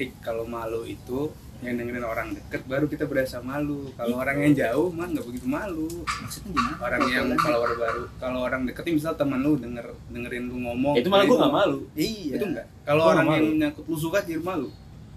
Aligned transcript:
detik 0.00 0.16
kalau 0.24 0.48
malu 0.48 0.88
itu 0.88 1.28
yang 1.60 1.76
dengerin 1.76 2.00
orang 2.00 2.32
deket 2.32 2.64
baru 2.64 2.88
kita 2.88 3.04
berasa 3.04 3.44
malu. 3.44 3.92
Kalau 3.92 4.16
orang 4.16 4.40
yang 4.40 4.52
jauh 4.56 4.88
mah 4.88 5.04
nggak 5.04 5.28
begitu 5.28 5.44
malu. 5.44 5.92
Maksudnya 6.08 6.56
gimana? 6.56 6.76
Orang 6.80 7.00
yang 7.04 7.26
kalau 7.36 7.58
orang 7.60 7.76
baru 7.76 8.02
kalau 8.16 8.38
orang 8.40 8.60
deket 8.64 8.82
nih 8.88 8.94
misal 8.96 9.12
teman 9.12 9.44
lu 9.44 9.60
denger 9.60 9.92
dengerin 10.08 10.48
lu 10.48 10.56
ngomong 10.64 10.96
itu 10.96 11.12
malah 11.12 11.20
nah 11.20 11.28
gue 11.28 11.36
nggak 11.36 11.52
malu. 11.52 11.78
Iya. 11.92 12.32
Itu 12.32 12.44
enggak 12.48 12.66
kalau 12.80 13.02
Gua 13.04 13.12
orang 13.12 13.26
yang 13.28 13.44
malu. 13.44 13.60
nyangkut 13.60 13.84
lu 13.84 13.96
suka 14.00 14.18
jadi 14.24 14.40
malu. 14.40 14.68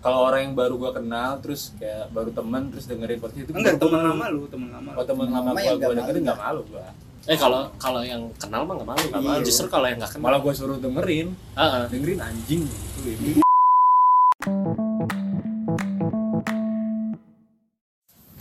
Kalau 0.03 0.19
orang 0.27 0.41
yang 0.43 0.53
baru 0.59 0.73
gue 0.75 0.91
kenal 0.99 1.31
terus 1.39 1.61
kayak 1.79 2.11
baru 2.11 2.29
teman 2.35 2.61
terus 2.75 2.85
dengerin 2.91 3.19
podcast 3.23 3.39
itu 3.39 3.51
enggak 3.55 3.79
teman 3.79 3.99
gua 4.03 4.07
lama 4.11 4.25
lu 4.27 4.43
teman 4.51 4.67
lama 4.67 4.89
oh 4.99 5.05
teman 5.07 5.25
Temen 5.31 5.39
lama 5.39 5.49
gue 5.55 5.63
nggak 5.63 5.91
dengerin 5.95 6.11
malu. 6.11 6.27
nggak 6.27 6.39
malu 6.43 6.61
gue 6.67 6.85
Eh 7.23 7.39
kalau 7.39 7.71
kalau 7.79 8.03
yang 8.03 8.19
kenal 8.35 8.67
mah 8.67 8.75
nggak 8.75 8.89
malu, 8.91 9.03
nggak 9.07 9.23
malu. 9.23 9.39
Justru 9.47 9.71
kalau 9.71 9.87
yang 9.87 9.95
nggak 9.95 10.11
kenal. 10.11 10.27
malah 10.27 10.43
gue 10.43 10.51
suruh 10.51 10.75
dengerin. 10.75 11.31
Heeh. 11.55 11.83
dengerin 11.87 12.19
anjing. 12.19 12.67
Gitu 12.67 13.39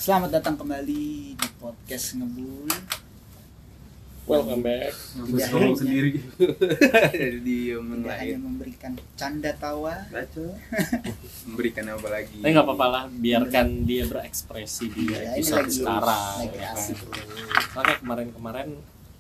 selamat 0.02 0.30
datang 0.32 0.58
kembali 0.58 1.04
di 1.32 1.48
podcast 1.58 2.18
ngebul 2.18 2.66
Welcome 4.22 4.62
back. 4.62 4.94
Tidak 5.18 5.48
hanya- 5.50 5.74
sendiri 5.74 6.10
jadi 7.10 7.58
tidak 7.74 8.16
hanya 8.18 8.38
memberikan 8.38 8.92
canda 9.14 9.50
tawa 9.52 9.98
baca 10.08 10.46
memberikan 11.46 11.84
apa 11.90 12.08
lagi 12.08 12.38
Tapi 12.38 12.50
nggak 12.50 12.62
apa-apa 12.64 12.86
lah, 12.88 13.04
biarkan 13.08 13.66
dia 13.82 14.06
berekspresi 14.06 14.84
di 14.88 15.10
Iya, 15.10 15.18
ini 15.28 15.38
episode 15.38 15.58
lagi- 15.60 15.74
sekarang. 15.74 16.34
lagi 16.38 16.56
ya 16.56 16.68
asik. 16.72 16.98
Kemarin-kemarin 17.98 18.68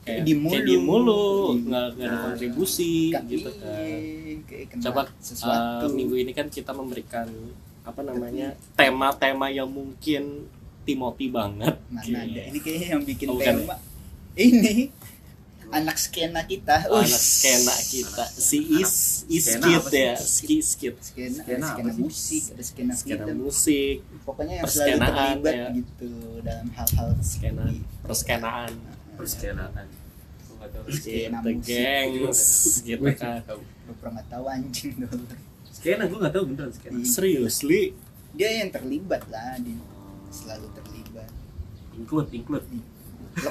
kayak 0.02 0.20
Di 0.22 0.34
mulu. 0.34 0.50
kayak 0.50 0.64
di 0.64 0.76
mulu, 0.78 1.22
nggak 1.60 1.84
ada 1.88 2.04
Nah. 2.04 2.20
kontribusi 2.24 2.92
Kan 3.10 3.22
gitu 3.26 3.50
iya, 3.54 4.58
kan. 4.66 4.78
Coba 4.80 5.00
sesuatu 5.18 5.86
Uh, 5.86 5.94
minggu 5.94 6.14
ini 6.16 6.30
kan 6.30 6.46
kita 6.46 6.70
memberikan 6.70 7.26
apa 7.82 8.00
namanya 8.00 8.54
tema-tema 8.74 9.46
yang 9.46 9.66
mungkin 9.66 10.46
Timothy 10.82 11.26
banget. 11.28 11.76
mana 11.86 12.18
ada. 12.18 12.40
Ini 12.44 12.58
kayaknya 12.58 12.86
yang 12.90 13.02
bikin 13.02 13.26
Oh, 13.26 13.34
bukan 13.36 13.54
tema. 13.58 13.76
Ini. 14.34 14.74
Anak 15.70 15.96
skena 15.96 16.44
kita. 16.44 16.84
Anak 16.84 17.00
Uish. 17.00 17.16
skena 17.16 17.72
kita. 17.80 18.24
Si 18.28 18.58
is 18.76 18.94
is 19.26 19.44
Skena 19.46 19.64
kid 19.64 19.76
apa 19.78 19.88
sih? 19.88 20.02
ya. 20.02 20.14
Ski 20.18 20.56
skit 20.60 20.96
skena, 21.00 21.38
Skena 21.38 21.64
ada 21.64 21.72
skena 21.72 21.92
musik 21.96 22.42
ada 22.44 22.62
skena 22.62 22.92
skena 22.92 23.24
film. 23.24 23.38
musik. 23.40 23.96
Pokoknya 24.22 24.54
yang 24.54 24.66
selalu 24.66 24.98
terlibat 25.00 25.54
ya. 25.54 25.66
gitu 25.72 26.10
dalam 26.40 26.68
hal-hal 26.70 27.08
skena 27.22 27.64
perskenaan. 28.02 28.72
Perskenaan. 29.14 29.86
Gue 30.52 30.92
Skena 30.92 31.38
musik. 31.40 31.64
gengs 31.64 32.40
gitu 32.82 33.08
kan. 33.14 33.40
Lu 33.82 33.92
pernah 33.96 34.12
nggak 34.14 34.28
tahu 34.28 34.44
anjing. 34.46 34.92
Dulu 34.94 35.24
skena 35.72 36.02
gue 36.04 36.18
nggak 36.20 36.34
tahu 36.36 36.44
beneran 36.46 36.70
skena. 36.70 36.94
Iya. 36.94 37.06
seriously 37.08 37.82
dia 38.32 38.60
yang 38.60 38.68
terlibat 38.68 39.24
lah 39.26 39.56
dia 39.56 39.76
selalu 40.32 40.66
terlibat. 40.72 41.28
Include 41.92 42.30
include. 42.32 42.66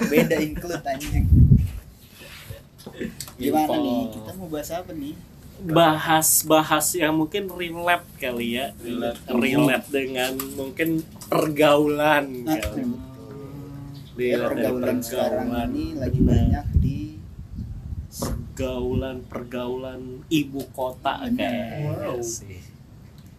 Beda 0.09 0.35
include 0.37 0.81
anjing. 0.83 1.25
Gimana 3.37 3.65
Info. 3.69 3.73
nih 3.77 3.99
kita 4.09 4.31
mau 4.35 4.47
bahas 4.49 4.69
apa 4.73 4.91
nih? 4.91 5.13
Bahas-bahas 5.61 6.87
yang 6.97 7.13
mungkin 7.13 7.45
relate 7.47 8.07
kali 8.17 8.57
ya. 8.57 8.73
Relate. 8.81 9.21
relate 9.29 9.87
dengan 9.87 10.33
mungkin 10.57 10.89
pergaulan 11.29 12.25
Nah, 12.41 12.57
kali. 12.57 12.81
Ya, 14.17 14.37
dari 14.37 14.41
pergaulan 14.43 14.97
sekarang 15.01 15.47
ini 15.69 15.85
lagi 15.97 16.19
banyak 16.19 16.65
di 16.77 16.99
pergaulan 18.11 19.17
pergaulan 19.23 20.01
ibu 20.27 20.61
kota 20.73 21.25
kayaknya 21.25 22.11
Wow. 22.11 22.21
sih 22.21 22.59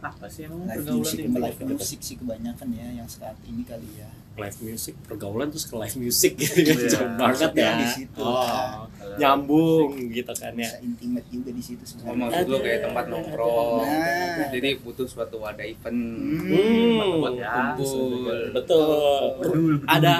apa 0.03 0.27
sih 0.27 0.43
emang 0.45 0.67
live 0.67 0.75
pergaulan 0.75 0.99
music 0.99 1.19
itu 1.21 1.39
live 1.39 1.61
music 1.65 1.99
sih 2.03 2.17
kebanyakan 2.19 2.69
ya 2.73 2.87
yang 2.93 3.07
saat 3.07 3.39
ini 3.45 3.63
kali 3.63 3.87
ya. 3.95 4.11
Live 4.35 4.59
music 4.61 4.95
pergaulan 5.05 5.47
terus 5.47 5.63
ke 5.63 5.77
live 5.77 5.97
music 5.97 6.33
gitu. 6.35 6.59
Kan 6.59 6.75
Iya. 6.75 6.89
jauh 6.91 7.11
banget 7.15 7.51
ya. 7.55 7.71
di 7.77 7.87
situ 7.87 8.19
oh 8.19 8.35
lah. 8.35 8.89
nyambung 9.15 9.95
gitu 10.11 10.33
kan 10.33 10.53
ya. 10.53 10.67
Bisa 10.67 10.79
intimate 10.81 11.29
juga 11.29 11.51
di 11.51 11.63
situ 11.63 11.83
Oh, 11.85 11.87
sebenarnya 11.87 12.19
maksud 12.19 12.47
lu 12.49 12.59
kayak 12.59 12.81
tempat 12.83 13.05
nongkrong. 13.07 13.79
Nah. 13.85 14.49
jadi 14.51 14.69
butuh 14.81 15.07
suatu 15.07 15.37
wadah 15.39 15.63
event. 15.65 16.01
Hmm, 16.43 17.21
Buat 17.21 17.33
ya, 17.37 17.51
kumpul. 17.77 18.11
betul. 18.51 19.79
Ada 19.87 20.15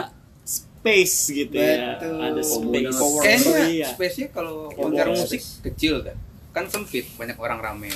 space 0.45 1.17
gitu 1.33 1.57
ya. 1.57 1.97
Betul. 1.97 2.19
ada 2.21 2.41
space. 2.41 2.99
kayaknya 3.19 3.59
Iya. 3.67 3.87
space-nya 3.91 4.27
kalau 4.31 4.71
konser 4.71 5.07
musik 5.09 5.43
kecil 5.65 5.95
kan. 6.01 6.15
Kan 6.53 6.65
sempit 6.69 7.09
banyak 7.17 7.35
orang 7.35 7.59
rame 7.59 7.91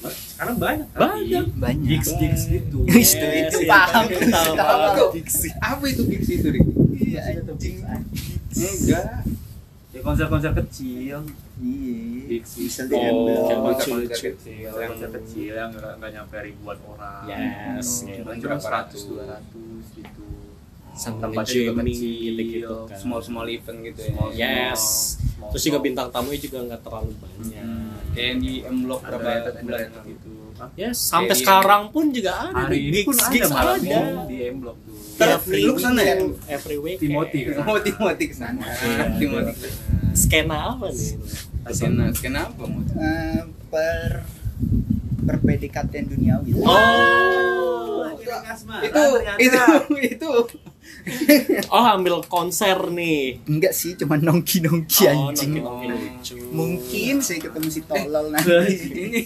sekarang 0.00 0.56
banyak 0.56 0.88
banyak 0.92 1.46
banyak 1.52 1.82
gigs 1.84 2.10
gigs 2.14 2.42
gitu 2.46 2.86
Wis, 2.86 3.10
tuh, 3.18 3.26
itu 3.26 3.58
Yes, 3.58 3.68
paham. 3.68 4.04
itu 4.06 4.24
tahu, 4.30 4.52
apa 5.58 5.84
itu 5.84 6.02
gigs 6.06 6.28
itu 6.30 6.48
Rik? 6.48 6.62
iya 6.94 7.20
anjing 7.28 7.76
enggak 8.52 9.04
ya 9.88 10.00
konser-konser 10.00 10.52
kecil 10.56 11.26
iya 11.58 11.98
Gigs, 12.28 12.50
bisa 12.54 12.82
gigs. 12.84 12.86
di 12.86 12.94
Oh, 12.94 13.02
handle. 13.02 13.42
kayak 13.42 13.58
konser 13.58 13.58
lucu, 13.58 13.88
konser 13.88 13.98
lucu. 13.98 14.28
kecil 14.30 14.68
konser 14.70 15.08
kecil 15.12 15.52
yang 15.56 15.70
nggak 15.72 16.10
nyampe 16.12 16.36
ribuan 16.38 16.78
orang 16.86 17.24
Yes. 17.26 17.88
Cuma 18.04 18.30
Berapa 18.32 18.60
cuma 18.60 18.70
ratus? 18.78 19.00
100 19.02 19.10
200 19.10 19.98
gitu 19.98 20.17
Sambil 20.98 21.30
Tempatnya 21.30 21.54
juga 21.54 21.72
gitu-gitu 21.80 22.74
kan. 22.84 22.98
small 22.98 23.20
small 23.20 23.46
event 23.46 23.78
gitu 23.80 24.00
ya 24.00 24.10
Small, 24.10 24.28
Yes. 24.34 24.82
small, 25.16 25.48
Terus 25.48 25.62
juga 25.62 25.72
small. 25.72 25.86
bintang 25.86 26.08
tamunya 26.10 26.40
juga 26.40 26.58
nggak 26.64 26.80
terlalu 26.82 27.12
banyak. 27.16 27.62
Hmm. 27.62 27.86
kayak 28.10 28.34
di 28.36 28.52
M 28.60 28.76
Block 28.82 29.00
ada 29.00 29.14
berapa 29.14 29.28
ada 29.30 29.50
bulan 29.56 29.80
ada 29.84 30.00
gitu? 30.02 30.28
Ya, 30.74 30.90
sampai 30.90 31.26
Kayak 31.28 31.38
sekarang 31.38 31.82
pun 31.88 32.04
juga 32.10 32.32
ada 32.42 32.66
hari 32.66 32.78
ini 32.84 33.00
pun 33.00 33.14
gigs, 33.14 33.22
ada 33.22 33.30
gigs 33.30 33.48
malah 33.48 33.74
ada. 33.76 34.00
di 34.26 34.36
M 34.42 34.56
Block 34.58 34.76
tuh 34.76 34.94
Ntar 35.14 35.28
Every 35.36 35.60
lu 35.60 35.72
ke 35.72 35.80
sana 35.80 36.00
ya? 36.00 36.14
Every 36.48 36.78
week. 36.78 36.98
Timothy 36.98 37.38
kan? 37.44 37.54
Oh, 37.64 37.78
Timothy 37.86 38.24
ke 38.26 38.34
sana. 38.34 38.62
Iya. 38.62 39.06
Timothy 39.14 39.52
ke 39.54 39.70
sana. 39.70 40.12
Skena 40.12 40.56
apa 40.68 40.86
nih? 40.88 41.10
Skena, 41.68 42.04
skena 42.10 42.40
apa? 42.44 42.64
Eh, 42.98 43.40
per 43.68 44.10
per 45.28 45.36
PDKT 45.38 45.92
duniawi 46.08 46.50
Oh, 46.58 48.08
Itu, 48.88 49.04
itu, 49.38 49.68
itu. 50.00 50.28
oh 51.70 51.84
ambil 51.86 52.24
konser 52.26 52.76
nih. 52.88 53.44
enggak 53.44 53.72
sih 53.72 53.92
cuma 53.94 54.16
nongki 54.16 54.60
nongki 54.60 55.04
Oh, 55.06 55.28
anjing 55.28 55.52
nongki-nongki 55.54 55.86
lucu. 55.86 56.34
mungkin 56.50 57.20
saya 57.20 57.38
ketemu 57.40 57.68
si 57.68 57.80
tolol 57.82 58.26
Eh, 58.26 58.32
nanti 58.32 58.74
ini, 59.04 59.20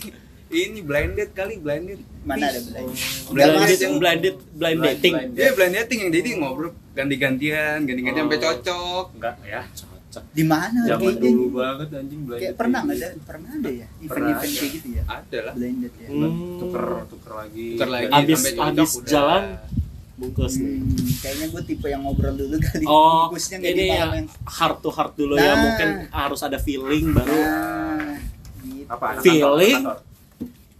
ini 0.50 0.80
blinded 0.80 1.30
kali, 1.32 1.56
blinded. 1.56 2.02
mana 2.22 2.46
ada 2.46 2.60
belanja 2.60 2.94
Blinded 3.28 3.54
Blinded, 3.56 3.78
yang- 3.80 3.98
blinded, 3.98 4.34
blind 4.52 4.78
Blind- 4.78 4.98
dating. 4.98 5.14
blind 5.16 5.32
Dia 5.32 5.50
blind 5.52 5.74
dating 5.76 5.98
yang 6.00 6.12
jadi 6.12 6.28
ngobrol 6.36 6.70
ganti-gantian, 6.92 7.76
ganti-gantian 7.80 8.20
Oh. 8.20 8.28
sampai 8.28 8.40
cocok. 8.40 9.04
enggak 9.16 9.34
ya. 9.42 9.62
Di 10.12 10.44
mana 10.44 10.78
zaman 10.84 11.00
kayaknya 11.00 11.30
dulu 11.32 11.48
banget 11.56 11.88
anjing 11.96 12.20
blind 12.28 12.40
kayak 12.44 12.54
pernah 12.60 12.78
nggak 12.84 12.96
ada 13.00 13.08
pernah 13.24 13.50
ada 13.56 13.70
ya? 13.72 13.86
Event-event 14.04 14.44
ada. 14.52 14.60
kayak 14.60 14.72
gitu 14.76 14.88
ya? 14.92 15.02
Ada 15.08 15.38
lah. 15.40 15.54
blended 15.56 15.92
ya? 15.96 16.08
Hmm. 16.12 16.58
tuker 16.60 16.84
tuker 17.08 17.32
lagi. 17.32 17.66
Tuker 17.76 17.88
lagi. 17.88 18.12
Abis 18.12 18.40
abis 18.52 18.90
jalan 19.08 19.42
bungkus 20.22 20.54
nih. 20.60 20.76
Hmm, 20.78 21.08
kayaknya 21.18 21.46
gue 21.50 21.62
tipe 21.66 21.86
yang 21.88 22.02
ngobrol 22.04 22.34
dulu 22.36 22.56
kali. 22.60 22.84
Oh, 22.84 23.26
Bungkusnya 23.26 23.56
nggak 23.58 23.72
ini 23.72 23.80
di 23.80 23.84
ya 23.88 23.94
malam 23.96 24.12
yang 24.14 24.28
heart 24.46 24.76
to 24.84 24.90
heart 24.92 25.12
dulu 25.16 25.34
ya. 25.34 25.42
Nah. 25.42 25.56
mungkin 25.58 25.88
harus 26.12 26.40
ada 26.44 26.58
feeling 26.60 27.04
baru. 27.10 27.32
Nah, 27.32 28.16
gitu. 28.62 28.92
apa 28.92 29.04
anak 29.16 29.22
Feeling. 29.24 29.76
kantor, 29.82 29.96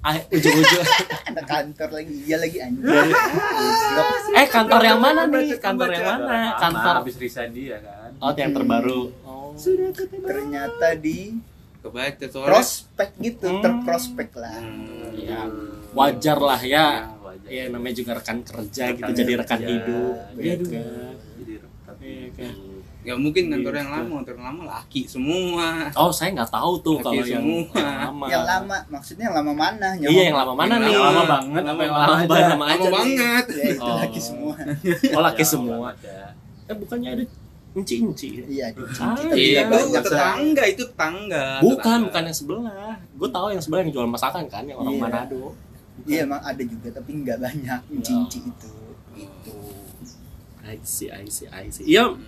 ah, 0.02 0.14
ujung-ujung. 0.34 0.84
Ada 1.30 1.42
kantor 1.46 1.88
lagi. 1.94 2.14
Iya 2.26 2.36
lagi 2.42 2.58
anjing. 2.58 2.82
Goblok. 2.82 3.26
eh 4.34 4.46
kantor 4.50 4.82
yang 4.82 5.00
mana 5.00 5.22
nih? 5.30 5.46
Kantor 5.58 5.88
yang 5.94 6.06
mana? 6.06 6.38
kantor 6.58 6.94
habis 7.02 7.16
resign 7.18 7.50
dia 7.54 7.78
kan. 7.80 8.10
Oh 8.22 8.30
yang 8.36 8.52
terbaru 8.54 9.10
oh 9.52 9.92
ternyata 10.22 10.88
di 10.94 11.18
Kebaca 11.78 12.24
soalnya. 12.24 12.48
prospek 12.48 13.10
gitu 13.18 13.46
Hmm. 13.48 13.58
terprospek 13.60 14.30
lah 14.34 14.54
Hmm. 14.56 15.12
ya 15.12 15.40
wajar 15.92 16.38
lah 16.38 16.58
ya 16.58 17.10
wajar. 17.18 17.48
ya 17.48 17.62
namanya 17.68 17.94
juga 17.96 18.12
rekan 18.14 18.38
kerja 18.40 18.84
gitu 18.88 19.02
Rekan 19.02 19.16
jadi 19.16 19.32
rekan 19.36 19.58
kerja. 19.58 19.66
hidup 19.68 20.14
Iya, 20.32 20.54
gitu 20.54 20.64
jadi 21.36 21.54
rekan 21.58 21.94
Iya, 21.98 22.28
kan. 22.32 22.54
Gak 23.02 23.18
mungkin 23.18 23.50
kantor 23.50 23.74
yang 23.74 23.88
Gitu. 23.88 23.96
lama, 23.98 24.12
kantor 24.16 24.32
yang 24.32 24.46
lama 24.46 24.62
laki 24.72 25.00
semua. 25.04 25.66
oh 25.92 26.10
saya 26.10 26.30
nggak 26.32 26.48
tahu 26.48 26.72
tuh 26.78 26.96
Laki 26.96 27.02
kalau 27.02 27.22
yang, 27.24 27.42
semua. 27.42 27.66
yang 27.74 27.98
lama 27.98 28.24
yang 28.30 28.44
lama 28.44 28.76
maksudnya 28.88 29.24
yang 29.26 29.36
lama 29.36 29.52
mana 29.52 29.88
iya 29.98 30.22
yang 30.22 30.36
lama 30.38 30.52
mana 30.54 30.72
Yang 30.72 30.82
nih 30.84 30.94
lama 30.96 31.22
banget, 31.26 31.62
Lama 31.62 31.66
apa 31.68 31.82
yang 31.82 31.92
banget. 31.92 32.06
lama 32.06 32.22
banget 32.22 32.46
lama 32.48 32.64
aja 32.64 32.78
Lama 32.78 32.86
nih. 32.86 32.92
banget. 32.94 33.44
ya 33.50 33.64
itu 33.68 33.82
Oh. 33.82 33.96
lagi 33.98 34.20
semua 34.22 34.54
oh 35.10 35.20
laki 35.20 35.42
Ya, 35.42 35.48
semua 35.50 35.88
eh 36.62 36.74
bukannya 36.78 37.08
ada 37.12 37.24
inci-inci 37.72 38.28
iya 38.46 38.68
di 38.68 38.84
Ah, 38.94 39.16
iya, 39.32 39.62
Itu 39.62 39.70
banyak 39.70 40.02
tetangga, 40.02 40.62
itu 40.66 40.82
tetangga. 40.84 41.44
bukan 41.58 41.80
tetangga. 41.80 42.04
bukan 42.06 42.22
yang 42.22 42.36
sebelah 42.36 42.94
gue 43.10 43.28
tahu 43.30 43.46
yang 43.48 43.60
sebelah 43.60 43.80
yang 43.80 43.92
jual 43.92 44.06
masakan 44.06 44.44
kan 44.46 44.62
yang 44.62 44.76
orang 44.76 44.92
Iya. 44.92 45.02
Manado 45.02 45.44
iya 46.02 46.20
emang 46.22 46.40
ada 46.40 46.62
juga 46.62 46.88
tapi 46.90 47.10
nggak 47.18 47.38
banyak 47.38 47.80
inci-inci 47.90 48.38
itu 48.42 48.70
itu 49.14 49.54
I 50.62 50.78
see, 50.80 51.08
I 51.08 51.26
see, 51.26 51.48
I 51.48 51.68
see. 51.68 51.84
Iya, 51.86 52.06
Hmm. 52.08 52.22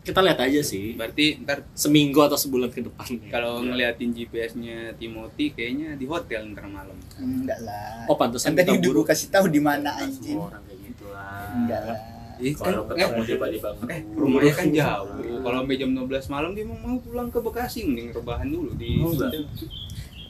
kita 0.00 0.20
lihat 0.20 0.38
aja 0.40 0.60
sih 0.60 0.92
berarti 0.92 1.40
ntar 1.40 1.62
seminggu 1.72 2.20
atau 2.20 2.34
sebulan 2.34 2.68
ke 2.68 2.80
depan 2.80 3.06
ya. 3.16 3.30
kalau 3.30 3.60
ngeliatin 3.60 4.10
GPS-nya 4.10 4.92
Timothy 4.94 5.50
kayaknya 5.50 5.92
di 5.92 6.04
hotel 6.04 6.50
ntar 6.50 6.66
malam 6.66 6.96
Enggak 7.16 7.60
lah. 7.60 8.06
Oh, 8.06 8.14
pantesan 8.14 8.52
kita 8.52 8.74
buru. 8.76 9.02
kasih 9.02 9.28
tahu 9.28 9.46
di 9.46 9.58
mana 9.58 9.92
anjing. 9.94 10.34
Semua 10.34 10.48
orang 10.48 10.62
kayak 10.64 10.80
gitu 10.84 11.04
lah. 11.06 11.52
Enggak 11.54 11.80
lah. 11.84 11.98
Kalau 12.52 12.82
kan- 12.82 12.96
ketemu 12.96 13.14
eh, 13.14 13.26
tiba-tiba 13.26 13.68
eh, 13.68 13.76
ngebut. 14.00 14.16
rumahnya 14.16 14.52
kan 14.52 14.68
jauh. 14.70 15.08
Kalau 15.40 15.56
sampai 15.58 15.76
jam 15.76 15.90
12 15.92 16.06
malam 16.28 16.50
dia 16.52 16.64
mau 16.64 16.96
pulang 16.98 17.28
ke 17.28 17.38
Bekasi 17.38 17.78
mending 17.82 18.08
rebahan 18.10 18.46
dulu 18.46 18.70
di 18.74 18.88
Oh, 18.98 19.12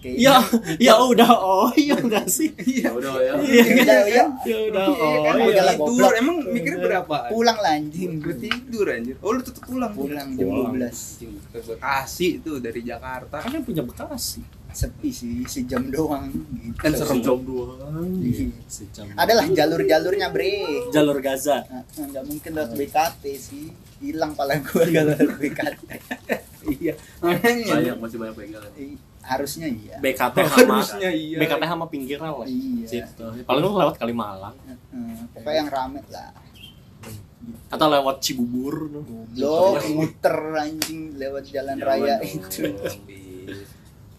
ya 0.01 0.41
ya 0.87 0.95
udah 0.97 1.29
oh 1.29 1.69
iya 1.77 1.93
enggak 1.93 2.25
sih 2.25 2.49
Ya 2.57 2.89
udah 2.89 3.21
ya. 3.21 3.37
Ya 3.37 3.65
udah 3.69 4.01
ya. 4.09 4.25
ya 4.41 4.57
udah 4.65 4.85
Iya 4.89 4.97
oh 4.97 5.21
kan, 5.21 5.35
iya. 5.37 5.45
udah 5.47 5.63
lah, 5.63 5.77
tidur. 5.77 6.13
Emang 6.17 6.37
mikirnya 6.47 6.81
berapa? 6.81 7.17
Pulang 7.29 7.59
lah 7.61 7.73
anjing. 7.77 8.17
Gue 8.17 8.33
tidur 8.35 8.87
anjir. 8.89 9.21
Oh, 9.21 9.37
lu 9.37 9.45
tetep 9.45 9.61
pulang. 9.61 9.93
Pulang 9.93 10.29
jam 10.33 10.47
Pulang. 10.49 10.73
12. 10.73 10.89
Anjing, 10.89 11.33
Ke 11.53 11.59
Bekasi 11.61 12.27
itu 12.41 12.53
dari 12.57 12.81
Jakarta. 12.81 13.37
kan 13.39 13.51
yang 13.53 13.61
punya 13.61 13.85
Bekasi 13.85 14.41
Sepi 14.71 15.11
sih, 15.11 15.43
sejam 15.45 15.87
doang 15.87 16.31
gitu. 16.31 16.77
Kan 16.77 16.93
serem. 16.93 17.19
sejam 17.19 17.39
doang 17.41 18.07
Iya. 18.17 18.47
sejam 18.65 19.05
Adalah 19.15 19.47
jalur-jalurnya, 19.47 20.29
Bre. 20.29 20.87
jalur 20.89 21.19
Gaza 21.19 21.63
Nah, 21.65 21.83
Enggak 21.99 22.25
mungkin 22.25 22.51
lewat 22.53 22.73
BKT 22.73 23.23
sih. 23.35 23.67
Hilang 23.99 24.33
pala 24.33 24.57
gua 24.59 24.85
kalau 24.85 25.13
lewat 25.13 25.37
BKT. 25.37 25.81
Iya. 26.71 26.93
Banyak 27.19 27.97
masih 27.97 28.17
banyak 28.17 28.35
pegangan. 28.37 28.69
Eh, 28.75 28.93
Harusnya 29.21 29.67
iya. 29.67 29.97
BKT 29.99 30.37
sama 30.47 30.79
Harusnya 30.79 31.09
iya. 31.11 31.37
BKT 31.37 31.63
sama 31.65 31.87
pinggiran 31.87 32.31
lah 32.31 32.47
Iya. 32.47 32.87
Situ. 32.87 33.25
paling 33.43 33.61
lu 33.61 33.75
lewat 33.75 33.97
Kalimalang 33.97 34.57
Heeh, 34.61 35.25
pokoknya 35.33 35.57
yang 35.57 35.69
rame 35.69 36.01
lah. 36.07 36.31
atau 37.67 37.87
lewat 37.89 38.21
Cibubur. 38.21 38.93
Lo 39.35 39.73
muter 39.91 40.37
anjing 40.55 41.17
lewat 41.17 41.49
jalan 41.49 41.77
raya 41.79 42.21
itu. 42.21 42.69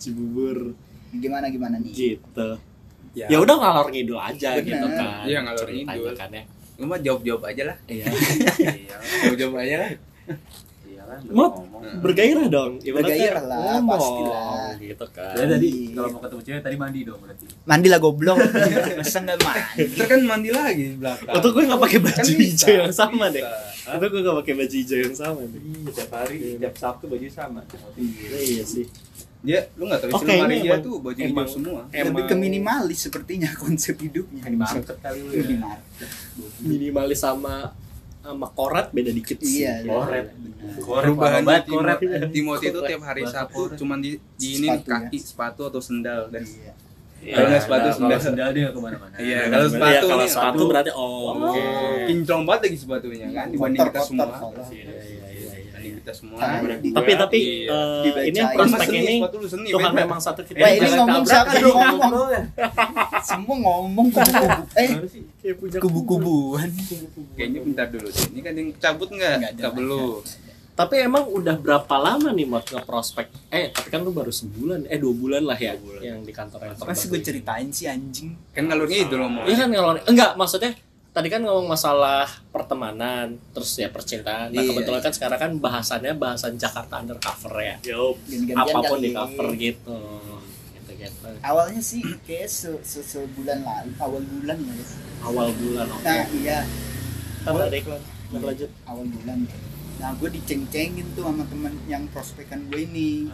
Cibubur 0.01 0.73
Gimana 1.13 1.45
gimana 1.47 1.77
nih? 1.77 1.93
gitu 1.93 2.49
ya 3.11 3.35
udah 3.35 3.55
ngalor 3.55 3.87
ngidul 3.87 4.15
aja 4.15 4.55
Bener. 4.55 4.65
gitu 4.65 4.87
kan 4.89 5.23
Iya, 5.23 5.39
ngalor 5.41 5.67
ngidul. 5.67 6.15
kan 6.15 6.29
ya 6.31 6.43
Lu 6.75 6.87
mah 6.87 6.97
jawab-jawab 6.97 7.43
aja 7.45 7.63
lah. 7.67 7.77
iya 7.85 8.09
Iya. 8.57 8.95
Jawab-jawab 9.21 9.55
aja 9.59 9.75
lah. 9.77 9.89
Iya 10.81 11.01
kan. 11.03 11.19
Mot. 11.29 11.53
bergairah 11.99 12.45
dong 12.47 12.79
Ibaratnya 12.79 13.11
Bergairah 13.11 13.43
lah, 13.43 13.59
ngomong, 13.75 13.89
pastilah. 13.91 14.69
gitu 14.79 15.05
kan 15.11 15.33
Ya 15.35 15.45
tadi 15.45 15.67
Iya. 15.67 15.93
kalau 15.93 16.09
mau 16.09 16.21
ketemu 16.21 16.41
cewek 16.41 16.61
tadi 16.63 16.75
mandi 16.75 16.99
dong 17.03 17.19
berarti. 17.19 17.45
Mandi 17.61 17.87
lah 17.87 17.99
goblok. 17.99 18.37
Masa 18.97 19.17
enggak 19.19 19.37
mandi? 19.37 19.83
Ntar 19.91 20.05
kan 20.07 20.19
mandi 20.23 20.49
lagi 20.49 20.83
di 20.85 20.95
belakang. 20.95 21.35
Atau 21.35 21.49
gue 21.51 21.63
gak 21.65 21.81
pakai 21.81 21.99
baju 21.99 22.15
Kan 22.23 22.25
bisa, 22.31 22.63
hijau 22.63 22.75
yang 22.79 22.95
sama 22.95 23.25
deh. 23.27 23.43
Atau 23.83 24.07
gue 24.07 24.21
gak 24.21 24.37
pakai 24.39 24.53
baju 24.55 24.73
hijau 24.73 24.99
yang 25.01 25.15
sama 25.15 25.41
deh 25.43 25.61
Iya, 25.61 25.89
tiap 25.91 26.11
hari, 26.15 26.35
tiap 26.55 26.75
Sabtu 26.75 27.05
baju 27.05 27.27
sama. 27.29 27.61
Iya 28.31 28.63
sih 28.63 28.85
Dia 29.41 29.59
lu 29.73 29.83
enggak 29.83 29.99
tahu 30.03 30.21
lemari 30.21 30.37
ini 30.53 30.55
dia 30.59 30.71
emang- 30.71 30.83
tuh 30.83 30.95
baju 30.97 31.17
hijau 31.17 31.33
emang- 31.33 31.49
semua. 31.49 31.81
Lebih 31.89 32.23
ke 32.23 32.35
minimalis 32.35 32.99
sepertinya 33.01 33.49
konsep 33.59 33.95
hidupnya. 33.97 34.41
Di 34.43 34.53
market 34.55 34.97
kali 34.97 35.19
lu 35.19 35.31
ya. 35.31 35.41
Minimalis. 35.43 35.85
Minimalis 36.59 37.19
sama 37.19 37.55
sama 38.21 38.45
korat 38.47 38.93
beda 38.93 39.09
dikit 39.09 39.33
sih 39.39 39.65
Iya, 39.65 39.81
Koret. 39.83 40.29
benar. 40.29 40.77
Koret 40.77 41.05
Perubahan 41.09 41.41
koret. 41.65 41.97
Timothy 42.29 42.69
itu 42.69 42.79
tiap 42.83 43.01
hari 43.01 43.25
Sabtu 43.25 43.73
cuman 43.75 43.97
di, 43.97 44.13
di 44.37 44.47
ini 44.55 44.69
Sepatu, 44.69 44.85
kaki 44.87 45.17
sepatu 45.19 45.61
atau 45.65 45.81
sendal 45.81 46.29
dan 46.29 46.45
Iya. 46.45 46.73
Kalau 47.31 47.47
nggak 47.49 47.61
sepatu, 47.63 47.81
nah, 47.81 47.93
sendal. 47.93 48.09
Kalau 48.11 48.21
sendal 48.23 48.49
dia 48.51 48.61
nggak 48.63 48.73
ke 48.73 48.81
mana-mana. 48.83 49.13
Iya, 49.15 49.39
kalau 49.43 49.57
bener. 49.59 49.69
sepatu 49.71 49.89
Iya, 49.91 50.01
kalau 50.03 50.25
sepatu 50.27 50.29
sepatu. 50.53 50.63
berarti 50.69 50.91
oh 50.91 51.21
oke 51.31 51.63
kinclong 52.07 52.43
banget 52.45 52.61
lagi 52.63 52.77
sepatunya 52.77 53.27
kan 53.27 53.45
dibanding 53.47 53.81
kita 53.83 53.99
semua. 53.99 54.25
Iya, 54.25 54.37
iya, 54.37 54.41
iya, 54.69 54.93
iya, 55.01 55.51
Dibanding 55.51 55.81
iya. 55.81 55.90
Kita 56.01 56.11
semua. 56.11 56.41
Tapi 56.41 57.11
tapi 57.15 57.39
Iya. 57.61 57.79
Dibacain. 58.01 58.27
ini 58.27 58.39
prospek 58.51 58.87
ini 58.91 59.15
Tuhan 59.69 59.91
beda. 59.91 60.01
memang 60.01 60.19
satu 60.19 60.41
kita 60.41 60.57
Wah, 60.57 60.71
ini 60.71 60.89
ngomong 60.91 61.23
siapa 61.23 61.53
dong, 61.55 61.77
ngomong? 61.77 62.27
Semua 63.21 63.55
ngomong 63.55 64.07
kubu-kubu. 64.09 64.63
Eh, 64.75 64.89
sih? 65.07 65.23
kubu-kubuan. 65.77 66.69
Kayaknya 67.33 67.59
bentar 67.61 67.87
dulu 67.87 68.07
deh. 68.07 68.25
Ini 68.29 68.39
kan 68.41 68.53
yang 68.53 68.69
cabut 68.75 69.09
nggak? 69.09 69.35
Nggak 69.55 69.73
belum. 69.73 70.21
tapi 70.71 70.97
emang 70.97 71.29
udah 71.29 71.61
berapa 71.61 71.95
lama 71.99 72.33
nih 72.33 72.47
mod 72.47 72.65
ngeprospek 72.65 73.29
eh 73.53 73.69
tapi 73.69 73.91
kan 73.91 74.01
lu 74.01 74.09
baru 74.09 74.33
sebulan 74.33 74.89
eh 74.89 74.97
dua 74.97 75.13
bulan 75.13 75.43
lah 75.45 75.53
ya 75.53 75.77
yang 76.01 76.25
di 76.25 76.33
kantor 76.33 76.63
yang 76.63 76.73
Pasti 76.79 77.05
gue 77.05 77.21
ceritain 77.21 77.69
sih 77.69 77.85
anjing. 77.85 78.33
Kan 78.49 78.65
ngalurnya 78.65 79.05
itu 79.05 79.13
loh 79.13 79.29
mau. 79.29 79.45
Iya 79.45 79.61
kan 79.61 79.69
kalau 79.69 79.93
enggak 80.09 80.31
maksudnya 80.33 80.71
tadi 81.11 81.27
kan 81.27 81.43
ngomong 81.43 81.67
masalah 81.67 82.23
pertemanan 82.49 83.35
terus 83.51 83.75
ya 83.75 83.91
percintaan. 83.91 84.49
Nah 84.49 84.63
Iya. 84.63 84.71
kebetulan 84.71 85.01
kan 85.01 85.11
sekarang 85.11 85.39
kan 85.39 85.51
bahasannya 85.59 86.13
bahasan 86.15 86.55
Jakarta 86.55 86.99
undercover 86.99 87.51
ya. 87.59 87.75
Yo, 87.83 88.15
apa 88.55 88.79
pun 88.79 88.95
kali. 88.97 89.03
di 89.03 89.09
cover 89.11 89.47
gitu. 89.59 89.97
Gitu 90.71 90.91
gitu. 90.95 91.27
Awalnya 91.43 91.81
sih 91.81 91.99
kayak 92.23 92.47
se, 92.47 92.71
se 92.81 93.03
sebulan 93.03 93.59
lalu, 93.59 93.91
awal 93.99 94.21
bulan 94.23 94.57
ya. 94.57 94.75
Awal 95.21 95.47
bulan 95.51 95.85
oke. 95.89 96.03
Nah, 96.03 96.25
iya, 96.31 96.59
Kan 97.41 97.53
ada 97.57 97.75
iklan. 97.75 98.01
Lanjut. 98.31 98.71
awal 98.87 99.03
bulan. 99.03 99.39
Nah, 99.99 100.09
gue 100.15 100.29
diceng-cengin 100.31 101.05
tuh 101.13 101.27
sama 101.27 101.43
temen 101.45 101.73
yang 101.85 102.07
prospekan 102.09 102.71
gue 102.71 102.87
ini 102.87 103.27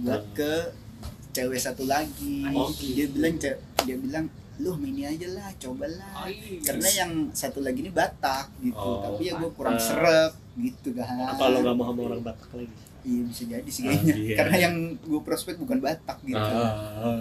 buat 0.00 0.22
ke 0.32 0.70
cewek 1.34 1.58
satu 1.58 1.84
lagi. 1.84 2.46
Oh, 2.54 2.70
Dia 2.70 3.10
bilang 3.10 3.34
dia 3.36 3.96
bilang 3.98 4.30
lu 4.56 4.78
ini 4.78 5.02
aja 5.04 5.28
lah, 5.30 5.50
cobalah. 5.56 6.30
Karena 6.60 6.88
yang 6.88 7.10
satu 7.30 7.58
lagi 7.58 7.80
ini 7.80 7.90
Batak 7.90 8.54
gitu, 8.60 8.76
Oh, 8.76 9.02
tapi 9.04 9.26
ya 9.26 9.34
gue 9.34 9.50
kurang 9.50 9.74
seret 9.76 10.30
gitu 10.54 10.92
kan. 10.92 11.34
Kalau 11.34 11.58
nggak 11.58 11.74
mau 11.74 11.86
sama 11.88 12.00
orang 12.04 12.22
Batak 12.22 12.50
lagi. 12.52 12.74
Iya 13.04 13.20
bisa 13.22 13.42
jadi 13.44 13.68
sih 13.68 13.82
Ah, 13.82 13.90
kayaknya. 13.90 14.14
iya. 14.16 14.34
Karena 14.34 14.56
yang 14.62 14.74
gue 14.96 15.20
prospek 15.20 15.54
bukan 15.56 15.78
Batak 15.78 16.18
gitu. 16.22 16.38
Ah, 16.38 17.20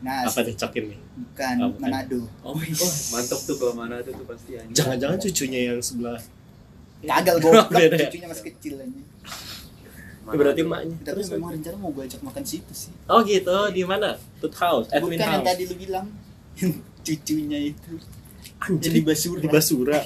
Nah, 0.00 0.20
apa 0.22 0.40
dicokin 0.42 0.84
nih? 0.86 0.98
bukan 1.14 1.54
bukan. 1.70 1.80
Manado. 1.80 2.20
Oh, 2.42 2.52
Oh, 2.52 2.92
mantap 3.10 3.40
tuh 3.40 3.54
kalau 3.54 3.74
mana 3.74 4.00
tuh 4.00 4.12
pasti 4.24 4.54
anjing. 4.54 4.74
Jangan-jangan 4.74 5.18
cucunya 5.18 5.60
yang 5.68 5.78
sebelah. 5.78 6.20
Gagal 7.00 7.36
goblok, 7.42 7.68
Beda 7.70 7.94
ya? 7.94 8.08
cucunya 8.08 8.26
masih 8.26 8.44
kecil 8.48 8.74
aja. 8.78 9.00
Mana 10.24 10.34
Berarti 10.34 10.62
maknya. 10.62 10.96
Tapi 10.98 11.08
Terus 11.14 11.26
memang 11.30 11.50
rencana 11.52 11.76
mau 11.76 11.90
gue 11.90 12.02
ajak 12.02 12.20
makan 12.20 12.42
situ 12.42 12.72
sih. 12.72 12.92
Oh 13.06 13.20
gitu, 13.22 13.52
di 13.70 13.84
mana? 13.84 14.16
Tooth 14.40 14.56
House, 14.56 14.88
Edwin 14.88 15.14
Bukan 15.14 15.20
yang 15.22 15.36
House. 15.38 15.46
tadi 15.46 15.62
lu 15.64 15.76
bilang 15.78 16.06
cucunya 17.00 17.58
itu. 17.60 17.92
Anjir, 18.60 18.80
Jadi 18.88 19.00
Basura. 19.02 19.40
Di 19.40 19.48
Basura. 19.48 19.96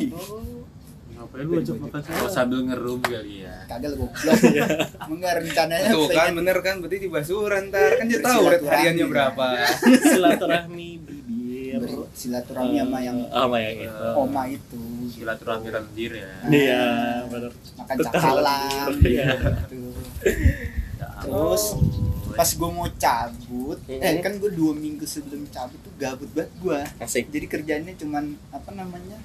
Ngapain 1.11 1.45
lu 1.45 1.53
ajak 1.57 1.77
makan 1.77 2.01
sih? 2.01 2.13
Oh, 2.17 2.31
sambil 2.31 2.61
ngerum 2.63 3.01
kali 3.01 3.43
ya. 3.43 3.55
Kagak 3.67 3.95
goblok. 3.95 4.35
Enggak 5.11 5.33
rencananya 5.39 5.91
Tuh 5.91 6.07
kan 6.09 6.31
bener 6.33 6.57
kan 6.59 6.75
berarti 6.79 6.97
di 6.97 7.09
Basuran 7.09 7.63
ntar 7.69 7.91
kan 7.95 8.07
dia 8.07 8.19
tahu 8.19 8.43
rate 8.47 8.65
hariannya 8.65 9.07
berapa. 9.07 9.47
Silaturahmi 10.01 10.89
bibir. 11.01 11.79
bersilaturahmi 11.79 12.77
sama 12.77 12.99
yang 12.99 13.19
Eh, 13.21 13.31
sama 13.31 13.57
yang 13.59 13.77
itu. 13.81 14.07
oma 14.17 14.43
itu. 14.49 14.83
Silaturahmi 15.09 15.69
randir 15.69 16.13
ya. 16.17 16.31
Iya, 16.49 16.85
benar. 17.27 17.53
Makan 17.77 17.97
cakalang 18.01 18.91
Iya. 19.01 19.27
gitu. 19.63 19.91
Ya 20.99 21.07
Terus. 21.21 21.65
Pas 22.39 22.47
gue 22.49 22.71
mau 22.71 22.87
cabut, 22.97 23.79
Mhm. 23.83 23.99
eh 23.99 24.15
kan 24.21 24.33
gue 24.33 24.51
dua 24.53 24.71
minggu 24.73 25.03
sebelum 25.05 25.43
cabut 25.49 25.75
tuh 25.81 25.91
gabut 25.93 26.31
banget 26.31 26.55
gue. 26.57 26.81
Asik. 26.97 27.27
Jadi 27.29 27.47
kerjanya 27.47 27.93
cuman 27.93 28.25
apa 28.49 28.71
namanya? 28.71 29.19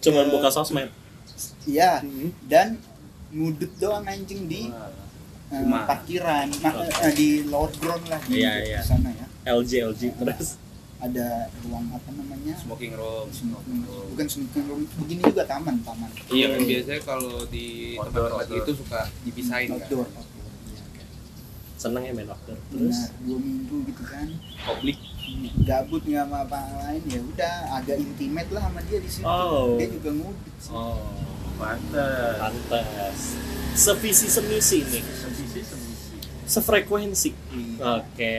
Cuman 0.00 0.24
Eh, 0.24 0.30
buka 0.30 0.48
sosmed. 0.48 0.88
Iya, 1.62 2.00
dan 2.42 2.80
ngudut 3.28 3.68
doang 3.76 4.02
anjing 4.02 4.48
di 4.48 4.72
Rumah. 5.46 5.84
parkiran, 5.84 6.48
nah, 6.58 6.72
eh, 7.02 7.12
di 7.12 7.28
load 7.44 7.76
ground 7.76 8.04
lah 8.06 8.20
di 8.22 8.40
Iya, 8.40 8.52
iya. 8.66 8.80
sana 8.80 9.08
ya. 9.10 9.26
LG 9.46 9.84
LG 9.86 10.02
terus. 10.14 10.56
Ada 10.98 11.46
ruang 11.62 11.86
apa 11.90 12.10
namanya? 12.10 12.58
Smoking 12.58 12.90
room. 12.92 13.28
Smoking 13.30 13.80
room. 13.82 14.06
Bukan 14.10 14.26
smoking 14.26 14.64
room, 14.66 14.80
begini 14.98 15.22
juga 15.22 15.44
taman, 15.44 15.78
taman. 15.80 16.10
Iya 16.26 16.46
kan 16.50 16.60
biasanya 16.60 17.02
kalau 17.02 17.46
di 17.46 17.94
Outdoor, 17.94 18.10
tempat-tempat 18.10 18.42
outdoor. 18.42 18.58
gitu 18.58 18.70
suka 18.82 19.00
dipisahin 19.22 19.68
kan. 19.68 19.78
Outdoor, 19.78 20.06
outdoor. 20.10 20.26
Iya. 20.26 20.37
Seneng 21.78 22.02
ya 22.02 22.12
main 22.12 22.26
outdoor. 22.26 22.58
Nah, 22.58 22.66
Terus 22.74 22.98
dua 23.22 23.38
minggu 23.38 23.76
gitu 23.86 24.02
kan. 24.02 24.26
Publik. 24.60 24.98
Gabut 25.62 26.02
nggak 26.02 26.24
sama 26.24 26.38
apa 26.42 26.58
lain 26.80 27.02
ya 27.04 27.20
udah 27.20 27.54
agak 27.76 27.96
intimate 27.96 28.50
lah 28.50 28.64
sama 28.64 28.80
dia 28.82 28.98
di 28.98 29.06
situ. 29.06 29.24
Oh. 29.24 29.76
Dia 29.76 29.86
juga 29.88 30.10
ngudut 30.10 30.56
sih. 30.58 30.72
oh, 30.72 30.98
Pantes. 31.54 32.36
pantas. 32.36 33.18
Sevisi 33.74 34.26
semisi 34.26 34.78
nih. 34.82 35.04
Semisi 35.04 35.60
semisi. 35.60 36.14
Sefrekuensi. 36.44 37.30
Iya. 37.30 37.78
Oke. 38.00 38.34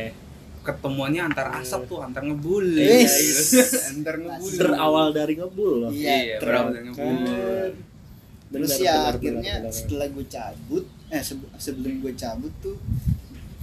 Ketemuannya 0.59 1.21
antar 1.23 1.55
asap 1.55 1.87
tuh, 1.87 2.03
antar 2.03 2.19
ngebul. 2.21 2.65
Wis. 2.75 3.55
antar 3.93 4.19
ngebul. 4.19 4.51
Berawal 4.51 5.07
dari 5.11 5.33
ngebul 5.35 5.73
loh. 5.79 5.91
Iya, 5.93 6.15
Iya, 6.17 6.35
berawal 6.41 6.69
dari 6.73 6.85
ngebul. 6.89 7.15
Kan. 7.15 7.71
Terus 8.49 8.69
Benar, 8.71 8.81
ya 8.81 8.93
benar, 8.97 9.13
akhirnya 9.13 9.53
benar, 9.53 9.61
benar. 9.61 9.73
setelah 9.77 10.07
gue 10.09 10.25
cabut, 10.27 10.83
eh 11.07 11.21
sebe- 11.21 11.53
sebelum 11.55 11.93
gue 12.01 12.13
cabut 12.17 12.53
tuh 12.59 12.77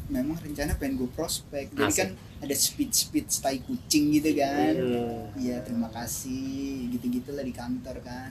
memang 0.06 0.36
rencana 0.36 0.74
pengen 0.74 0.96
gue 0.96 1.10
prospek. 1.10 1.72
Jadi 1.72 1.82
Asik. 1.82 1.98
kan 1.98 2.08
ada 2.38 2.54
speed 2.54 2.90
speed 2.90 3.26
tai 3.32 3.58
kucing 3.58 4.12
gitu 4.12 4.30
kan. 4.34 4.74
Hmm. 4.74 5.34
Iya 5.34 5.60
terima 5.60 5.88
kasih 5.88 6.46
gitu-gitu 6.90 7.30
lah 7.30 7.42
di 7.42 7.50
kantor 7.50 7.98
kan. 8.00 8.30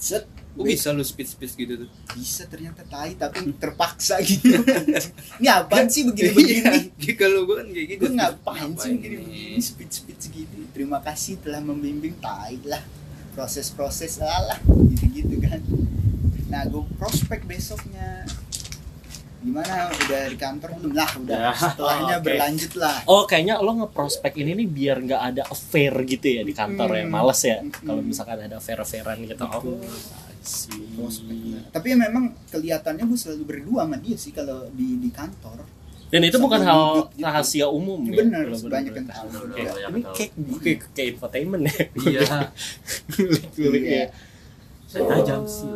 set 0.00 0.24
Kok 0.56 0.64
bisa 0.64 0.96
lu 0.96 1.04
speed 1.04 1.28
speed 1.28 1.50
gitu 1.54 1.84
tuh 1.84 1.88
bisa 2.16 2.48
ternyata 2.48 2.80
tai 2.82 3.14
tapi 3.14 3.52
terpaksa 3.52 4.16
gitu 4.24 4.56
ini 5.38 5.44
apaan 5.46 5.86
sih 5.86 6.08
begini-begini 6.08 6.96
Iya, 6.96 7.12
kalau 7.14 7.44
gue 7.44 7.60
kan 7.60 7.68
kayak 7.68 7.86
gitu 7.86 8.00
gue 8.00 8.12
ngapain 8.16 8.64
sih 8.72 8.72
Ngapain 8.72 8.92
begini-begini 8.96 9.44
nih? 9.52 9.60
speed 9.60 9.90
speed 9.92 10.16
segini 10.16 10.64
terima 10.72 11.04
kasih 11.04 11.36
telah 11.44 11.60
membimbing 11.60 12.16
tai 12.16 12.56
lah 12.64 12.80
proses-proses 13.36 14.24
lah 14.24 14.56
gitu-gitu 14.88 15.36
kan 15.36 15.60
nah 16.48 16.64
gue 16.64 16.80
prospek 16.96 17.44
besoknya 17.44 18.24
gimana 19.40 19.74
udah 19.88 20.22
di 20.26 20.36
kantor 20.36 20.70
belum 20.76 20.92
lah 20.92 21.10
udah 21.16 21.38
Ya, 21.40 21.52
setelahnya 21.54 22.14
oke. 22.14 22.24
berlanjut 22.24 22.72
lah 22.76 22.96
Oh 23.04 23.22
kayaknya 23.24 23.54
lo 23.56 23.72
ngeprospek 23.74 24.32
ini 24.36 24.52
nih 24.54 24.68
biar 24.68 24.96
nggak 25.00 25.22
ada 25.24 25.42
affair 25.44 25.92
gitu 26.04 26.26
ya 26.30 26.42
di 26.42 26.52
kantor 26.52 26.88
ya 26.92 27.02
Hmm. 27.02 27.10
males 27.10 27.40
ya 27.40 27.56
Hmm. 27.58 27.72
kalau 27.72 28.02
misalkan 28.02 28.38
ada 28.38 28.56
affair-affairan 28.56 29.16
gitu. 29.22 29.40
Betul. 29.40 29.74
Oh, 29.74 29.80
I 29.80 30.36
see. 30.42 30.92
prospek 30.92 31.36
lah. 31.50 31.62
tapi 31.70 31.86
ya 31.86 31.96
memang 31.98 32.24
kelihatannya 32.46 33.02
gue 33.02 33.18
selalu 33.18 33.44
berdua 33.46 33.80
sama 33.82 33.96
dia 33.96 34.14
sih 34.14 34.30
kalau 34.30 34.68
di 34.70 34.98
di 34.98 35.10
kantor 35.10 35.64
Dan 36.08 36.20
itu 36.22 36.36
bukan 36.36 36.58
hal 36.60 36.82
gitu. 37.06 37.22
rahasia 37.22 37.66
umum 37.66 38.02
ya. 38.04 38.18
bener 38.18 38.50
Kalau 38.50 38.66
banyak 38.68 38.92
yang 38.92 39.06
tahu. 39.06 39.26
Ini 39.30 40.00
kayak 40.10 40.30
Kayak 40.58 40.78
kayak 40.90 41.08
infotainment 41.14 41.62
ya. 41.64 41.82
iya 42.02 42.20
Iya. 43.56 43.70
ya. 43.80 44.04
saya 44.84 45.02
tajam 45.08 45.46
sih 45.46 45.70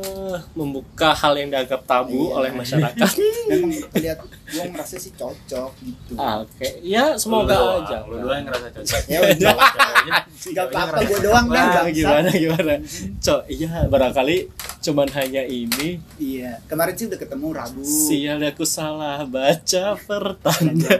Ah, 0.00 0.40
membuka 0.52 1.12
hal 1.12 1.34
yang 1.34 1.48
dianggap 1.48 1.82
tabu 1.82 2.16
Iya. 2.26 2.34
oleh 2.34 2.50
masyarakat. 2.52 3.10
memang 3.50 3.70
lihat 3.94 4.18
gue 4.22 4.64
merasa 4.66 4.96
sih 4.96 5.12
cocok 5.12 5.70
gitu 5.78 6.12
Ah, 6.14 6.40
Oke, 6.40 6.80
ya 6.80 7.12
semoga 7.14 7.50
Lu 7.50 7.60
doang, 7.60 7.82
aja. 7.82 7.98
lu 8.02 8.16
doang 8.18 8.36
yang 8.36 8.46
ngerasa 8.46 8.68
cocok 8.72 9.00
Ya 9.06 9.18
udah. 9.20 9.52
Cowoknya- 9.52 10.24
Gak 10.30 10.32
cowoknya 10.40 10.62
apa-apa 10.64 10.96
gue 10.98 11.08
cocok. 11.10 11.22
doang 11.22 11.46
Nah, 11.46 11.54
bangsa. 11.54 11.80
gimana 11.92 12.30
gimana? 12.34 12.72
Cok, 13.18 13.40
iya 13.48 13.70
barangkali 13.84 14.36
cuman 14.80 15.08
hanya 15.12 15.42
ini. 15.44 15.88
Iya, 16.16 16.50
kemarin 16.64 16.94
sih 16.94 17.06
udah 17.06 17.18
ketemu 17.18 17.46
Rabu. 17.50 17.82
Sial 17.82 18.40
aku 18.42 18.64
salah 18.64 19.20
baca 19.22 19.84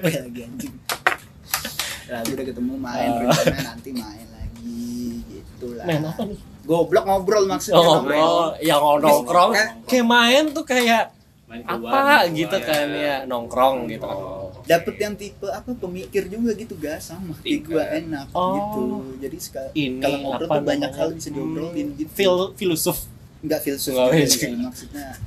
ya 0.05 0.21
lagi 0.21 0.41
anjing. 0.43 0.75
Rabu 2.07 2.31
udah 2.31 2.47
ketemu 2.47 2.73
main, 2.77 3.11
rencana 3.23 3.61
nanti 3.71 3.91
main 3.91 4.27
lagi 4.29 4.91
gitu 5.25 5.67
lah. 5.73 5.85
Main 5.85 6.03
apa 6.05 6.23
nih? 6.25 6.41
Goblok 6.71 7.03
ngobrol 7.03 7.45
maksudnya. 7.45 7.77
Oh, 7.77 7.99
ngobrol. 7.99 8.23
oh, 8.23 8.49
yang 8.63 8.79
nongkrong 8.79 9.51
kayak 9.83 10.07
main 10.07 10.45
tuh 10.51 10.63
kayak 10.63 11.11
Main 11.45 11.67
apa 11.67 11.75
keluar, 11.75 12.23
gitu 12.31 12.47
keluar. 12.55 12.69
kan 12.71 12.87
ya 12.95 13.17
nongkrong 13.27 13.77
gitu. 13.91 14.07
Dapet 14.63 14.95
yang 14.97 15.15
tipe 15.19 15.51
apa 15.51 15.75
pemikir 15.75 16.31
juga 16.31 16.55
gitu 16.55 16.79
gas 16.79 17.11
sama 17.11 17.35
kayak 17.43 17.59
gue 17.67 17.85
enak 17.99 18.27
Oh. 18.31 18.55
gitu. 18.55 18.83
Jadi 19.19 19.37
kalau 19.99 20.19
ngobrol 20.23 20.47
tuh 20.47 20.63
banyak 20.63 20.93
hal 20.95 21.09
bisa 21.11 21.29
diobrolin 21.29 21.89
gitu. 21.99 22.11
Fil 22.15 22.55
filosof. 22.55 23.03
Enggak 23.41 23.67
filsuf 23.67 23.97
Nggak 23.97 24.31
sih, 24.31 24.53
maksudnya. 24.55 25.11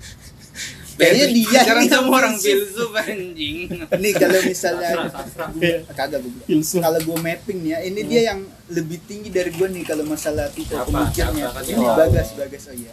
Kayaknya 0.94 1.26
dia 1.34 1.60
Sekarang 1.60 1.86
semua 1.90 2.16
orang 2.16 2.36
filsuf. 2.38 2.92
anjing 2.94 3.66
Nih 3.98 4.14
kalau 4.14 4.40
misalnya 4.46 4.90
Sastra. 5.10 5.50
kagak 5.92 6.22
gue 6.22 6.56
kalau 6.78 7.00
gue 7.02 7.18
mapping 7.20 7.60
nih 7.66 7.72
ya 7.74 7.80
ini 7.84 8.00
dia 8.06 8.22
yang 8.30 8.40
lebih 8.74 8.98
tinggi 9.02 9.30
dari 9.30 9.50
gue 9.50 9.68
nih 9.68 9.84
kalau 9.84 10.04
masalah 10.04 10.50
tipe 10.50 10.74
pemikirnya 10.74 11.46
kan 11.48 11.64
ini 11.64 11.80
bagas 11.80 12.28
bagas 12.34 12.64
oh 12.66 12.76
iya 12.76 12.92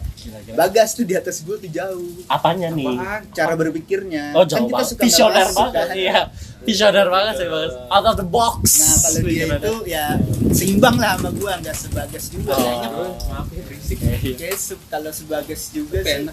bagas 0.53 0.89
tuh 0.93 1.03
di 1.03 1.15
atas 1.15 1.41
gue 1.41 1.57
tuh 1.57 1.71
jauh 1.71 2.21
Apanya 2.27 2.69
nih? 2.71 2.87
Apaan? 2.87 3.23
cara 3.33 3.53
berpikirnya 3.55 4.33
Oh 4.33 4.43
Kan 4.43 4.51
jauh 4.55 4.67
kita 4.67 4.75
banget. 4.75 4.91
suka 4.91 5.03
Visioner 5.03 5.49
banget. 5.49 5.73
kan. 5.73 5.89
Iya. 5.95 6.19
Visioner 6.61 7.07
banget 7.07 7.35
sih 7.35 7.49
banget. 7.49 7.71
Out 7.89 8.05
of 8.07 8.17
the 8.17 8.29
box. 8.29 8.61
nah 8.79 8.95
kalau 9.01 9.21
dia 9.25 9.45
itu 9.49 9.75
ya 9.87 10.05
seimbang 10.51 10.97
lah 10.97 11.13
sama 11.15 11.31
gue 11.33 11.53
nggak 11.59 11.75
sebagas 11.75 12.25
juga 12.29 12.53
Oh. 12.53 12.61
kayaknya 12.61 12.89
maaf 13.27 13.49
ya 13.49 13.63
berisik 13.65 13.97
Iya. 13.99 14.17
Kayak 14.37 14.57
se- 14.57 14.85
kalau 14.87 15.11
sebagas 15.11 15.61
juga 15.71 15.99
sih 16.01 16.29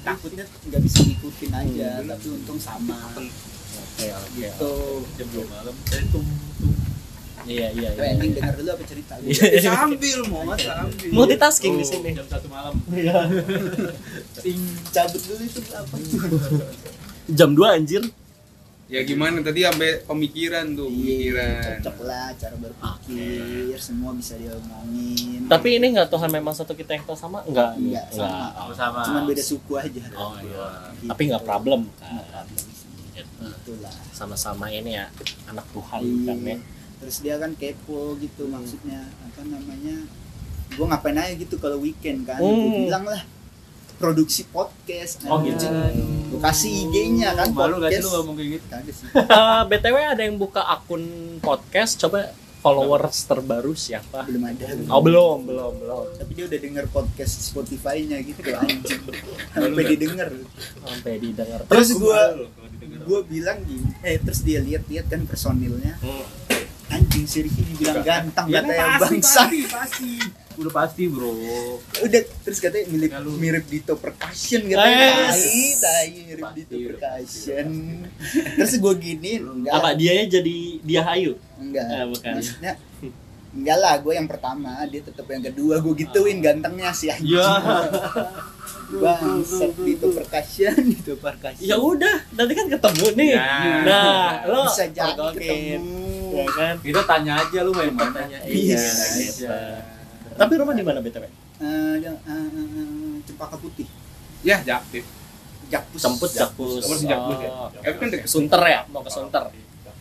takutnya 0.00 0.44
nggak 0.66 0.80
bisa 0.82 0.98
ngikutin 1.02 1.50
aja 1.52 1.88
tapi 2.02 2.26
untung 2.30 2.58
sama 2.58 2.96
Oke, 3.14 4.08
oke. 4.08 4.32
gitu 4.34 4.72
jam 5.14 5.28
dua 5.30 5.44
malam 5.46 5.74
saya 5.84 6.02
tum 6.06 6.24
tum 6.24 6.49
Iya, 7.42 7.66
iya, 7.70 7.88
Coba 7.90 8.02
iya. 8.02 8.12
ending 8.12 8.32
denger 8.34 8.54
dulu 8.54 8.70
apa 8.70 8.84
cerita 8.84 9.12
lu 9.16 9.24
Iya. 9.26 9.60
Sambil 9.66 10.18
mau 10.26 10.40
nggak 10.44 10.58
sambil 10.60 11.08
Multitasking 11.10 11.74
di 11.74 11.84
sini. 11.84 12.10
jam 12.12 12.26
satu 12.26 12.46
malam 12.46 12.74
Ting, 14.36 14.60
cabut 14.88 15.22
dulu 15.22 15.42
itu 15.42 15.60
apa 15.70 15.94
Jam 17.30 17.50
2 17.52 17.62
anjir. 17.72 18.02
ya 18.86 19.00
gimana 19.00 19.38
tadi 19.38 19.62
sampai 19.62 20.02
pemikiran 20.02 20.74
tuh 20.74 20.90
Iya, 20.90 20.98
pemikiran 20.98 21.62
cocok 21.78 21.96
lah 22.02 22.26
cara 22.34 22.56
berpikir, 22.58 23.78
semua 23.78 24.10
bisa 24.12 24.34
diomongin. 24.34 25.46
Tapi 25.46 25.68
ini 25.72 25.86
enggak 25.88 26.10
Tuhan 26.10 26.26
memang 26.28 26.50
satu 26.50 26.74
kita 26.74 26.92
yang 26.92 27.04
tahu 27.04 27.14
sama? 27.14 27.38
Enggak. 27.44 27.78
nih? 27.78 27.94
Enggak, 27.94 28.06
sama. 28.10 28.50
Sama 28.50 28.74
sama. 28.74 29.00
cuman 29.06 29.22
beda 29.24 29.42
suku 29.44 29.72
aja. 29.76 30.02
Oh 30.12 30.34
iya. 30.36 30.90
Gitu. 30.92 31.06
Tapi 31.06 31.22
enggak 31.24 31.44
problem. 31.44 31.80
Nggak 31.86 32.26
problem. 32.26 32.64
Gitu. 33.12 33.42
Itulah. 33.46 33.94
Sama-sama 34.10 34.66
ini 34.68 34.90
ya 34.92 35.06
anak 35.46 35.66
Tuhan 35.70 36.00
Iya. 36.02 36.26
kan 36.26 36.38
ya. 36.44 36.56
Terus 37.00 37.16
dia 37.18 37.34
kan 37.36 37.52
kepo 37.52 38.14
gitu 38.16 38.44
maksudnya 38.46 39.00
apa 39.22 39.40
namanya? 39.42 39.96
Gue 40.70 40.86
ngapain 40.86 41.16
aja 41.16 41.34
gitu 41.34 41.56
kalau 41.56 41.78
weekend 41.78 42.22
kan? 42.22 42.36
Gue 42.36 42.46
Hmm. 42.46 42.84
bilang 42.84 43.04
lah 43.04 43.22
produksi 43.96 44.44
podcast. 44.46 45.24
Oh, 45.24 45.40
gitu. 45.40 45.64
Gue 46.30 46.40
kasih 46.40 46.70
IG-nya 46.86 47.34
kan 47.34 47.50
malu 47.50 47.76
gak 47.78 47.90
sih 47.90 47.98
podcast. 47.98 48.04
lu 48.06 48.10
ngomong 48.14 48.34
kayak 48.34 48.50
gitu 48.50 48.66
Kagak 48.66 48.94
sih. 48.94 49.06
Eh, 49.18 49.62
BTW 49.66 49.96
ada 50.06 50.22
yang 50.22 50.36
buka 50.36 50.62
akun 50.62 51.04
podcast 51.38 51.98
coba 51.98 52.30
followers 52.60 53.24
terbaru 53.24 53.72
siapa? 53.72 54.24
Belum 54.24 54.44
ada. 54.46 54.64
Oh 54.88 55.00
belum, 55.00 55.38
belum, 55.42 55.72
belum. 55.78 56.04
Tapi 56.14 56.30
dia 56.30 56.44
udah 56.46 56.60
denger 56.60 56.84
podcast 56.88 57.34
Spotify-nya 57.42 58.20
gitu 58.20 58.40
anjing. 58.54 59.00
Sampai 59.50 59.84
didengar. 59.86 60.28
Sampai 60.78 61.12
didengar. 61.18 61.60
Terus 61.66 61.88
Gua 61.94 62.36
gue 62.36 62.48
gue 63.00 63.20
bilang 63.26 63.60
gini 63.62 63.92
eh 64.00 64.16
terus 64.16 64.40
dia 64.40 64.60
lihat-lihat 64.60 65.08
kan 65.08 65.24
personilnya 65.24 65.96
Hmm. 65.98 66.24
Anjing 67.00 67.24
si 67.24 67.38
Ricky 67.40 67.62
dibilang 67.64 68.02
ganteng 68.02 68.46
Ya, 68.46 68.60
katanya 68.60 68.84
pasti, 68.92 69.00
bangsa 69.00 69.40
pasti, 69.40 69.60
pasti. 69.66 70.12
Udah 70.52 70.72
pasti, 70.74 71.02
Bro. 71.06 71.32
udah 71.98 72.20
terus 72.38 72.58
katanya 72.58 72.84
mirip 72.88 73.10
Ya, 73.10 73.18
lu. 73.18 73.32
mirip 73.34 73.64
Dito 73.64 73.94
Percussion 73.94 74.60
katanya 74.62 75.08
Yes. 75.26 75.40
tai 75.40 75.64
tai 75.74 76.06
mirip 76.22 76.44
Pasti. 76.44 76.56
Dito 76.60 76.74
Percussion 76.86 77.66
terus 78.54 78.72
gue 78.74 78.94
gini 78.96 79.32
enggak 79.38 79.72
Apa 79.72 79.88
dia 79.94 80.12
jadi 80.22 80.56
dia 80.78 81.00
Hayu? 81.02 81.40
enggak 81.56 81.84
Ah, 81.86 82.04
bukan. 82.04 82.32
maksudnya 82.36 82.72
enggak 83.50 83.78
lah 83.78 83.94
gue 83.98 84.12
yang 84.12 84.28
pertama 84.28 84.70
dia 84.84 85.00
tetap 85.00 85.26
yang 85.26 85.42
kedua 85.42 85.74
gue 85.78 85.94
gituin 85.98 86.38
gantengnya 86.38 86.92
sih 86.92 87.08
anjing 87.08 87.34
Ya. 87.34 87.50
bangsat 88.92 89.72
Dito 89.76 90.10
Percussion 90.10 90.74
Dito 90.84 91.14
Percussion 91.16 91.62
Ya 91.62 91.76
udah, 91.76 92.26
nanti 92.32 92.52
kan 92.52 92.66
ketemu 92.68 93.06
nih. 93.14 93.30
Ya. 93.32 93.46
Nah, 93.80 94.30
lo 94.44 94.66
bisa 94.66 94.84
jadi 94.84 95.14
ketemu 95.30 95.99
Ya 96.32 96.46
kan? 96.48 96.74
Kita 96.78 97.02
tanya 97.04 97.32
aja 97.38 97.58
lu 97.60 97.72
main 97.72 97.90
mana. 97.90 98.12
Tanya, 98.14 98.38
Iya, 98.42 98.78
iya, 98.78 99.30
iya. 99.36 99.58
Tapi 100.32 100.52
rumah 100.54 100.72
di 100.72 100.80
mana 100.80 100.98
BTW? 100.98 101.24
Eh, 101.60 101.94
yang, 102.00 102.16
eh, 102.16 102.48
eh, 102.48 103.14
Cempaka 103.22 103.56
Putih 103.56 103.84
ya 104.40 104.56
jaktif 104.64 105.04
Jakpus 105.68 106.00
Jemput 106.00 106.30
Jakpus. 106.32 106.80
Kamu 106.80 106.94
di 106.96 107.06
Jakpus 107.06 107.36
ya? 107.38 107.50
Oh, 107.52 107.68
Eh, 107.78 107.92
kan 107.94 108.08
deket. 108.08 108.26
Sunter 108.26 108.62
ya? 108.64 108.80
Mau 108.88 109.04
ke 109.04 109.10
Sunter. 109.12 109.44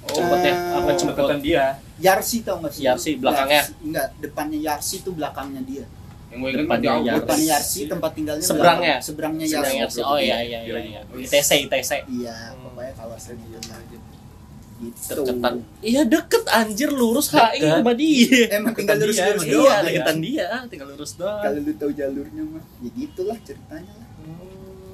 Jemput 0.10 0.40
ya? 0.42 0.54
Apa 0.74 0.90
jemput? 0.92 1.14
Jemputan 1.20 1.40
dia. 1.40 1.66
Yarsi 2.00 2.42
tau 2.42 2.58
gak 2.58 2.72
sih? 2.72 2.82
Yarsi, 2.82 3.20
belakangnya? 3.20 3.62
Yarsi, 3.62 3.74
enggak, 3.84 4.08
depannya 4.18 4.60
Yarsi 4.64 4.96
itu 4.98 5.12
belakangnya 5.12 5.62
dia. 5.62 5.86
yang 6.30 6.40
gue 6.40 6.50
ingat 6.52 6.62
Depannya 6.64 6.90
Yarsi. 6.96 7.20
Depan 7.20 7.40
Yarsi 7.44 7.80
tempat 7.86 8.12
tinggalnya 8.14 8.46
Seberangnya? 8.46 8.94
belakang. 8.96 9.06
Seberangnya 9.06 9.46
Seberang 9.46 9.76
Yarsi. 9.76 10.00
Yarsi. 10.00 10.00
Oh 10.08 10.18
iya 10.18 10.38
iya 10.40 10.60
iya. 10.64 10.78
iya. 10.80 11.02
ITC 11.12 11.50
ITC. 11.68 11.92
Iya, 12.08 12.36
pokoknya 12.56 12.94
kawasan 12.96 13.36
itu 13.36 13.60
lah. 13.68 13.82
Gitu. 14.80 15.12
Deketan. 15.28 15.54
Iya 15.84 16.02
deket 16.08 16.44
anjir 16.48 16.90
lurus 16.90 17.36
HI 17.36 17.60
sama 17.60 17.92
dia. 17.92 18.48
Emang 18.56 18.72
tinggal 18.72 18.96
lurus 18.96 19.18
dia, 19.20 19.28
lurus 19.36 19.44
doang. 19.44 19.60
Iya, 19.68 19.76
ya. 19.76 19.84
deketan 19.84 20.18
dia, 20.24 20.48
tinggal 20.72 20.88
lurus 20.96 21.12
doang. 21.20 21.42
Kalau 21.44 21.60
lu 21.60 21.74
tahu 21.76 21.92
jalurnya 21.92 22.44
mah, 22.48 22.64
ya 22.80 22.90
gitulah 22.96 23.38
ceritanya 23.44 23.94
lah. 24.00 24.08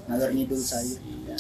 Ngalor 0.10 0.30
ngidul 0.34 0.62
saya. 0.62 0.98
Ya. 1.30 1.38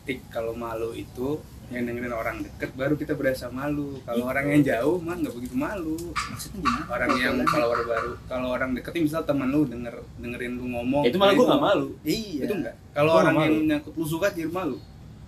tik 0.00 0.26
kalau 0.32 0.56
malu 0.56 0.96
itu 0.96 1.38
yang 1.70 1.86
dengerin 1.86 2.10
orang 2.10 2.42
deket 2.42 2.74
baru 2.74 2.98
kita 2.98 3.14
berasa 3.14 3.46
malu 3.46 4.02
kalau 4.02 4.26
orang 4.26 4.42
yang 4.50 4.62
jauh 4.66 4.98
mah 4.98 5.14
nggak 5.14 5.30
begitu 5.38 5.54
malu 5.54 5.94
Maksudnya 5.94 6.58
gimana? 6.66 6.84
orang 6.90 7.10
yang 7.14 7.34
kalau 7.46 7.66
orang 7.70 7.86
baru 7.86 8.12
kalau 8.26 8.48
orang 8.50 8.70
deket 8.74 8.92
misal 8.98 9.22
teman 9.22 9.54
lu 9.54 9.62
denger 9.70 9.94
dengerin 10.18 10.58
lu 10.58 10.66
ngomong 10.66 11.06
Itu 11.06 11.14
malah 11.14 11.30
nah, 11.30 11.38
gua 11.38 11.46
gak 11.54 11.62
malu. 11.62 11.88
Iya. 12.02 12.42
itu 12.42 12.54
enggak 12.58 12.74
kalau 12.90 13.10
orang 13.14 13.32
nggak 13.38 13.46
yang 13.46 13.54
malu. 13.54 13.68
nyangkut 13.70 13.94
lu 13.94 14.06
suka 14.08 14.26
jadi 14.34 14.50
malu 14.50 14.76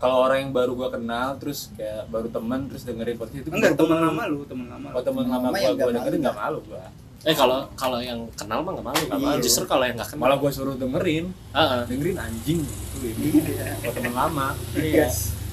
Kalau 0.03 0.17
orang 0.21 0.39
yang 0.41 0.51
baru 0.51 0.75
gua 0.75 0.91
kenal 0.91 1.39
terus 1.39 1.71
kayak 1.73 2.11
baru 2.11 2.27
teman 2.27 2.67
terus 2.67 2.83
dengerin 2.83 3.15
podcast 3.15 3.39
itu 3.39 3.49
enggak 3.49 3.79
teman 3.79 4.03
lama 4.03 4.23
lu 4.27 4.43
teman 4.43 4.67
lama 4.67 4.87
lu 4.91 4.95
Oh 4.95 5.03
teman 5.03 5.25
lama 5.25 5.47
gua 5.49 5.71
gua 5.73 5.93
dengerin 5.95 6.19
malu, 6.19 6.25
nggak 6.27 6.37
malu 6.37 6.59
gua. 6.67 6.85
Eh 7.23 7.31
kalau 7.33 7.59
kalau 7.73 8.03
yang 8.03 8.19
kenal 8.35 8.59
mah 8.61 8.75
nggak 8.75 8.83
malu, 8.85 9.03
nggak 9.07 9.15
Iya. 9.17 9.29
malu. 9.31 9.39
Justru 9.41 9.65
kalau 9.65 9.85
yang 9.87 9.95
nggak 9.95 10.11
kenal. 10.11 10.23
Malah 10.27 10.37
gua 10.37 10.51
suruh 10.51 10.75
dengerin, 10.75 11.25
Heeh. 11.55 11.81
dengerin 11.87 12.17
anjing 12.19 12.59
gitu 12.61 12.97
ini. 13.05 13.29
Iya. 13.55 13.67
Oh 13.81 13.93
teman 13.93 14.13
lama. 14.13 14.47
Iya. 14.75 15.07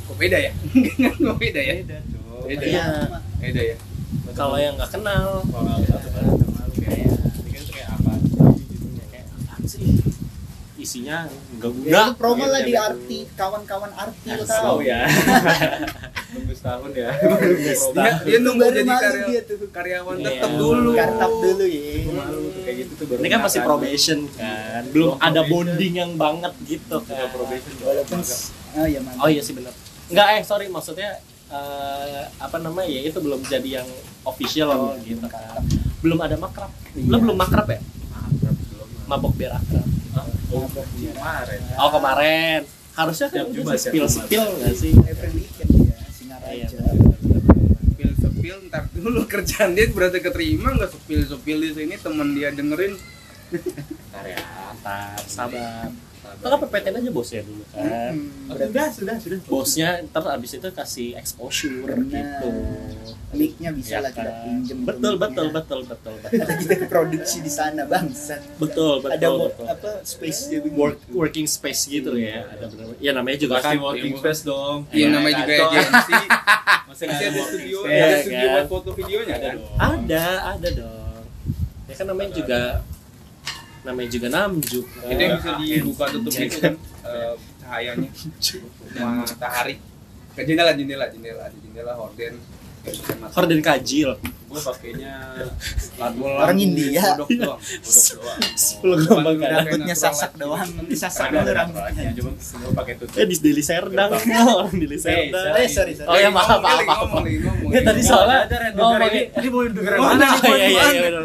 kok 0.10 0.18
beda 0.18 0.38
ya 0.42 0.50
kok 1.22 1.38
beda 1.38 1.62
ya 1.62 1.74
Beda. 1.80 1.98
Beda 2.42 2.66
Iya. 2.66 2.86
beda 3.38 3.62
ya 3.64 3.78
Kalau 4.34 4.58
yang 4.58 4.74
nggak 4.74 4.90
kenal, 4.90 5.46
Kalau 5.46 5.62
nggak 5.70 5.86
satu 5.86 6.10
kali 6.10 6.28
nggak 6.34 6.50
malu 6.50 6.74
kayak 6.74 6.98
ini 7.38 7.50
kan 7.54 7.62
itu 7.62 7.72
kayak 7.72 7.90
apa 7.94 8.14
isinya 10.80 11.28
nggak 11.54 11.72
guna 11.72 11.86
Ya, 11.86 12.04
promo 12.14 12.44
lah 12.44 12.62
di 12.62 12.72
gitu. 12.72 12.80
arti 12.82 13.20
kawan-kawan 13.34 13.92
arti 13.94 14.30
lu 14.30 14.44
Tahu 14.44 14.56
tahu. 14.58 14.78
ya 14.82 15.02
Tunggu 16.30 16.54
setahun 16.54 16.92
ya. 16.94 17.10
dia, 17.92 18.12
dia 18.22 18.38
nunggu 18.40 18.62
Baru 18.64 18.76
jadi 18.76 18.86
malu 18.86 19.02
karya, 19.02 19.26
dia 19.26 19.42
tuh. 19.44 19.58
karyawan 19.68 20.16
Iya. 20.16 20.26
tetap 20.30 20.52
dulu 20.56 20.90
Kartap 20.94 21.32
dulu 21.34 21.66
ya. 21.66 21.94
Malu 22.08 22.40
tuh 22.48 22.62
kayak 22.62 22.78
gitu 22.80 22.92
tuh 22.96 23.06
baru 23.08 23.20
ini 23.20 23.28
kan 23.28 23.40
masih 23.42 23.60
probation 23.62 24.20
kan 24.32 24.84
belum 24.88 25.12
ada 25.20 25.42
bonding 25.44 25.94
yang 25.96 26.12
banget 26.16 26.54
gitu 26.64 26.98
kan 27.02 27.28
probation 27.30 27.72
Walaupun 27.80 28.20
oh 28.72 28.86
ya 28.86 29.00
mantap. 29.00 29.20
oh 29.20 29.28
iya 29.28 29.42
sih 29.42 29.52
benar 29.52 29.74
nggak 30.08 30.28
eh 30.32 30.42
sorry 30.44 30.66
maksudnya 30.68 31.18
eh, 31.48 32.24
apa 32.38 32.58
namanya 32.58 32.88
ya 32.88 33.02
itu 33.04 33.18
belum 33.18 33.42
jadi 33.44 33.82
yang 33.82 33.90
official 34.24 34.70
Oh, 34.70 34.94
gitu 35.00 35.18
belum 35.20 35.28
kan 35.28 35.62
belum 36.00 36.20
ada 36.20 36.36
makrab 36.36 36.72
Iya. 36.92 37.06
lo 37.06 37.18
belum 37.20 37.36
makrab 37.36 37.68
ya 37.68 37.80
Makrab 38.12 38.56
belum. 38.56 38.88
mabok 39.06 39.34
biar 39.36 39.52
akrab 39.56 39.79
Oh, 40.50 40.66
kemarin. 40.66 41.62
oh 41.78 41.90
kemarin 41.92 42.62
harusnya 42.92 43.28
kan 43.30 43.46
sih 43.48 43.62
siap 43.64 43.78
spill 43.80 44.08
spill 44.10 44.46
nggak 44.50 44.74
sih 44.74 44.92
Every 44.98 45.30
weekend 45.38 45.70
ya, 45.70 45.96
Iya, 46.50 46.66
Singaraja. 46.68 46.78
sepil 47.80 48.10
sepil 48.18 48.56
ntar 48.68 48.84
dulu 48.92 49.22
kerjaan 49.32 49.72
dia 49.72 49.86
berarti 49.88 50.20
keterima 50.20 50.74
nggak 50.74 50.90
sepil 50.90 51.22
sepil 51.24 51.58
di 51.60 51.72
sini 51.72 51.96
teman 51.96 52.34
dia 52.34 52.50
dengerin 52.50 52.98
Karya. 54.10 54.42
Ntar, 54.76 55.22
sabar 55.26 55.90
Kan 56.36 56.60
PPTN 56.60 56.96
aja 56.96 57.10
bosnya 57.10 57.42
dulu 57.42 57.64
kan? 57.68 57.82
Hmm, 57.82 58.48
Oh, 58.48 58.56
berarti 58.56 58.72
sudah, 58.72 58.88
sudah, 58.92 59.16
sudah. 59.20 59.38
bosnya 59.48 59.90
ntar 60.04 60.24
abis 60.30 60.52
itu 60.54 60.70
kasih 60.70 61.08
exposure 61.14 61.86
Benar. 61.86 62.10
gitu. 62.10 62.52
Mic-nya 63.30 63.70
bisa 63.70 63.92
Ya 63.92 64.00
lah 64.00 64.10
kita 64.10 64.26
kan? 64.26 64.42
pinjem. 64.42 64.78
betul 64.84 65.14
betul 65.16 65.48
betul 65.52 65.80
betul 65.84 66.14
betul. 66.18 66.48
kita 66.60 66.76
produksi 66.88 67.38
di 67.40 67.52
sana 67.52 67.84
bangsat. 67.84 68.42
betul 68.58 69.00
betul 69.00 69.14
Ada 69.14 69.28
betul. 69.30 69.66
apa 69.68 69.92
space 70.02 70.40
work 70.74 70.98
working 71.12 71.46
space 71.46 71.86
gitu 71.86 72.14
ya. 72.16 72.42
Ada 72.48 72.66
benar 72.68 72.98
ya 72.98 73.12
namanya 73.12 73.38
juga 73.40 73.54
Pasti 73.58 73.70
kan. 73.72 73.84
working 73.84 74.14
Iya, 74.14 74.20
space 74.20 74.42
dong. 74.44 74.78
Iya 74.90 75.08
namanya 75.10 75.36
juga 75.38 75.54
Kantor. 75.56 75.78
agensi. 75.78 76.18
Masih 76.90 77.06
ada 77.06 77.42
studio 77.44 77.78
ada 77.80 77.94
Iya, 77.94 78.08
studio 78.20 78.34
kan? 78.42 78.54
buat 78.56 78.68
foto 78.68 78.90
videonya? 78.92 79.34
Ada 79.36 79.46
kan 79.46 79.58
ada 79.80 80.24
ada 80.50 80.70
dong. 80.74 81.22
Ya 81.86 81.94
kan 81.96 82.06
namanya 82.08 82.32
juga 82.32 82.60
namanya 83.90 84.10
juga 84.14 84.28
namjuk 84.30 84.86
itu 84.86 85.20
yang 85.20 85.34
bisa 85.36 85.50
dibuka 85.58 86.06
tutup 86.14 86.32
itu 86.32 86.58
kan 86.62 86.74
eh, 87.04 87.34
cahayanya 87.60 88.10
matahari 88.94 89.76
ke 90.32 90.42
jendela 90.46 90.72
jendela 90.78 91.06
jendela 91.10 91.44
di 91.50 91.58
jendela 91.66 91.94
horden 91.98 92.38
horden 93.34 93.60
kajil 93.60 94.14
Gue 94.50 94.58
pakainya 94.58 95.14
Orang 96.42 96.58
India. 96.58 97.14
Doang. 97.14 97.38
doang. 97.38 97.62
Sepuluh 98.58 98.98
gelombang. 98.98 99.38
Rambutnya 99.38 99.94
sasak 99.94 100.34
light. 100.34 100.42
doang, 100.42 100.70
nanti 100.74 100.96
sasak 100.98 101.30
dulu 101.30 101.46
ada 101.46 101.54
rambutnya. 101.54 102.10
cuma 102.18 102.34
gue 102.34 102.74
pakai 102.74 102.94
tutup. 102.98 103.14
eh 103.14 103.26
di 103.30 103.38
Deli 103.38 103.62
Serdang 103.62 104.10
orang 104.58 104.74
Deli 104.74 104.98
Serdang 104.98 105.54
Eh, 105.54 105.70
sorry, 105.70 105.94
sorry. 105.94 106.10
oh 106.10 106.18
ya 106.18 106.34
maaf 106.34 106.58
maaf 106.58 106.82
maaf 106.82 107.22
tadi 107.70 108.02
soalnya 108.02 108.50
dengerin. 108.50 109.14
Ini 109.38 109.48
mau 109.54 109.62
dengerin 109.70 110.00
Mana? 110.02 110.26
mana? 110.34 110.42
Oh, 110.42 110.56
iya 110.58 111.22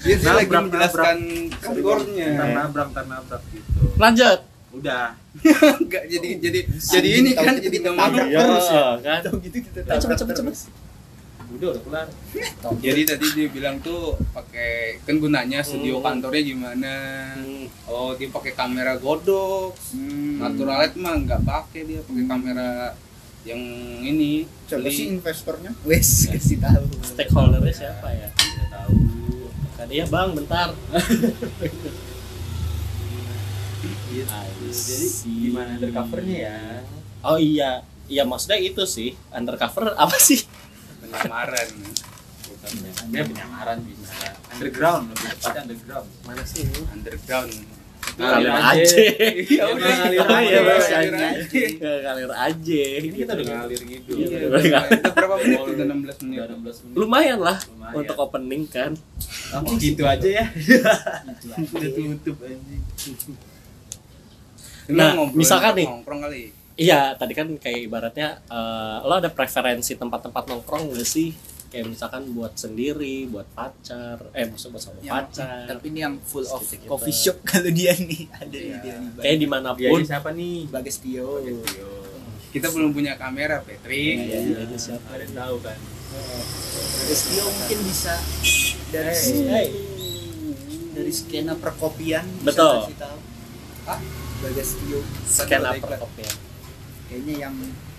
iya 0.00 0.08
iya 0.08 0.16
dia 0.16 0.18
sih 0.20 0.36
lagi 0.38 0.50
menjelaskan 0.50 1.16
kantornya 1.58 2.26
nabrak, 2.54 2.88
nabrak 2.94 3.42
gitu. 3.48 3.82
lanjut 3.96 4.40
Udah. 4.68 5.16
Enggak 5.80 6.04
jadi 6.06 6.28
jadi 6.38 6.60
jadi 6.68 7.08
ini 7.14 7.30
kan 7.32 7.50
tahu 7.50 7.64
jadi 7.64 7.78
nabrak 7.82 8.26
Iya, 8.26 8.38
terus 8.38 8.68
ya. 8.68 8.84
kan 9.00 9.20
Tahu 9.24 9.36
gitu 9.40 9.56
kita 9.64 9.78
tabrak 9.82 9.98
cepet 9.98 10.16
cepet 10.18 10.34
terus. 10.36 10.60
Udah, 11.48 11.68
udah 11.72 11.82
kelar. 11.82 12.06
jadi 12.76 13.00
tadi 13.08 13.26
dia 13.32 13.48
bilang 13.48 13.80
tuh 13.80 14.20
pakai 14.30 15.00
kan 15.00 15.16
gunanya 15.16 15.64
studio 15.64 15.96
Hmm. 15.96 16.04
kantornya 16.04 16.42
gimana 16.44 16.94
Hmm. 17.34 17.64
oh 17.88 18.12
dia 18.12 18.28
pakai 18.28 18.52
kamera 18.52 18.92
godok 18.94 19.72
Hmm. 19.90 20.36
natural 20.38 20.76
light 20.78 20.94
mah 20.94 21.16
nggak 21.16 21.40
pakai 21.42 21.80
dia 21.82 22.00
pakai 22.04 22.24
kamera 22.26 22.92
yang 23.42 23.62
ini 23.98 24.44
Coba 24.68 24.84
sih 24.86 25.08
investornya. 25.10 25.72
Wes 25.82 26.28
kasih 26.28 26.60
tahu. 26.60 26.84
stakeholdernya 27.00 27.72
siapa 27.72 28.12
ya 28.12 28.28
Tidak 28.28 28.68
tahu. 28.68 28.92
Kan 29.78 29.86
iya 29.94 30.04
bang 30.10 30.34
bentar. 30.34 30.74
Gitu. 34.08 34.26
I 34.26 34.26
Jadi 34.74 35.06
gimana 35.22 35.78
undercovernya 35.78 36.38
ya? 36.50 36.58
oh 37.22 37.38
iya. 37.38 37.86
Iya 38.08 38.24
maksudnya 38.26 38.58
itu 38.58 38.82
sih. 38.88 39.14
Undercover 39.30 39.94
apa 39.94 40.16
sih? 40.18 40.42
Penyamaran. 41.04 41.68
Bukan 42.48 42.70
ya, 43.14 43.22
penyamaran 43.22 43.78
bisa. 43.86 44.34
Underground 44.58 45.12
lebih 45.12 45.28
tepatnya 45.38 45.60
underground. 45.68 46.08
mana 46.26 46.42
sih 46.42 46.66
ini? 46.66 46.80
Underground 46.88 47.52
ngalir 48.18 48.50
aja 48.50 48.72
aja. 48.74 48.98
Iya, 49.30 49.62
udah 49.74 49.92
ngalir 49.94 50.20
aja. 50.26 50.98
Ngalir 50.98 52.30
aja 52.30 52.46
aja 52.48 52.82
Ini 52.98 53.14
kita 53.14 53.32
udah 53.32 53.46
ngalir 53.46 53.80
gitu. 53.84 54.10
Iya, 54.18 54.80
berapa 55.14 55.34
menit 55.38 55.60
udah 55.60 55.86
16 55.86 56.24
menit 56.26 56.38
Udah 56.38 56.56
16 56.58 56.82
menit. 56.82 56.94
lumayan 56.96 57.38
lah 57.38 57.58
Lumayan. 57.62 57.94
untuk 57.94 58.16
opening 58.18 58.64
kan 58.66 58.92
Oh, 59.48 59.74
gitu 59.76 60.02
aja 60.04 60.28
ya. 60.28 60.46
Gitu 60.50 60.82
Udah 60.82 61.62
aja. 61.78 61.88
tutup 62.20 62.36
anjing. 62.42 62.82
Cuma 62.98 63.36
Nah, 64.88 65.12
misalkan 65.32 65.72
nih. 65.76 65.86
nongkrong 65.86 66.20
kali 66.24 66.42
iya 66.78 67.12
tadi 67.12 67.34
kan 67.34 67.50
kayak 67.58 67.80
ibaratnya 67.84 68.38
eh, 68.46 68.96
lo 69.02 69.14
ada 69.14 69.28
preferensi 69.28 69.92
tempat-tempat 69.94 70.46
nongkrong 70.46 70.94
gak 70.94 71.04
sih 71.04 71.34
kayak 71.68 71.84
misalkan 71.86 72.32
buat 72.32 72.52
sendiri 72.54 73.26
buat 73.26 73.44
pacar 73.50 74.32
eh 74.32 74.44
maksudnya 74.44 74.72
buat 74.72 74.82
sama 74.82 74.98
Yang- 74.98 75.12
pacar 75.12 75.64
Tapi 75.68 75.84
ini 75.86 75.98
yang 76.00 76.14
full 76.18 76.46
of 76.46 76.60
Gitu-gitu. 76.62 76.88
coffee 76.88 77.12
shop 77.14 77.36
kalau 77.50 77.68
dia 77.68 77.92
nih 77.92 78.24
ada 78.30 78.48
nih 78.48 78.76
dia 78.78 78.94
nih. 78.96 79.10
kayak 79.18 79.36
di 79.36 79.46
mana 79.46 79.68
pun 79.72 79.84
ini 79.94 80.02
siapa 80.02 80.28
nih? 80.30 80.56
Bagas 80.66 80.96
Tio. 80.98 81.28
kita 82.48 82.66
belum 82.68 82.90
punya 82.90 83.12
kamera 83.14 83.60
Patrick 83.60 84.16
Iya, 84.18 84.38
iya, 84.42 84.58
iya, 84.64 84.78
siapa 84.78 85.04
Ada 85.10 85.22
yang 85.22 85.34
tahu 85.36 85.56
kan? 85.60 85.78
Bagas 86.98 87.20
Tio 87.26 87.44
mungkin 87.46 87.78
bisa 87.84 88.14
dari 88.88 89.12
Hey. 89.12 89.44
Hey. 89.46 89.68
dari 90.90 91.12
skena 91.12 91.52
perkopian 91.54 92.24
bisa 92.38 92.48
Betul. 92.48 92.76
kasih 92.82 92.96
tahu. 92.96 93.18
Hah? 93.84 94.00
Bagas 94.40 94.70
Tio 94.74 95.00
iklan. 95.76 96.00
kopinya 96.00 96.34
kayaknya 97.04 97.34
yang 97.42 97.54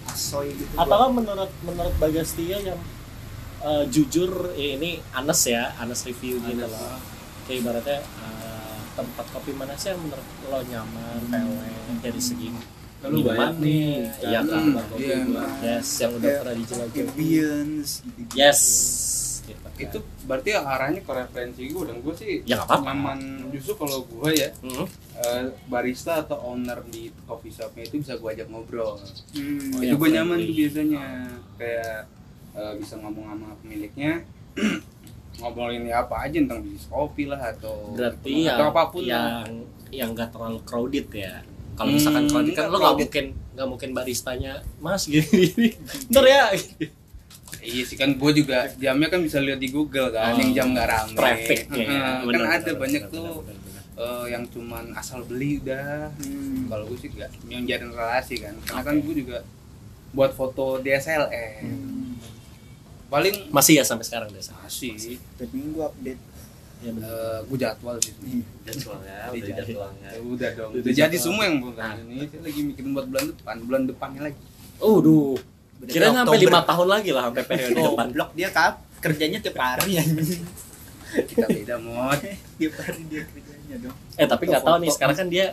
asoy 0.05 0.49
gitu. 0.51 0.73
atau 0.73 1.10
menurut 1.12 1.51
menurut 1.62 1.93
Bagas 1.95 2.34
Tio 2.34 2.58
yang 2.58 2.82
eh, 3.62 3.84
jujur 3.88 4.32
ya 4.54 4.76
ini 4.76 4.91
Anes 5.12 5.41
ya 5.45 5.76
Anes 5.76 6.02
review 6.04 6.39
gitu 6.39 6.60
Anes. 6.60 6.69
loh 6.69 6.98
kayak 7.43 7.58
ibaratnya 7.60 8.00
eh, 8.00 8.78
tempat 8.93 9.26
kopi 9.30 9.52
mana 9.52 9.74
sih 9.74 9.89
yang 9.89 10.00
menurut 10.00 10.28
lo 10.45 10.60
nyaman 10.62 11.19
pewe 11.26 11.69
dari 12.00 12.19
segi 12.19 12.50
Lalu 13.00 13.17
banyak 13.24 13.56
nih. 13.60 14.12
iya 14.22 14.39
Hmm, 14.41 14.76
kan 14.76 14.91
iya. 14.93 15.17
yes 15.72 15.88
yang 15.98 16.12
udah 16.13 16.32
pernah 16.38 16.52
dijelajah 16.54 17.04
ambience 17.06 17.91
gitu. 18.04 18.34
yes 18.34 18.62
gitu 19.41 19.56
kan. 19.58 19.72
itu 19.80 19.98
berarti 20.28 20.50
arahnya 20.54 21.00
ke 21.00 21.12
referensi 21.15 21.63
gue 21.65 21.84
dan 21.86 21.98
gue 21.98 22.13
sih 22.13 22.43
Ya, 22.43 22.60
nggak 22.60 22.67
apa-apa. 22.67 22.84
nyaman 22.86 23.19
justru 23.50 23.74
kalau 23.78 24.04
gue 24.04 24.30
ya 24.36 24.52
Hmm. 24.60 24.84
eh, 25.15 25.48
barista 25.65 26.19
atau 26.19 26.43
owner 26.45 26.84
di 26.86 27.08
coffee 27.24 27.50
shopnya 27.50 27.84
itu 27.84 27.98
bisa 27.98 28.13
gue 28.13 28.30
ajak 28.30 28.48
ngobrol 28.48 29.00
Hmm. 29.32 29.74
Oh, 29.74 29.80
itu 29.80 29.86
yang 29.86 29.95
gue 29.95 30.10
nyaman 30.12 30.38
tuh 30.38 30.56
biasanya 30.58 31.04
kayak 31.56 31.98
eh, 32.60 32.74
bisa 32.76 32.93
ngomong 32.98 33.26
sama 33.26 33.48
pemiliknya 33.58 34.12
ngobrolin 35.39 35.88
ya 35.88 36.04
apa 36.04 36.15
aja 36.22 36.36
tentang 36.38 36.60
bisnis 36.60 36.86
kopi 36.86 37.24
lah 37.24 37.39
atau 37.39 37.95
berarti 37.95 38.43
atau 38.43 38.60
yang 38.60 38.69
apa 38.69 38.84
pun 38.86 39.02
lah. 39.02 39.08
yang 39.08 39.48
yang 39.89 40.10
nggak 40.12 40.30
terlalu 40.30 40.60
crowded 40.62 41.08
ya 41.10 41.39
kalau 41.74 41.89
misalkan 41.89 42.24
Hmm, 42.24 42.32
crowded 42.34 42.54
kan 42.54 42.65
lo 42.67 42.78
nggak 42.78 42.95
mungkin 42.98 43.26
nggak 43.50 43.67
mungkin 43.67 43.89
baristanya 43.93 44.54
mas 44.78 45.04
gini 45.06 45.24
gini 45.48 45.69
ntar 46.10 46.26
ya 46.26 46.43
Iya 47.60 47.84
sih 47.84 47.95
kan 47.95 48.15
gue 48.15 48.32
juga 48.34 48.72
jamnya 48.78 49.10
kan 49.10 49.19
bisa 49.19 49.36
lihat 49.38 49.60
di 49.60 49.67
Google 49.67 50.12
kan 50.12 50.32
Oh, 50.32 50.39
yang 50.39 50.52
jam 50.54 50.67
nggak 50.72 50.88
rame. 50.88 51.12
trafficnya 51.12 51.84
ya. 51.84 52.08
Benar, 52.22 52.39
kan 52.39 52.52
ada 52.54 52.63
benar, 52.63 52.76
banyak 52.78 53.04
benar, 53.04 53.12
tuh 53.12 53.32
benar, 53.41 53.58
benar. 53.60 53.84
eh, 54.00 54.26
yang 54.30 54.43
cuman 54.48 54.86
asal 54.93 55.19
beli 55.22 55.60
udah. 55.60 56.08
Hmm. 56.15 56.72
Kalau 56.72 56.84
gue 56.88 56.98
sih 56.98 57.10
gak 57.12 57.28
yang 57.50 57.67
relasi 57.91 58.36
kan. 58.39 58.56
Karena 58.63 58.82
kan 58.82 58.95
Oke. 58.95 59.04
gue 59.04 59.15
juga 59.17 59.38
buat 60.13 60.32
foto 60.32 60.80
DSLR. 60.80 61.60
Hmm. 61.60 62.09
Paling 63.10 63.50
masih 63.50 63.74
ya 63.76 63.84
sampai 63.84 64.06
sekarang 64.06 64.30
desa 64.30 64.54
masih 64.56 64.93
Setiap 64.95 65.50
minggu 65.50 65.82
update. 65.82 66.22
ya 66.80 66.91
eh, 66.91 67.39
gue 67.43 67.58
jadwal 67.60 67.95
sih. 67.98 68.13
Jadwalnya, 68.62 69.17
Udah 69.34 69.52
jadwalnya. 69.58 70.08
Ya 70.08 70.19
udah 70.22 70.50
dong. 70.54 70.69
Udah 70.72 70.80
Udah 70.80 70.93
jadi 70.93 71.10
jadwal. 71.10 71.24
semua 71.26 71.43
yang 71.43 71.58
bulan 71.60 71.76
Nah. 71.91 72.04
ini. 72.06 72.17
Saya 72.24 72.41
lagi 72.41 72.60
mikirin 72.63 72.89
buat 72.91 73.06
bulan 73.06 73.26
depan, 73.30 73.56
bulan 73.62 73.82
depannya 73.86 74.22
lagi. 74.24 74.39
oh 74.80 74.98
duh 74.98 75.36
kira 75.82 76.08
sampai 76.10 76.39
lima 76.39 76.60
tahun 76.62 76.88
lagi 76.89 77.10
lah 77.10 77.24
sampai 77.26 77.43
periode 77.45 77.76
Oh, 77.78 77.88
depan 77.89 78.08
blok 78.10 78.30
dia 78.32 78.48
kap 78.50 78.80
kerjanya 79.00 79.39
tiap 79.39 79.58
hari 79.58 79.95
anjing. 79.95 80.43
Kita 81.26 81.45
beda 81.45 81.76
mod. 81.78 82.19
tiap 82.60 82.74
hari 82.78 83.02
dia 83.06 83.22
kerjanya 83.26 83.48
dong. 83.82 83.95
eh 84.13 84.24
tapi 84.26 84.43
nggak 84.45 84.60
tahu 84.62 84.78
nih 84.78 84.89
sekarang 84.89 85.15
kan 85.15 85.28
dia 85.28 85.45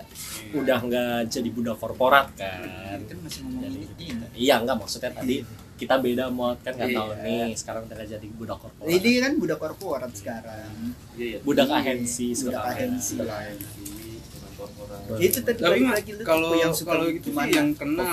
udah 0.52 0.78
nggak 0.80 1.18
jadi 1.26 1.48
budak 1.48 1.76
korporat 1.76 2.26
kan 2.34 2.98
Kan 3.00 3.18
masih 3.18 3.40
ngomongin 3.42 3.86
ya. 3.98 4.26
iya 4.32 4.54
nggak 4.58 4.76
maksudnya 4.76 5.10
tadi 5.10 5.42
kita 5.76 5.94
beda 5.96 6.26
mod 6.28 6.56
kan 6.58 6.72
nggak 6.72 6.88
Iya. 6.88 6.96
tahu 6.96 7.10
nih 7.20 7.52
sekarang 7.52 7.82
udah 7.84 7.96
jadi 8.00 8.26
budak 8.32 8.58
korporat 8.58 8.88
Jadi 8.88 9.10
kan 9.18 9.32
budak 9.36 9.58
korporat 9.58 10.10
sekarang. 10.10 10.72
Iya, 11.12 11.26
iya. 11.26 11.38
budak 11.40 11.66
Iya, 11.66 11.76
ahensi 11.78 12.26
budak 12.34 12.64
ahensi. 12.66 13.14
Budak 13.14 13.28
orang. 13.28 15.18
itu 15.18 15.38
tadi 15.38 15.60
Tapi 15.60 15.80
lagi 15.84 16.10
kalau- 16.22 16.56
yang 16.56 16.72
suka 16.72 16.90
kalau 16.90 17.06
gitu 17.08 17.28
sih 17.28 17.52
yang 17.52 17.70
kenal. 17.72 18.08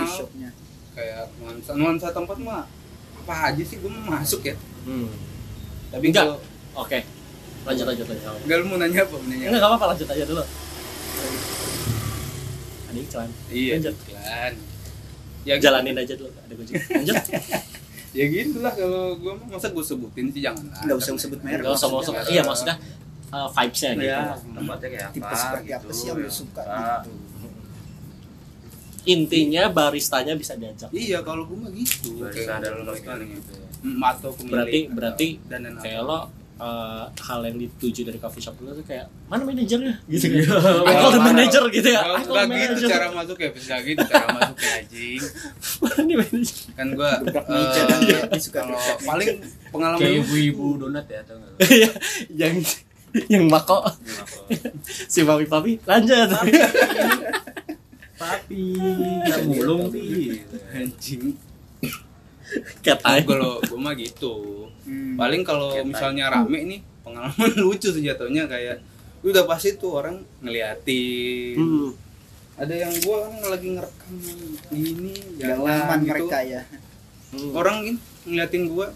kayak 0.94 1.26
nuansa 1.36 1.72
nuansa 1.74 2.08
tempat 2.12 2.38
mah 2.38 2.68
apa 3.18 3.34
aja 3.50 3.64
sih 3.64 3.80
gue 3.80 3.90
mau 3.90 4.14
masuk 4.14 4.44
ya 4.44 4.54
Hmm. 4.84 5.08
tapi 5.90 6.12
Enggak. 6.12 6.38
Oke. 6.76 7.00
Lanjut 7.64 7.86
lanjut 7.88 8.06
lanjut. 8.06 8.28
enggak 8.44 8.58
lu 8.60 8.66
mau 8.68 8.78
nanya 8.78 9.02
apa 9.02 9.16
mau 9.16 9.24
nanya 9.24 9.46
Enggak 9.46 9.56
enggak 9.56 9.72
apa-apa 9.72 9.86
lanjut 9.90 10.08
aja 10.10 10.24
dulu. 10.28 10.44
Ada 12.84 13.00
iklan. 13.00 13.30
iya 13.50 13.72
Lanjut. 13.74 13.96
iklan 14.04 14.54
ya 15.44 15.56
Jalanin 15.58 15.96
aja 15.96 16.14
dulu, 16.14 16.30
ada 16.30 16.54
kunci. 16.54 16.74
Lanjut. 16.74 17.16
ya 18.18 18.26
gitu 18.26 18.62
lah 18.62 18.70
kalau 18.72 19.18
gue 19.18 19.32
mah 19.34 19.48
masa 19.50 19.68
gue 19.68 19.82
sebutin 19.82 20.30
sih 20.30 20.40
jangan 20.40 20.70
lah 20.70 20.86
nggak 20.86 20.98
usah 20.98 21.18
sebut 21.18 21.40
merek 21.42 21.66
Enggak 21.66 21.76
usah 21.76 21.88
mau 21.88 21.98
maksudnya. 21.98 22.24
Iya, 22.30 22.42
maksudnya 22.44 22.76
uh, 23.30 23.50
vibes-nya 23.50 23.92
gitu. 23.92 24.06
ya 24.06 24.20
tempatnya 24.38 24.88
kayak 24.88 25.04
apa 25.04 25.14
tipe 25.14 25.34
seperti 25.36 25.66
gitu, 25.66 25.74
apa 25.76 25.90
sih 25.92 26.06
yang 26.06 26.18
yang 26.20 26.30
suka 26.32 26.62
suka. 26.62 26.78
gitu 27.02 27.12
Intinya 29.04 29.64
baristanya 29.68 30.34
bisa 30.34 30.56
diajak. 30.56 30.88
iya 30.96 31.20
kalau 31.20 31.44
gue 31.44 31.58
mah 31.58 31.72
gitu 31.72 32.24
Barista 32.24 32.56
ada 32.56 32.70
lo 32.78 32.94
kan 32.96 33.20
kayak 33.20 33.36
gitu 33.36 33.52
ya. 33.52 33.68
atau 34.06 34.30
pemilik 34.32 34.54
Berarti 34.54 34.80
atau- 34.80 34.94
berarti 34.96 35.28
dan 35.44 35.62
kayak 35.76 36.02
lo 36.02 36.20
uh, 36.64 37.04
hal 37.12 37.44
yang 37.44 37.60
dituju 37.60 38.08
dari 38.08 38.16
coffee 38.16 38.40
shop 38.40 38.56
lo 38.64 38.72
tuh 38.72 38.88
kayak 38.88 39.12
mana 39.28 39.44
manajernya? 39.44 40.00
Gitu 40.08 40.26
kan. 40.32 40.40
Iya. 40.40 40.56
I 40.88 40.94
call 40.96 41.12
the 41.12 41.22
manager 41.22 41.64
gitu 41.68 41.90
ya. 41.90 42.00
I 42.00 42.24
call 42.24 42.32
nggak 42.32 42.48
the 42.48 42.56
gitu 42.56 42.72
manager. 42.72 42.88
cara 42.88 43.08
masuk 43.12 43.38
ya 43.38 43.50
bisa 43.52 43.74
gitu 43.84 44.04
cara 44.06 44.26
masuknya 44.32 44.70
anjing. 44.80 45.22
Mana 45.84 46.00
nih 46.02 46.16
manajer? 46.16 46.56
kan 46.74 46.88
dan 46.96 48.00
dia 48.00 48.20
suka 48.40 48.60
kalau 48.64 48.80
paling 49.04 49.30
pengalaman 49.70 50.00
kayak 50.00 50.14
gua- 50.16 50.24
ibu-ibu 50.24 50.66
donat 50.80 51.06
ya 51.06 51.20
tau 51.28 51.36
nggak 51.36 51.52
lu? 51.52 51.58
Iya, 51.68 51.90
yang 52.32 52.56
yang 53.30 53.46
mako 53.46 53.84
si 55.06 55.22
papi 55.22 55.46
papi 55.46 55.78
lanjut. 55.84 56.30
Papi. 58.16 58.64
Nggak 59.22 59.40
mulung. 59.46 59.92
Anjing. 60.72 61.36
Katanya 62.80 63.22
kalau 63.26 63.58
gue 63.60 63.80
mah 63.80 63.94
gitu 63.94 64.63
Hmm. 64.84 65.16
paling 65.16 65.42
kalau 65.42 65.72
misalnya 65.82 66.28
rame 66.28 66.60
nih 66.66 66.80
pengalaman 67.02 67.52
lucu 67.64 67.88
sih 67.88 68.02
jatuhnya 68.02 68.46
kayak 68.46 68.84
udah 69.22 69.44
pasti 69.44 69.74
tuh 69.74 69.96
orang 69.96 70.20
ngeliatin 70.40 71.56
hmm. 71.56 71.90
ada 72.56 72.76
yang 72.78 72.92
gua 73.00 73.24
kan 73.24 73.50
lagi 73.50 73.68
ngerekam 73.70 74.14
Nggak 74.70 75.40
jalan 75.40 75.98
gitu 75.98 76.10
mereka 76.10 76.40
ya 76.42 76.62
Hmm. 77.30 77.50
orang 77.52 77.78
ini 77.82 77.98
ngeliatin 78.26 78.64
gua 78.68 78.94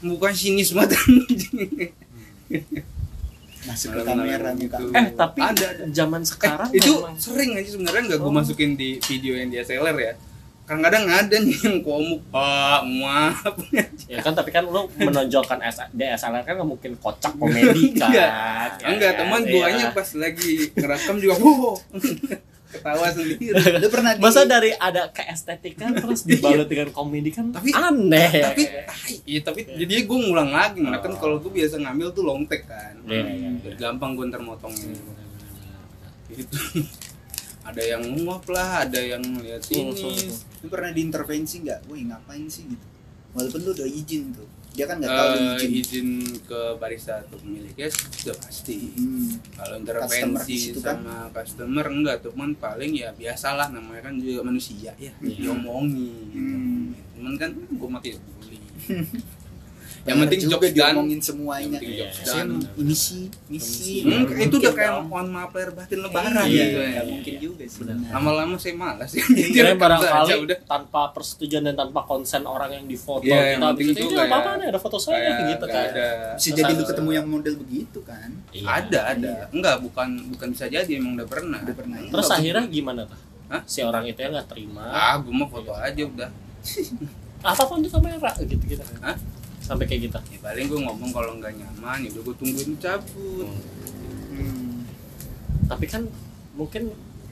bukan 0.00 0.30
sinis 0.30 0.70
banget 0.70 0.92
anjing. 1.00 1.88
masuk 3.64 3.90
ke 3.90 4.02
kamera 4.02 4.50
gitu. 4.54 4.84
eh 4.92 5.06
tapi 5.10 5.40
Ada, 5.40 5.66
ada. 5.68 5.84
zaman 5.88 6.22
sekarang 6.22 6.68
eh, 6.68 6.78
itu 6.78 6.92
memang- 6.94 7.16
sering 7.16 7.50
aja 7.54 7.68
sebenarnya 7.70 8.02
nggak 8.06 8.18
gua 8.18 8.28
Oh. 8.28 8.34
masukin 8.34 8.70
di 8.74 8.96
video 8.98 9.34
yang 9.34 9.48
dia 9.48 9.60
seller 9.62 9.92
ya 9.94 10.12
kadang-kadang 10.68 11.04
ada 11.08 11.36
nih 11.38 11.56
yang 11.58 11.80
komuk 11.80 12.20
pak 12.28 12.80
maaf. 12.84 13.56
Ya 14.04 14.20
kan 14.20 14.32
tapi 14.32 14.52
kan 14.52 14.62
lu 14.62 14.84
menonjolkan 14.94 15.56
DSLR 15.90 16.44
kan 16.44 16.54
nggak 16.54 16.68
mungkin 16.68 16.92
kocak 16.94 17.32
komedi 17.34 17.64
kan? 17.96 18.12
Enggak. 18.12 18.70
Ya 18.78 18.86
enggak 18.86 19.10
kan? 19.10 19.20
teman 19.24 19.40
Iya. 19.40 19.50
guanya 19.50 19.86
pas 19.90 20.08
lagi 20.14 20.52
ngerekam 20.70 21.16
juga 21.16 21.34
wow. 21.42 21.72
Ketawa 22.68 23.08
sendiri. 23.08 23.48
Lu 23.80 23.88
pernah 23.88 24.12
di 24.12 24.20
masa 24.20 24.44
dari 24.44 24.68
ada 24.70 25.08
keestetikan 25.08 25.96
terus 25.96 26.20
dibalut 26.22 26.68
dengan 26.68 26.92
komedi 26.92 27.32
kan 27.32 27.48
Tapi- 27.48 27.72
aneh. 27.72 28.28
ya 28.30 28.44
tapi 28.46 28.62
iya 29.24 29.40
tapi 29.40 29.60
jadi 29.66 30.04
gue 30.04 30.18
ngulang 30.20 30.52
lagi 30.52 30.78
mana 30.78 31.00
kan 31.00 31.16
kalau 31.16 31.40
gue 31.40 31.48
biasa 31.48 31.80
ngambil 31.80 32.12
tuh 32.12 32.22
long 32.22 32.44
take 32.44 32.68
kan. 32.68 32.92
Iya, 33.02 33.24
iya, 33.26 33.48
Biar 33.58 33.74
gampang 33.74 34.12
gue 34.12 34.28
ntar 34.28 34.44
motongnya 34.44 34.92
itu 36.28 36.60
ada 37.68 37.82
yang 37.82 38.02
nguap 38.16 38.44
lah 38.46 38.82
ada 38.82 38.96
yang 38.98 39.20
lihat 39.36 39.60
Hmm, 39.66 39.92
ini 39.92 40.24
lu 40.58 40.66
pernah 40.66 40.90
diintervensi 40.90 41.56
nggak 41.62 41.80
wih 41.86 42.02
ngapain 42.04 42.46
sih 42.46 42.64
gitu 42.66 42.86
walaupun 43.30 43.60
lu 43.60 43.70
udah 43.72 43.84
izin 43.86 44.32
tuh 44.32 44.48
dia 44.70 44.84
kan 44.84 44.96
nggak 44.96 45.10
tahu 45.10 45.28
lu 45.28 45.36
Eh, 45.36 45.54
izin 45.58 45.70
izin 45.74 46.08
ke 46.42 46.60
barista 46.76 47.18
atau 47.18 47.36
pemiliknya 47.36 47.86
sudah 47.90 48.36
pasti 48.38 48.78
Hmm. 48.90 49.36
kalau 49.52 49.76
Customer 49.76 50.00
intervensi 50.00 50.54
situ 50.56 50.80
kan? 50.80 50.96
sama 50.98 51.16
customer 51.30 51.86
enggak 51.88 52.16
cuman 52.22 52.50
paling 52.54 52.92
ya 52.94 53.10
biasalah 53.12 53.68
namanya 53.68 54.02
kan 54.02 54.14
juga 54.16 54.40
manusia 54.42 54.90
ya 54.94 54.94
Iya. 54.98 55.12
diomongi 55.20 56.08
gitu. 56.26 56.54
Hmm. 56.54 56.84
cuman 57.12 57.34
kan 57.36 57.50
gue 57.52 57.88
mati 57.88 58.08
peduli 58.14 58.58
yang 60.04 60.18
penting 60.20 60.38
juga 60.40 60.54
jobs 60.54 60.68
done 60.70 60.76
diomongin 60.90 61.20
semuanya 61.20 61.58
Yang 61.58 61.72
penting 61.74 61.90
Iya, 61.90 61.98
jobs 62.00 62.14
iya. 62.14 62.24
Saya 62.24 62.42
done. 62.44 62.64
ini 62.76 62.94
sih 62.94 63.22
misi 63.46 63.94
Hmm, 64.00 64.24
itu 64.38 64.54
udah 64.56 64.72
kayak 64.72 64.92
mohon 65.02 65.26
maaf 65.28 65.50
lahir 65.50 65.70
batin 65.72 65.98
lebaran 65.98 66.44
iya, 66.44 66.64
gitu 66.64 66.78
ya. 66.80 67.00
mungkin 67.02 67.34
juga 67.38 67.64
sih. 67.64 67.80
Lama-lama 67.84 68.54
saya 68.54 68.74
malas 68.74 69.10
ya. 69.10 69.24
Kira 69.24 69.48
Direkam 69.68 69.80
barangkali 69.80 70.32
udah. 70.40 70.58
tanpa 70.64 71.00
persetujuan 71.10 71.62
dan 71.62 71.76
tanpa 71.76 72.00
konsen 72.02 72.42
orang 72.42 72.70
yang 72.72 72.84
difoto 72.84 73.22
Iya, 73.22 73.32
kita 73.32 73.48
yang 73.48 73.60
habis 73.64 73.78
penting 73.82 73.88
itu 73.90 73.98
tuh 73.98 74.08
"Ini 74.08 74.18
kayak- 74.22 74.38
apa 74.38 74.50
nih 74.54 74.66
ada 74.66 74.78
foto 74.78 74.98
saya 74.98 75.18
Kayak 75.18 75.38
gitu 75.48 75.66
kan 75.66 75.84
ada. 75.88 76.06
bisa 76.34 76.48
jadi 76.52 76.70
lu 76.70 76.76
ada- 76.76 76.88
ketemu 76.88 77.10
yang 77.12 77.26
model 77.26 77.54
begitu 77.58 77.98
kan 78.02 78.28
Iya. 78.48 78.64
Ada, 78.66 79.00
ada. 79.10 79.32
Enggak, 79.50 79.76
bukan 79.80 80.08
bukan 80.30 80.48
bisa 80.50 80.64
jadi 80.66 80.90
emang 80.90 81.12
udah 81.14 81.26
pernah. 81.26 81.58
udah 81.58 81.74
pernah 81.74 81.96
ya? 81.98 82.08
terus 82.08 82.28
akhirnya 82.28 82.64
gimana 82.66 83.02
tuh 83.04 83.18
Hah? 83.46 83.62
si 83.62 83.80
orang 83.80 84.04
itu 84.04 84.18
yang 84.18 84.30
nggak 84.30 84.46
terima 84.46 84.84
Ah, 84.86 85.16
gue 85.16 85.30
mau 85.30 85.46
foto 85.46 85.72
aja 85.72 86.02
udah. 86.02 86.28
apa 87.40 87.62
pun 87.62 87.78
di 87.78 87.88
kamera 87.88 88.32
gitu 88.36 88.58
gitu 88.60 88.82
Hah? 88.98 89.16
Sampai 89.68 89.84
kayak 89.84 90.08
gitu 90.08 90.16
Ya 90.32 90.38
paling 90.40 90.66
gue 90.66 90.80
ngomong 90.80 91.10
kalau 91.12 91.32
nggak 91.36 91.52
nyaman 91.52 91.98
ya 92.00 92.08
udah 92.10 92.22
gue 92.24 92.34
tungguin 92.34 92.72
cabut. 92.78 93.48
Hmm. 94.30 94.88
tapi 95.66 95.84
kan 95.84 96.02
mungkin 96.54 96.88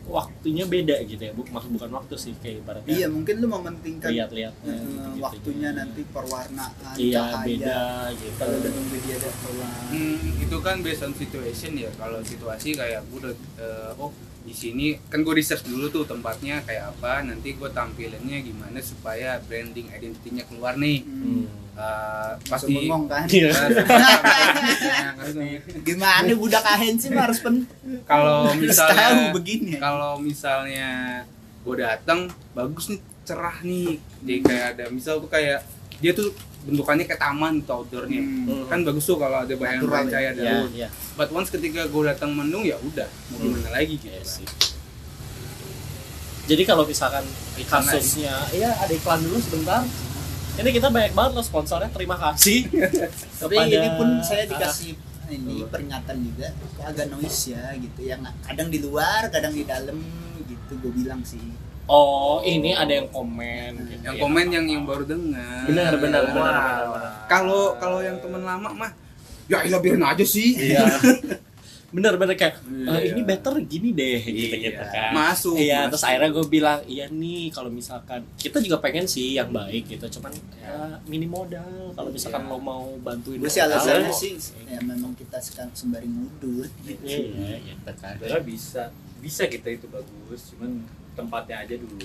waktunya 0.07 0.62
beda 0.64 1.03
gitu 1.03 1.18
ya 1.18 1.33
Bu- 1.33 1.49
maksud 1.49 1.70
bukan 1.72 1.90
waktu 1.92 2.14
sih 2.14 2.33
kayak 2.38 2.62
ibaratnya 2.62 2.87
iya 2.88 3.07
mungkin 3.09 3.42
lu 3.42 3.49
mementingkan 3.49 4.07
lihat-lihat 4.07 4.55
eh, 4.62 4.70
gitu-gitu. 4.70 5.18
waktunya 5.18 5.68
nanti 5.72 6.01
perwarnaan 6.07 6.94
iya 6.94 7.22
cahaya 7.27 7.42
beda 7.42 7.79
gitu 8.14 8.35
kalau 8.38 8.55
udah 8.55 8.70
nunggu 8.70 8.96
dia 9.01 9.16
datang 9.18 9.55
Hmm, 9.87 10.18
itu 10.37 10.57
kan 10.61 10.77
based 10.79 11.03
on 11.03 11.14
situation 11.14 11.72
ya. 11.75 11.90
Kalau 11.94 12.18
situasi 12.20 12.75
kayak 12.75 13.07
gue 13.07 13.18
udah 13.18 13.35
eh, 13.57 13.92
oh 13.96 14.11
di 14.47 14.55
sini 14.55 14.95
kan 15.11 15.27
gue 15.27 15.35
research 15.35 15.67
dulu 15.67 15.91
tuh 15.91 16.07
tempatnya 16.07 16.63
kayak 16.63 16.95
apa, 16.95 17.27
nanti 17.27 17.59
gue 17.59 17.71
tampilinnya 17.75 18.39
gimana 18.47 18.79
supaya 18.79 19.43
branding 19.43 19.91
identitinya 19.91 20.47
keluar 20.47 20.79
nih. 20.79 21.03
Hmm. 21.03 21.67
Eh, 21.77 22.33
pasti 22.49 22.73
bengong 22.73 23.05
kan 23.05 23.29
Iya. 23.29 23.53
gimana 25.85 26.33
budak 26.33 26.65
ahensi 26.65 27.13
harus 27.13 27.45
pen 27.45 27.69
kalau 28.09 28.49
misalnya 28.57 29.29
begini 29.37 29.77
kalau 29.77 30.17
misalnya 30.17 31.21
gue 31.61 31.77
datang 31.77 32.33
bagus 32.57 32.89
nih 32.89 33.01
cerah 33.29 33.61
nih 33.61 34.01
jadi 34.25 34.35
kayak 34.41 34.67
ada 34.73 34.85
misal 34.89 35.21
tuh 35.21 35.29
kayak 35.29 35.61
dia 36.01 36.17
tuh 36.17 36.33
bentukannya 36.67 37.05
kayak 37.05 37.23
taman 37.23 37.63
tuh 37.63 37.75
outdoornya 37.79 38.21
Hmm. 38.21 38.67
kan 38.67 38.83
bagus 38.83 39.05
tuh 39.05 39.17
kalau 39.17 39.39
ada 39.41 39.55
bayangan 39.55 39.83
Natural 39.83 40.03
ya? 40.03 40.11
cahaya 40.11 40.31
Iya, 40.31 40.43
daun 40.43 40.71
iya. 40.75 40.89
but 41.15 41.29
once 41.31 41.49
ketika 41.49 41.81
gue 41.85 42.03
datang 42.05 42.31
mendung 42.31 42.63
ya 42.63 42.75
udah 42.77 43.07
mau 43.07 43.37
Hmm. 43.37 43.45
gimana 43.49 43.69
lagi 43.73 43.95
gitu 43.95 44.07
Iya 44.09 44.19
kan. 44.19 44.35
sih. 44.35 44.47
Jadi 46.47 46.63
kalau 46.63 46.85
misalkan 46.85 47.27
kasusnya, 47.61 48.35
iya 48.51 48.71
ada 48.73 48.93
iklan 48.93 49.19
dulu 49.21 49.35
sebentar. 49.37 49.83
Ini 50.57 50.71
kita 50.71 50.89
banyak 50.89 51.11
banget 51.11 51.33
loh 51.35 51.43
sponsornya. 51.43 51.91
Terima 51.91 52.15
kasih. 52.17 52.71
tapi 53.41 53.55
kepada- 53.57 53.67
ini 53.73 53.89
pun 53.93 54.09
saya 54.21 54.47
dikasih 54.47 54.95
ini 55.29 55.67
peringatan 55.67 56.23
juga 56.23 56.55
agak 56.81 57.11
noise 57.11 57.51
ya 57.51 57.75
gitu 57.75 58.01
yang 58.01 58.23
kadang 58.41 58.71
di 58.71 58.79
luar 58.79 59.27
kadang 59.27 59.51
di 59.51 59.67
dalam 59.67 59.99
gitu 60.41 60.73
gue 60.79 60.93
bilang 60.95 61.19
sih 61.21 61.43
Oh, 61.87 62.42
ini 62.42 62.75
ada 62.75 62.90
yang 62.90 63.07
komen. 63.09 63.70
Gitu, 63.81 64.03
yang 64.03 64.14
ya, 64.14 64.20
komen 64.20 64.46
yang 64.49 64.66
yang 64.66 64.83
baru 64.83 65.03
dengar 65.03 65.62
Benar, 65.64 65.92
benar, 65.96 66.22
benar, 66.27 66.55
benar, 66.55 66.83
kalau 67.27 67.75
kalau 67.77 67.99
yang 67.99 68.18
temen 68.18 68.38
lama 68.40 68.70
mah 68.72 68.90
ya 69.46 69.62
ilah 69.62 69.79
biarin 69.79 70.03
aja 70.03 70.22
sih 70.22 70.55
Iya. 70.57 70.83
Bener-bener 71.87 72.35
kayak 72.35 72.59
"Eh, 72.66 72.83
Iya. 72.83 73.14
ini 73.14 73.22
better 73.22 73.55
gini 73.62 73.94
deh 73.94 74.18
gitu 74.20 74.59
gitu 74.59 74.75
Iya. 74.75 74.90
kan. 74.90 75.11
Masuk, 75.12 75.55
Iya, 75.57 75.79
masuk. 75.81 75.90
terus 75.94 76.03
akhirnya 76.05 76.31
gue 76.33 76.46
bilang 76.49 76.81
iya 76.85 77.07
nih 77.07 77.49
kalau 77.49 77.70
misalkan 77.70 78.27
kita 78.35 78.59
juga 78.59 78.83
pengen 78.83 79.07
sih 79.07 79.33
yang 79.33 79.49
baik 79.49 79.87
gitu, 79.88 80.18
cuman 80.18 80.35
ya 80.57 80.75
minim 81.07 81.31
modal. 81.31 81.94
Kalau 81.94 82.11
misalkan 82.11 82.42
Iya. 82.42 82.51
lo 82.51 82.59
mau 82.59 82.85
bantuin 83.01 83.38
gue 83.38 83.46
sih 83.49 83.62
alasannya 83.62 84.11
sih 84.12 84.35
ya 84.66 84.83
memang 84.83 85.14
kita 85.14 85.38
sekarang 85.40 85.70
sembari 85.72 86.07
mundur 86.07 86.66
gitu 86.83 87.07
Iya, 87.07 87.79
kan. 87.87 88.18
Sebenarnya 88.18 88.42
bisa 88.42 88.83
bisa 89.16 89.46
kita 89.46 89.70
itu 89.72 89.87
bagus, 89.87 90.51
cuman 90.51 90.83
tempatnya 91.17 91.57
aja 91.59 91.75
dulu. 91.75 91.97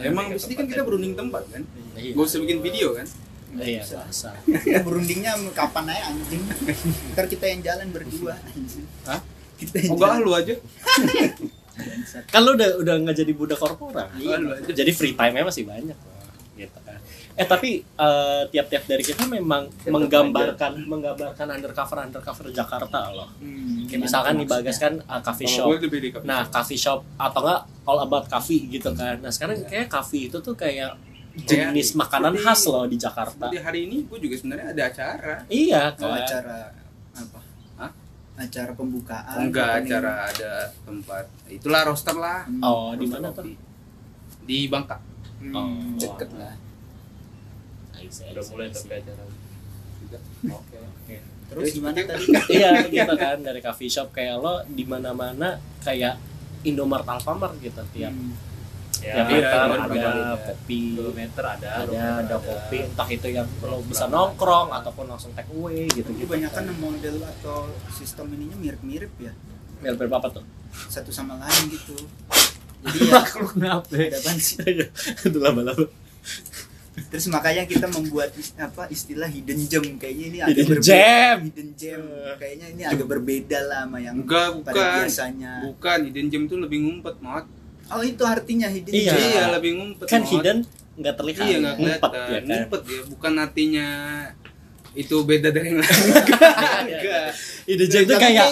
Ya, 0.00 0.08
emang 0.08 0.30
mesti 0.30 0.54
kan 0.54 0.64
kita 0.64 0.82
berunding 0.82 1.12
tempat 1.12 1.42
kan 1.46 1.62
Iya. 1.92 2.14
gue 2.14 2.24
usah 2.24 2.38
bikin 2.38 2.58
video 2.58 2.94
kan 2.94 3.06
Iya, 3.52 3.84
bahasa. 3.84 4.32
Ya, 4.64 4.80
berundingnya 4.86 5.36
kapan 5.52 5.84
aja 5.86 6.08
anjing 6.08 6.40
ntar 7.12 7.26
kita 7.26 7.44
yang 7.44 7.60
jalan 7.60 7.90
berdua 7.90 8.34
anjing 8.40 8.86
Hah? 9.04 9.20
kita 9.54 9.76
yang 9.78 9.90
oh 9.90 9.96
enggak 9.96 10.10
jalan 10.10 10.24
lu 10.24 10.32
aja. 10.32 10.54
Kan 12.28 12.40
lo 12.42 12.50
udah 12.52 12.68
udah 12.78 12.94
nggak 12.98 13.16
jadi 13.16 13.32
budak 13.32 13.58
korporat. 13.58 14.08
Iya, 14.14 14.36
lu. 14.36 14.52
Jadi 14.64 14.90
free 14.90 15.12
time-nya 15.12 15.44
masih 15.44 15.64
banyak. 15.64 15.98
gitu 16.52 16.78
kan 16.84 16.91
eh 17.34 17.44
tapi 17.44 17.70
eh, 17.80 18.42
tiap-tiap 18.46 18.84
dari 18.84 19.00
kita 19.00 19.24
memang 19.26 19.66
Tetap 19.70 19.88
menggambarkan 19.88 20.72
menggambarkan 20.84 21.46
undercover 21.50 21.98
undercover 22.02 22.44
Jakarta 22.50 23.08
loh 23.10 23.28
Hmm, 23.38 23.88
kayak 23.88 24.00
misalkan 24.02 24.36
nih 24.36 24.46
Bagas 24.46 24.76
kan 24.76 24.94
uh, 25.02 25.18
coffee 25.18 25.46
shop 25.46 25.66
coffee 25.66 26.22
nah 26.22 26.42
shop. 26.42 26.52
coffee 26.52 26.76
shop 26.78 27.00
atau 27.16 27.40
enggak 27.42 27.60
all 27.82 27.98
about 28.00 28.24
coffee 28.26 28.68
gitu 28.68 28.92
kan 28.92 29.16
nah 29.18 29.28
sekarang 29.28 29.64
kayak 29.64 29.88
coffee 29.88 30.26
itu 30.26 30.38
tuh 30.38 30.52
kayak 30.54 30.92
jenis 31.34 31.94
makanan 31.94 32.32
seperti- 32.32 32.44
khas 32.44 32.62
loh 32.66 32.84
di 32.84 32.96
Jakarta 32.96 33.48
Seperti 33.48 33.58
hari 33.58 33.80
ini 33.86 34.04
gue 34.04 34.18
juga 34.18 34.34
sebenarnya 34.36 34.66
ada 34.70 34.82
acara 34.86 35.34
iya 35.48 35.82
Oh, 35.94 36.04
kan 36.04 36.20
acara 36.20 36.56
apa? 37.14 37.40
Hah? 37.78 37.90
Acara 38.34 38.72
pembukaan. 38.72 39.36
enggak 39.40 39.64
apa 39.66 39.78
nih? 39.78 39.88
acara 39.88 40.12
ada 40.26 40.52
tempat 40.82 41.24
itulah 41.48 41.80
roster 41.82 42.12
lah 42.14 42.44
Hmm. 42.44 42.60
oh 42.60 42.92
di 42.92 43.06
mana 43.06 43.28
tuh 43.30 43.48
di 44.42 44.58
Bangka 44.66 45.00
Hmm, 45.38 45.50
Oh. 45.52 45.74
deket 45.96 46.30
lah. 46.32 46.54
Udah 48.08 48.44
mulai 48.50 48.68
tapi 48.72 48.94
acara 48.98 49.24
oke 50.50 50.76
oke. 50.76 51.16
Terus 51.52 51.68
gimana 51.76 51.98
tadi? 52.00 52.24
iya 52.56 52.70
gitu 52.88 53.14
kan 53.16 53.38
dari 53.44 53.60
coffee 53.60 53.90
shop 53.92 54.08
kayak 54.16 54.36
lo 54.40 54.64
di 54.68 54.84
mana 54.88 55.12
mana 55.12 55.60
kayak 55.84 56.16
Indomart 56.64 57.06
Alfamart 57.06 57.58
gitu 57.60 57.82
tiap. 57.92 58.14
Hmm. 58.14 58.34
tiap 59.02 59.26
ya, 59.26 59.34
meter 59.34 59.66
iya, 59.66 59.82
ada 59.82 59.98
iya. 59.98 60.36
kopi. 60.46 60.94
Kilometer 60.94 61.42
ada 61.42 61.68
ada 61.82 62.02
ada 62.22 62.36
kopi 62.38 62.78
entah 62.86 63.08
itu 63.10 63.28
yang 63.34 63.48
lo 63.66 63.82
bisa 63.82 64.06
nongkrong 64.06 64.70
ataupun 64.70 65.10
langsung 65.10 65.34
take 65.34 65.50
away 65.50 65.90
gitu 65.90 66.06
gitu 66.14 66.30
Kebanyakan 66.30 66.70
model 66.78 67.18
atau 67.26 67.66
sistem 67.90 68.30
ininya 68.30 68.56
mirip-mirip 68.62 69.10
ya. 69.18 69.34
Biar 69.82 69.98
berapa 69.98 70.22
tuh? 70.30 70.46
Satu 70.86 71.10
sama 71.10 71.34
lain 71.42 71.74
gitu. 71.74 71.98
Jadi 72.82 72.98
ya 73.10 73.22
kenapa? 73.26 73.94
ada 73.94 74.18
apaan 74.18 74.38
sih? 74.38 74.58
itu 75.26 75.38
lama-lama 75.38 75.86
Terus 76.92 77.24
makanya 77.26 77.64
kita 77.64 77.86
membuat 77.86 78.30
apa 78.58 78.84
istilah 78.86 79.24
hidden 79.24 79.64
gem 79.64 79.96
kayaknya 79.96 80.26
ini 80.26 80.38
agak 80.38 80.52
Hidden 80.52 80.66
berbeda. 80.68 80.92
gem. 80.92 81.38
Hidden 81.42 81.68
gem. 81.74 82.02
Kayaknya 82.36 82.66
ini 82.68 82.82
agak 82.84 83.06
berbeda 83.06 83.58
lah 83.62 83.80
sama 83.82 83.98
yang 83.98 84.14
enggak 84.18 84.46
pada 84.58 84.60
bukan 84.70 84.84
biasanya. 84.98 85.52
bukan 85.62 85.98
hidden 86.04 86.26
gem 86.28 86.42
tuh 86.46 86.58
lebih 86.58 86.78
ngumpet 86.80 87.16
mod 87.18 87.44
Oh 87.88 88.00
itu 88.00 88.22
artinya 88.22 88.66
hidden 88.66 88.88
Iya. 88.90 89.08
gem. 89.10 89.24
iya 89.26 89.44
lebih 89.50 89.70
ngumpet 89.74 90.06
kan 90.06 90.20
Mod. 90.20 90.30
hidden 90.30 90.58
nggak 90.92 91.14
terlihat 91.14 91.40
iya 91.42 91.56
nggak 91.58 91.76
ngumpet 91.78 92.10
ya 92.12 92.20
kan 92.20 92.42
ngumpet 92.46 92.80
ya 92.86 93.00
bukan 93.08 93.32
artinya 93.38 93.86
itu 94.92 95.16
beda 95.22 95.48
dari 95.48 95.66
yang 95.66 95.78
lain 95.78 95.96
enggak 96.84 97.26
ide 97.64 97.84
gem 97.86 98.00
itu 98.02 98.14
kayak 98.14 98.46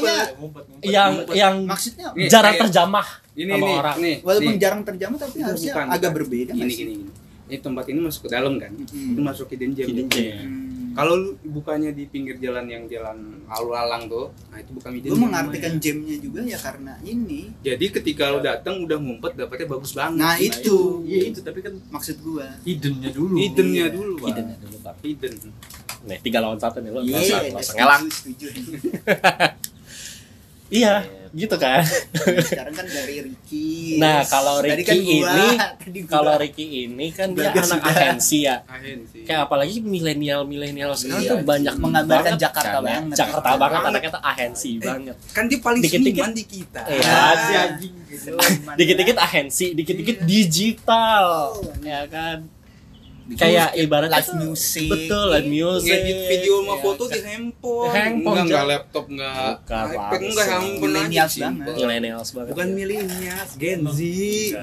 yang 0.83 1.13
yang 1.31 1.55
Maksudnya 1.63 2.07
jarang 2.27 2.57
terjamah 2.59 3.07
ini 3.35 3.51
sama 3.51 3.61
nih 3.63 3.77
orang. 3.79 3.97
nih 3.99 4.17
walaupun 4.23 4.49
nih. 4.51 4.59
jarang 4.59 4.83
terjamah 4.83 5.19
tapi 5.19 5.37
harusnya 5.39 5.73
bukan, 5.75 5.87
agak 5.87 6.01
bukan. 6.03 6.17
berbeda 6.17 6.53
gini 6.55 6.65
sih? 6.67 6.81
gini 6.81 6.93
gini 6.97 7.13
ini 7.51 7.59
tempat 7.59 7.85
ini 7.87 8.01
masuk 8.01 8.23
ke 8.25 8.31
dalam 8.31 8.55
kan 8.57 8.71
Mm-mm. 8.71 9.13
itu 9.13 9.21
masuk 9.21 9.47
hidden 9.49 9.71
gem 9.73 9.87
hidden 9.87 10.07
gem 10.07 10.49
Hmm. 10.91 10.99
kalau 10.99 11.15
lu 11.15 11.31
bukannya 11.49 11.91
di 11.91 12.03
pinggir 12.05 12.35
jalan 12.37 12.67
yang 12.67 12.83
jalan 12.85 13.15
lalu-lalang 13.47 14.07
tuh 14.07 14.27
nah 14.47 14.59
itu 14.59 14.71
bukan 14.73 14.91
hidden 14.93 15.09
gem 15.09 15.21
mengartikan 15.21 15.73
gemnya 15.77 16.17
juga 16.19 16.41
ya 16.43 16.59
karena 16.59 16.93
ini. 17.01 17.41
jadi 17.61 17.85
ketika 17.93 18.27
lu 18.29 18.39
datang 18.41 18.83
udah 18.83 18.99
ngumpet 18.99 19.33
dapetnya 19.35 19.67
bagus 19.69 19.93
banget 19.93 20.19
Nah, 20.19 20.35
itu. 20.37 20.99
iya 21.05 21.31
itu 21.31 21.41
tapi 21.41 21.59
kan 21.61 21.79
Maksud 21.91 22.19
gua. 22.21 22.59
hiddennya 22.61 23.11
dulu 23.11 23.35
hiddennya 23.37 23.87
Iya. 23.87 23.95
dulu 23.95 24.13
Bang. 24.17 24.27
hidden 24.29 24.47
ya 24.47 24.57
dulu 24.59 24.77
bang 24.81 24.97
hidden 25.01 25.33
nih 26.01 26.19
tiga 26.19 26.39
lawan 26.39 26.59
satu 26.59 26.79
nih 26.81 26.91
lo 26.91 27.01
Iya, 27.01 27.19
yeah, 27.21 27.55
usah 27.55 27.75
ngelak 27.77 28.01
setuju. 28.11 28.47
iya 30.73 30.95
gitu 31.33 31.55
kan 31.55 31.87
Sekarang 32.41 32.73
kan 32.73 32.83
dari 32.85 33.23
Ricky. 33.23 33.97
Nah, 33.97 34.23
kalau 34.25 34.59
Ricky 34.59 34.83
kan 34.83 34.97
gua, 34.97 35.11
ini, 35.13 35.47
kalau 36.13 36.33
Ricky 36.35 36.67
ini 36.85 37.07
kan 37.11 37.31
dia 37.31 37.49
Bagas 37.49 37.71
anak 37.71 37.81
sudah. 37.81 37.95
agensi 37.97 38.39
ya 38.43 38.57
Ahen 38.65 38.99
sih 39.05 39.23
kayak 39.23 39.41
apalagi 39.45 39.79
milenial 39.79 40.43
milenial 40.43 40.91
sekarang 40.93 41.21
Iya, 41.21 41.31
tuh 41.31 41.39
banyak 41.43 41.75
menggambarkan 41.77 42.33
banget 42.33 42.43
Jakarta 42.43 42.69
kan 42.71 42.83
ya. 42.83 42.87
banget. 42.91 43.17
Jakarta 43.17 43.49
banget 43.53 43.61
banget. 43.73 43.91
anaknya 43.91 44.11
tuh 44.11 44.23
ahensi 44.25 44.71
banget 44.77 45.17
kan 45.31 45.45
dia 45.47 45.59
paling 45.59 45.81
Dikit-dikit. 45.81 46.19
seniman 46.19 46.33
di 46.33 46.45
kita 46.45 46.81
Iya. 46.85 47.03
Ah, 47.07 47.33
Si 47.37 47.53
anjing 47.55 47.95
gitu. 48.07 48.31
dikit-dikit 48.79 49.17
ahensi 49.17 49.67
dikit-dikit 49.73 50.17
digital 50.25 51.27
ya 51.81 52.03
kan 52.07 52.39
kayak 53.31 53.69
ibaratnya 53.75 54.17
live 54.17 54.33
music. 54.37 54.87
betul 54.87 55.25
live 55.29 55.47
music 55.47 55.91
ngedit 55.93 56.19
video 56.27 56.55
sama 56.59 56.69
ya 56.69 56.77
foto 56.81 57.03
di 57.07 57.21
handphone 57.21 57.89
Handphone, 57.89 58.35
enggak 58.35 58.45
enggak 58.45 58.65
laptop 58.67 59.05
enggak 59.07 59.35
Bukan, 59.61 59.85
iPad 59.87 60.21
enggak 60.21 60.47
handphone 60.47 60.67
aja 60.67 60.81
Millennials 60.83 61.31
sih 61.31 61.41
banget. 61.41 61.75
millennials 61.75 62.29
banget 62.31 62.51
bukan 62.51 62.69
milenial 62.71 63.45
Gen 63.55 63.81
Z. 63.87 63.99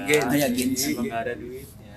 Gen 0.04 0.22
Ah, 0.22 0.34
ya, 0.34 0.46
Z. 0.46 0.54
Gen 0.54 0.70
Z. 0.72 0.82
emang 0.86 1.04
nggak 1.04 1.20
ada 1.20 1.32
duitnya 1.34 1.92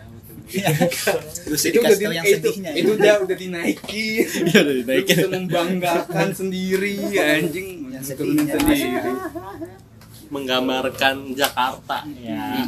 betul. 0.51 1.19
Terus 1.45 1.61
itu 1.63 1.79
udah 1.79 1.95
di, 1.95 2.03
yang 2.03 2.25
itu, 2.25 2.35
sedihnya. 2.43 2.69
ya. 2.69 2.75
itu 2.75 2.89
udah 2.91 3.13
udah 3.19 3.37
dinaikin 3.37 4.23
Iya, 4.47 4.59
udah 4.61 4.75
dinaikin. 4.77 5.15
bisa 5.15 5.27
membanggakan 5.29 6.27
sendiri 6.31 6.93
anjing 7.15 7.67
Yang 7.89 8.05
sendiri 8.09 9.11
menggambarkan 10.27 11.15
Jakarta 11.33 11.97
ya 12.17 12.67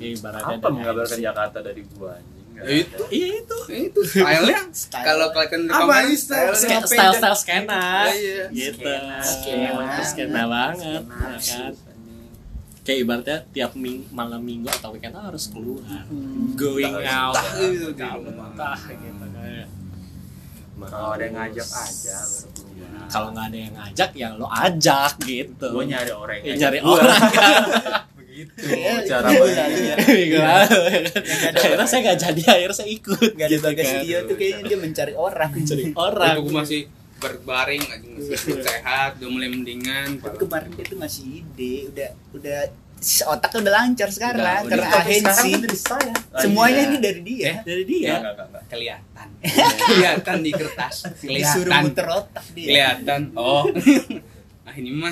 ibaratnya 0.00 0.56
apa 0.56 0.64
ada 0.64 0.70
menggambarkan. 0.70 1.18
Jakarta 1.20 1.58
dari 1.60 1.82
gua 1.88 2.14
anjing 2.14 2.39
itu. 2.62 3.02
iya 3.10 3.26
itu. 3.38 3.58
Itu 3.68 4.00
stylenya. 4.02 4.62
Style. 4.70 5.04
kalau 5.04 5.26
kalian 5.30 5.62
Apa 5.66 5.76
rekaman 5.80 6.02
ini 6.04 6.16
style? 6.16 6.52
style 6.54 6.84
dan- 6.84 7.14
style 7.16 7.36
skena. 7.36 7.82
Iya. 8.08 8.44
gitu. 8.50 8.90
Skena, 9.22 9.86
skena. 10.02 10.42
banget 10.44 10.78
ya 10.80 11.00
kan? 11.40 11.72
kayak 12.80 12.98
ibaratnya 13.04 13.38
tiap 13.52 13.72
ming 13.76 14.08
malam 14.10 14.40
minggu 14.40 14.66
atau 14.72 14.90
weekend 14.90 15.14
harus 15.14 15.52
keluar. 15.52 15.84
Hmm. 15.84 16.56
going 16.56 16.96
out. 17.04 17.36
gitu 17.54 17.92
Entah, 17.92 18.16
entah, 18.16 18.78
gitu 18.88 19.24
kayak 19.30 19.66
kalau 20.80 21.12
ada 21.12 21.22
yang 21.22 21.36
ngajak 21.36 21.68
aja 21.68 22.18
kalau 23.12 23.28
nggak 23.36 23.46
ada 23.52 23.58
yang 23.58 23.74
ngajak 23.76 24.10
ya 24.16 24.28
lo 24.32 24.48
ajak 24.48 25.12
gitu. 25.22 25.66
Gua 25.68 25.84
nyari 25.84 26.08
orang 26.08 26.38
Ya, 26.40 26.56
yang 26.56 26.58
nyari 26.58 26.78
orang 26.80 27.20
kan 27.30 27.54
begitu 28.42 28.70
Iya, 28.70 28.92
cara 29.02 29.26
iya, 29.26 29.38
mainnya. 29.38 29.66
iya. 29.70 29.94
Ya 29.96 30.26
kan. 30.30 30.44
Ada- 31.46 31.58
akhirnya 31.58 31.86
saya 31.86 32.00
nggak 32.02 32.18
jadi 32.20 32.42
akhirnya 32.50 32.76
saya 32.76 32.90
ikut. 32.90 33.20
Gak 33.30 33.40
ada 33.40 33.50
gitu 33.50 33.64
bagas 33.64 33.86
kan. 33.86 34.00
dia 34.00 34.18
tuh 34.22 34.34
kayaknya 34.34 34.62
dia 34.64 34.78
mencari 34.78 35.12
orang. 35.14 35.50
cari 35.60 35.84
orang. 36.08 36.34
Gue 36.38 36.54
masih 36.54 36.80
berbaring 37.16 37.84
aja 37.84 38.08
masih 38.16 38.56
sehat 38.58 39.10
udah 39.14 39.28
mulai 39.28 39.48
mendingan 39.48 40.16
Tapi 40.16 40.40
kemarin 40.40 40.72
dia 40.72 40.84
tuh 40.84 40.96
ngasih 40.96 41.24
ide, 41.36 41.74
udah 41.86 42.08
udah 42.32 42.60
otaknya 43.26 43.58
udah 43.60 43.74
lancar 43.74 44.08
sekarang 44.08 44.60
Udah, 44.62 44.72
karena 44.72 44.88
ahensi. 44.94 45.52
saya 45.74 46.12
Semuanya 46.34 46.80
ini 46.82 46.96
dari 46.96 47.20
dia. 47.20 47.44
Eh, 47.46 47.56
dari 47.62 47.84
dia? 47.84 48.24
Kelihatan. 48.66 49.28
Kelihatan 49.82 50.36
di 50.40 50.50
kertas. 50.50 51.08
Disuruh 51.18 51.68
kelihatan. 51.68 51.82
muter 51.82 52.06
otak 52.08 52.44
dia. 52.52 52.66
kelihatan. 52.66 53.20
Oh. 53.34 53.68
Nah 54.60 54.74
ini 54.76 54.90
mah 54.94 55.10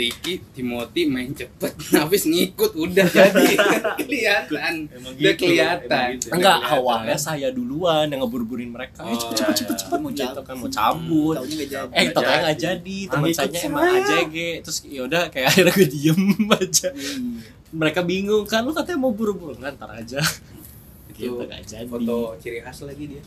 Ricky, 0.00 0.40
Timothy 0.50 1.04
main 1.04 1.30
cepet, 1.30 1.72
habis 2.00 2.24
ngikut 2.24 2.72
udah 2.72 3.04
jadi 3.04 3.44
kelihatan, 4.00 4.88
Emang 4.88 5.12
udah 5.12 5.20
gitu, 5.28 5.40
kelihatan. 5.42 5.92
emang 6.08 6.16
gitu. 6.16 6.26
enggak 6.32 6.58
kelihatan. 6.58 6.76
awalnya 6.80 7.16
saya 7.16 7.48
duluan 7.50 8.06
yang 8.06 8.20
ngeburu-burin 8.20 8.68
mereka 8.68 9.02
Oh, 9.02 9.12
Eh, 9.12 9.16
cepet 9.16 9.36
cepet 9.36 9.44
iya, 9.44 9.54
cepet 9.54 9.70
iya. 9.70 9.82
cepet 9.82 9.98
Mau 9.98 10.10
gitu 10.10 10.22
cabut. 10.24 10.42
kan 10.42 10.54
mau 10.56 10.70
cabut 10.70 11.36
eh 11.92 12.06
tapi 12.08 12.32
nggak 12.32 12.56
jadi. 12.58 12.96
Ah, 12.98 13.10
teman 13.10 13.28
saya 13.30 13.58
emang 13.60 13.84
AJG 13.94 14.36
terus 14.62 14.78
yaudah 14.82 15.22
kayak 15.28 15.46
akhirnya 15.50 15.72
gue 15.74 15.88
diem 15.88 16.22
aja 16.56 16.88
Iya. 16.90 17.14
mereka 17.70 18.00
bingung 18.02 18.44
kan 18.44 18.62
lu 18.62 18.72
katanya 18.72 18.98
mau 18.98 19.12
buru-buru 19.12 19.54
nggak 19.54 19.76
ntar 19.76 19.90
aja 19.92 20.18
Itu 21.10 21.36
gitu 21.36 21.36
nggak 21.40 21.60
jadi 21.62 21.84
foto 21.84 22.34
ciri 22.38 22.58
khas 22.58 22.80
lagi 22.82 23.04
dia. 23.06 23.22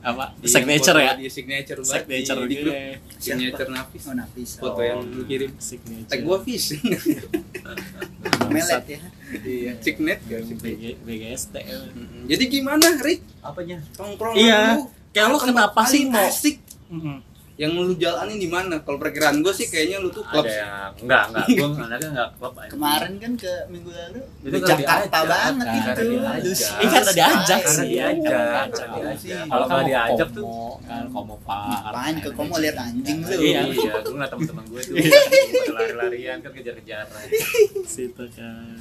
Apa 0.00 0.34
Dia 0.36 0.50
signature 0.50 0.92
foto 0.92 1.00
ya 1.00 1.12
Dia 1.14 1.30
signature 1.30 1.78
banget 1.78 1.94
signature 2.02 2.36
di, 2.36 2.46
di 2.48 2.56
grup. 2.58 2.74
Signature 3.16 3.68
Nafis. 3.68 4.02
Oh, 4.02 4.14
Nafis. 4.14 4.50
Foto 4.56 4.74
Oh. 4.74 4.82
yang 4.82 4.98
lu 5.04 5.22
kirim. 5.22 5.50
signature 5.56 6.08
Tag 6.08 6.20
gua 6.22 6.38
fish. 6.40 6.66
Melet 8.52 8.84
ya. 8.86 9.00
Iya, 9.32 9.72
signet 9.78 10.18
gak 10.22 10.40
sih? 10.44 10.54
BG, 10.54 10.82
BGST 11.00 11.54
Mm-mm. 11.56 12.22
Jadi 12.26 12.44
gimana, 12.46 12.84
Rick? 12.98 13.22
Apanya? 13.40 13.80
Tongkrong 13.92 14.34
Iya. 14.34 14.76
lu. 14.76 14.92
Kayak 15.10 15.26
lu 15.26 15.38
tempat 15.38 15.46
kenapa 15.72 15.80
sih 15.86 16.02
mau- 16.06 16.20
asik 16.22 16.56
yang 17.60 17.76
lu 17.76 17.92
jalanin 17.94 18.40
di 18.40 18.48
mana? 18.48 18.80
Kalau 18.80 18.96
perkiraan 18.96 19.44
gue 19.44 19.52
sih 19.52 19.68
kayaknya 19.68 20.00
lu 20.00 20.08
tuh 20.08 20.24
klub. 20.24 20.40
Ada 20.40 20.52
yang 20.56 20.72
enggak, 21.04 21.22
enggak. 21.28 21.46
Gua 21.52 21.68
anaknya 21.86 22.08
enggak 22.08 22.30
klub. 22.34 22.52
Kemarin 22.56 23.12
kan 23.20 23.32
ke 23.36 23.52
minggu 23.68 23.90
lalu 23.92 24.20
Itu 24.40 24.48
di 24.48 24.58
kan 24.58 24.68
Jakarta 24.72 25.18
diajak, 25.20 25.24
banget 25.28 25.66
kan, 25.66 25.76
itu. 25.76 25.84
karena 25.92 27.12
diajak. 27.12 27.60
Kan 27.60 27.74
sih. 27.76 27.86
diajak, 27.92 28.30
Karena 28.32 28.64
karena 28.72 28.96
diajak. 28.96 29.36
Kalau 29.36 29.48
Kalau 29.52 29.64
nggak 29.68 29.76
mau 29.76 29.84
diajak 29.84 30.28
ke 30.28 30.34
tuh 30.34 30.72
kan 30.88 31.04
komo 31.12 31.36
par. 31.44 31.82
Apaan 31.92 32.14
ke 32.18 32.28
Komo 32.32 32.54
lihat 32.56 32.76
anjing 32.80 33.18
lu. 33.20 33.36
Iya. 33.36 33.60
Iya, 33.72 33.92
gue 34.00 34.12
ngeliat 34.12 34.30
teman-teman 34.32 34.64
gue 34.72 34.80
tuh 34.80 34.94
pada 34.96 35.72
lari-larian 35.76 36.38
kan 36.40 36.50
kejar-kejaran. 36.50 37.26
Situ 37.84 38.24
kan. 38.32 38.76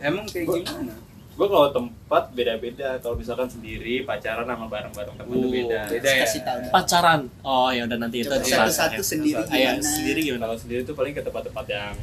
Emang 0.00 0.24
kayak 0.26 0.48
gimana? 0.48 0.94
Gue 1.32 1.46
kalau 1.46 1.68
tempat 1.68 2.28
beda-beda. 2.30 2.96
Kalau 2.98 3.14
misalkan 3.14 3.46
sendiri 3.46 4.02
pacaran 4.02 4.44
sama 4.44 4.66
bareng-bareng 4.66 5.14
temen 5.14 5.32
tuh 5.32 5.40
Oh, 5.40 5.50
beda. 5.50 5.80
beda 5.88 6.10
ya. 6.10 6.22
Kasih 6.22 6.40
tahu. 6.42 6.58
Pacaran. 6.70 7.20
Oh 7.40 7.68
ya 7.68 7.82
udah 7.82 7.98
nanti 7.98 8.16
itu 8.18 8.28
Coba 8.28 8.44
satu-satu 8.44 9.00
sendiri 9.02 9.40
Ah, 9.40 9.48
iya, 9.50 9.70
gimana? 9.72 9.82
sendiri 9.82 10.20
gimana? 10.22 10.42
Kalau 10.44 10.58
sendiri 10.58 10.80
tuh 10.82 10.92
paling 10.92 11.12
ke 11.12 11.20
tempat-tempat 11.20 11.66
yang 11.66 11.94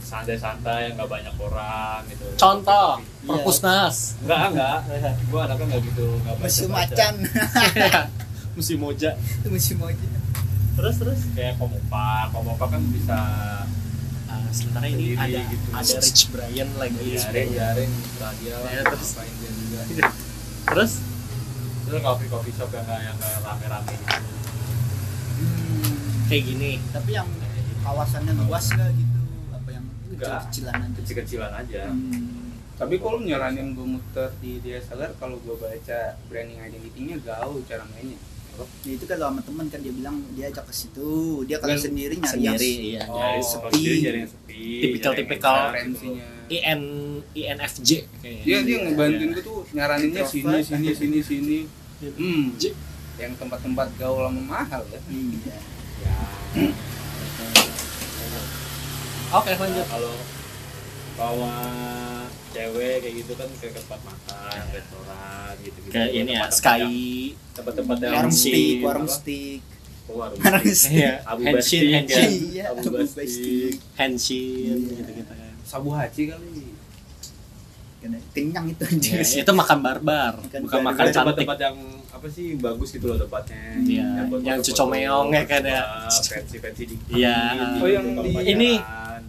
santai-santai 0.00 0.96
nggak 0.96 1.04
banyak 1.06 1.34
orang 1.36 2.00
gitu 2.08 2.24
contoh 2.34 2.96
Iya. 2.96 3.28
perpusnas 3.28 4.16
enggak 4.18 4.40
enggak 4.48 4.76
gue 5.28 5.36
anaknya 5.38 5.64
nggak 5.68 5.82
gitu 5.84 6.06
nggak 6.16 6.34
museum 6.38 6.70
macan 6.72 7.14
musim 8.56 8.78
moja 8.80 9.10
itu 9.12 9.48
museum 9.52 9.84
aja 9.84 10.06
terus 10.74 10.94
terus 10.96 11.20
kayak 11.36 11.60
komopa 11.60 12.08
komopa 12.32 12.64
kan 12.66 12.80
bisa 12.88 13.20
Ah, 14.28 14.44
sementara 14.50 14.84
ini 14.86 15.12
Sendiri 15.12 15.16
ada 15.18 15.40
gitu. 15.48 15.66
ada 15.72 15.94
Rich 15.98 16.22
Brian 16.28 16.68
lagi. 16.76 17.06
Jaring 17.16 17.92
radio 18.18 18.54
lah 18.58 18.70
Ya, 18.70 18.82
terus. 18.84 19.08
ngapain 19.10 19.32
dia 19.34 19.50
juga. 19.50 20.08
Terus? 20.68 20.92
Terus 21.82 22.00
coffee 22.02 22.28
coffee 22.28 22.52
shop 22.52 22.68
yang 22.70 22.84
nggak 22.84 23.00
yang 23.02 23.16
nggak 23.16 23.34
rame-rame 23.40 23.88
gitu. 23.90 24.16
Hmm, 25.34 25.92
kayak 26.28 26.42
gini. 26.44 26.70
Tapi 26.88 27.10
yang 27.10 27.28
kawasannya 27.80 28.32
luas 28.38 28.66
nggak 28.68 28.90
gitu? 28.92 29.20
Apa 29.50 29.68
yang 29.70 29.84
kecil-kecilan 30.10 30.76
aja? 30.78 30.96
Kecil-kecilan 30.98 31.52
aja. 31.54 31.82
Hmm. 31.88 32.36
tapi 32.74 32.94
kalau 32.94 33.18
nyaranin 33.18 33.74
gue 33.74 33.82
muter 33.82 34.30
di 34.38 34.62
DSLR 34.62 35.18
kalau 35.18 35.34
gue 35.42 35.50
baca 35.50 35.98
branding 36.28 36.62
identity-nya 36.62 37.18
gaul 37.18 37.58
cara 37.66 37.82
mainnya 37.90 38.14
Ya, 38.58 38.92
itu 38.92 39.04
kalau 39.04 39.24
sama 39.28 39.40
temen 39.40 39.66
kan 39.66 39.78
dia 39.78 39.92
bilang 39.92 40.16
dia 40.32 40.44
ajak 40.48 40.64
ke 40.64 40.74
situ. 40.74 41.10
Dia 41.44 41.56
kalau 41.56 41.72
Dan 41.72 41.84
sendiri 41.84 42.14
nyari 42.14 42.26
yang 42.40 42.54
sendiri 42.56 42.70
iya. 42.88 43.02
Oh, 43.04 43.14
nyari 43.14 43.40
sepi. 43.40 43.80
yang 44.00 44.28
sepi 44.28 44.60
yang 44.90 45.14
referensinya. 45.14 46.26
IN 46.48 46.80
INFJ 47.32 47.90
kayaknya. 48.18 48.42
Dia 48.42 48.58
dia 48.58 48.74
Iya, 48.74 48.78
ngebantuin 48.88 49.30
gue 49.30 49.44
tuh 49.44 49.58
nyaraninnya 49.70 50.22
sini 50.24 50.56
sini 50.60 50.88
sini 50.92 51.18
sini. 51.20 51.58
Hmm. 52.00 52.44
J- 52.56 52.76
yang 53.16 53.34
tempat-tempat 53.34 53.88
gaul 53.94 54.26
sama 54.26 54.42
mahal 54.42 54.82
ya. 54.88 55.00
Iya. 55.04 55.56
Ya. 56.00 56.16
Oke 59.30 59.50
lanjut. 59.52 59.86
Kalau 59.86 60.14
bawa 61.14 61.52
cewek 62.50 62.96
kayak 62.98 63.14
gitu 63.16 63.32
kan 63.34 63.48
ke 63.52 63.66
tempat 63.70 64.00
makan 64.02 64.62
restoran 64.70 65.52
gitu 65.60 65.78
gitu 65.80 65.88
ke 65.90 66.02
ini 66.12 66.32
ya 66.32 66.44
Sky. 66.48 66.82
Tempat-tempat 67.52 67.96
yang 67.98 68.12
warung 68.14 68.34
stick 68.34 68.78
warung 68.80 69.08
stick 69.08 69.60
Oh, 70.08 70.24
warung 70.24 70.40
stick. 70.64 71.04
Iya, 71.04 71.20
Abu 71.22 71.42
Bastik. 71.44 71.84
Iya, 71.84 72.64
Abu 72.70 72.80
Bastik. 72.88 73.76
Henshin 73.94 74.78
Iya. 74.80 74.96
gitu 74.96 75.10
gitu 75.14 75.22
kan 75.28 75.52
sabu 75.62 75.90
haji 75.90 76.22
kali. 76.26 76.64
Kenyang 78.30 78.70
itu 78.70 78.82
anjir 78.84 79.18
Ya, 79.18 79.42
itu 79.42 79.52
makan 79.52 79.78
barbar 79.82 80.32
bukan 80.38 80.60
barbar. 80.64 80.80
makan 80.86 81.04
cantik. 81.04 81.16
tempat-tempat 81.18 81.58
yang 81.60 81.76
apa 82.08 82.26
sih 82.26 82.56
bagus 82.56 82.88
gitu 82.88 83.04
loh 83.04 83.18
tempatnya. 83.18 83.58
Iya, 83.78 84.06
yang 84.40 84.58
cucomeong 84.62 85.28
ya 85.28 85.42
kan 85.44 85.62
ya. 85.62 85.82
fancy 86.08 86.56
fancy 86.56 86.82
dikit 86.86 87.10
Iya. 87.10 87.36
gitu, 87.52 87.84
Oh, 87.84 87.88
yang 87.90 88.06
di- 88.16 88.48
ini 88.48 88.70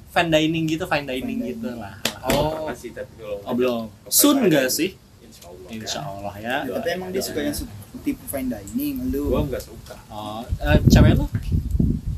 fine 0.07 0.29
dining 0.29 0.63
gitu 0.65 0.85
fine 0.85 1.03
dining 1.03 1.39
Fine 1.39 1.49
gitu 1.51 1.69
lah 1.75 1.97
Oh. 2.21 2.51
Pernah 2.61 2.75
sih 2.75 2.91
tapi 2.91 3.11
kalau 3.15 3.37
oh 3.39 3.53
belum 3.53 3.81
Kalau 3.87 4.11
soon 4.11 4.35
fine 4.37 4.47
nggak 4.47 4.63
dining, 4.63 4.75
sih 4.75 4.89
Insya 5.21 5.43
Allah. 5.45 5.69
Insya 5.69 5.99
Allah 6.01 6.33
ya 6.35 6.55
Iya. 6.61 6.73
tapi 6.75 6.87
emang 6.91 7.09
dia 7.09 7.21
suka 7.21 7.39
yang 7.39 7.53
su- 7.53 7.69
tipe 7.99 8.23
fine 8.25 8.47
dining 8.47 8.95
lu 9.09 9.23
Gua 9.29 9.41
nggak 9.45 9.61
suka. 9.61 9.95
oh 10.07 10.41
eh, 10.59 10.77
cewek 10.85 11.13
lu 11.15 11.25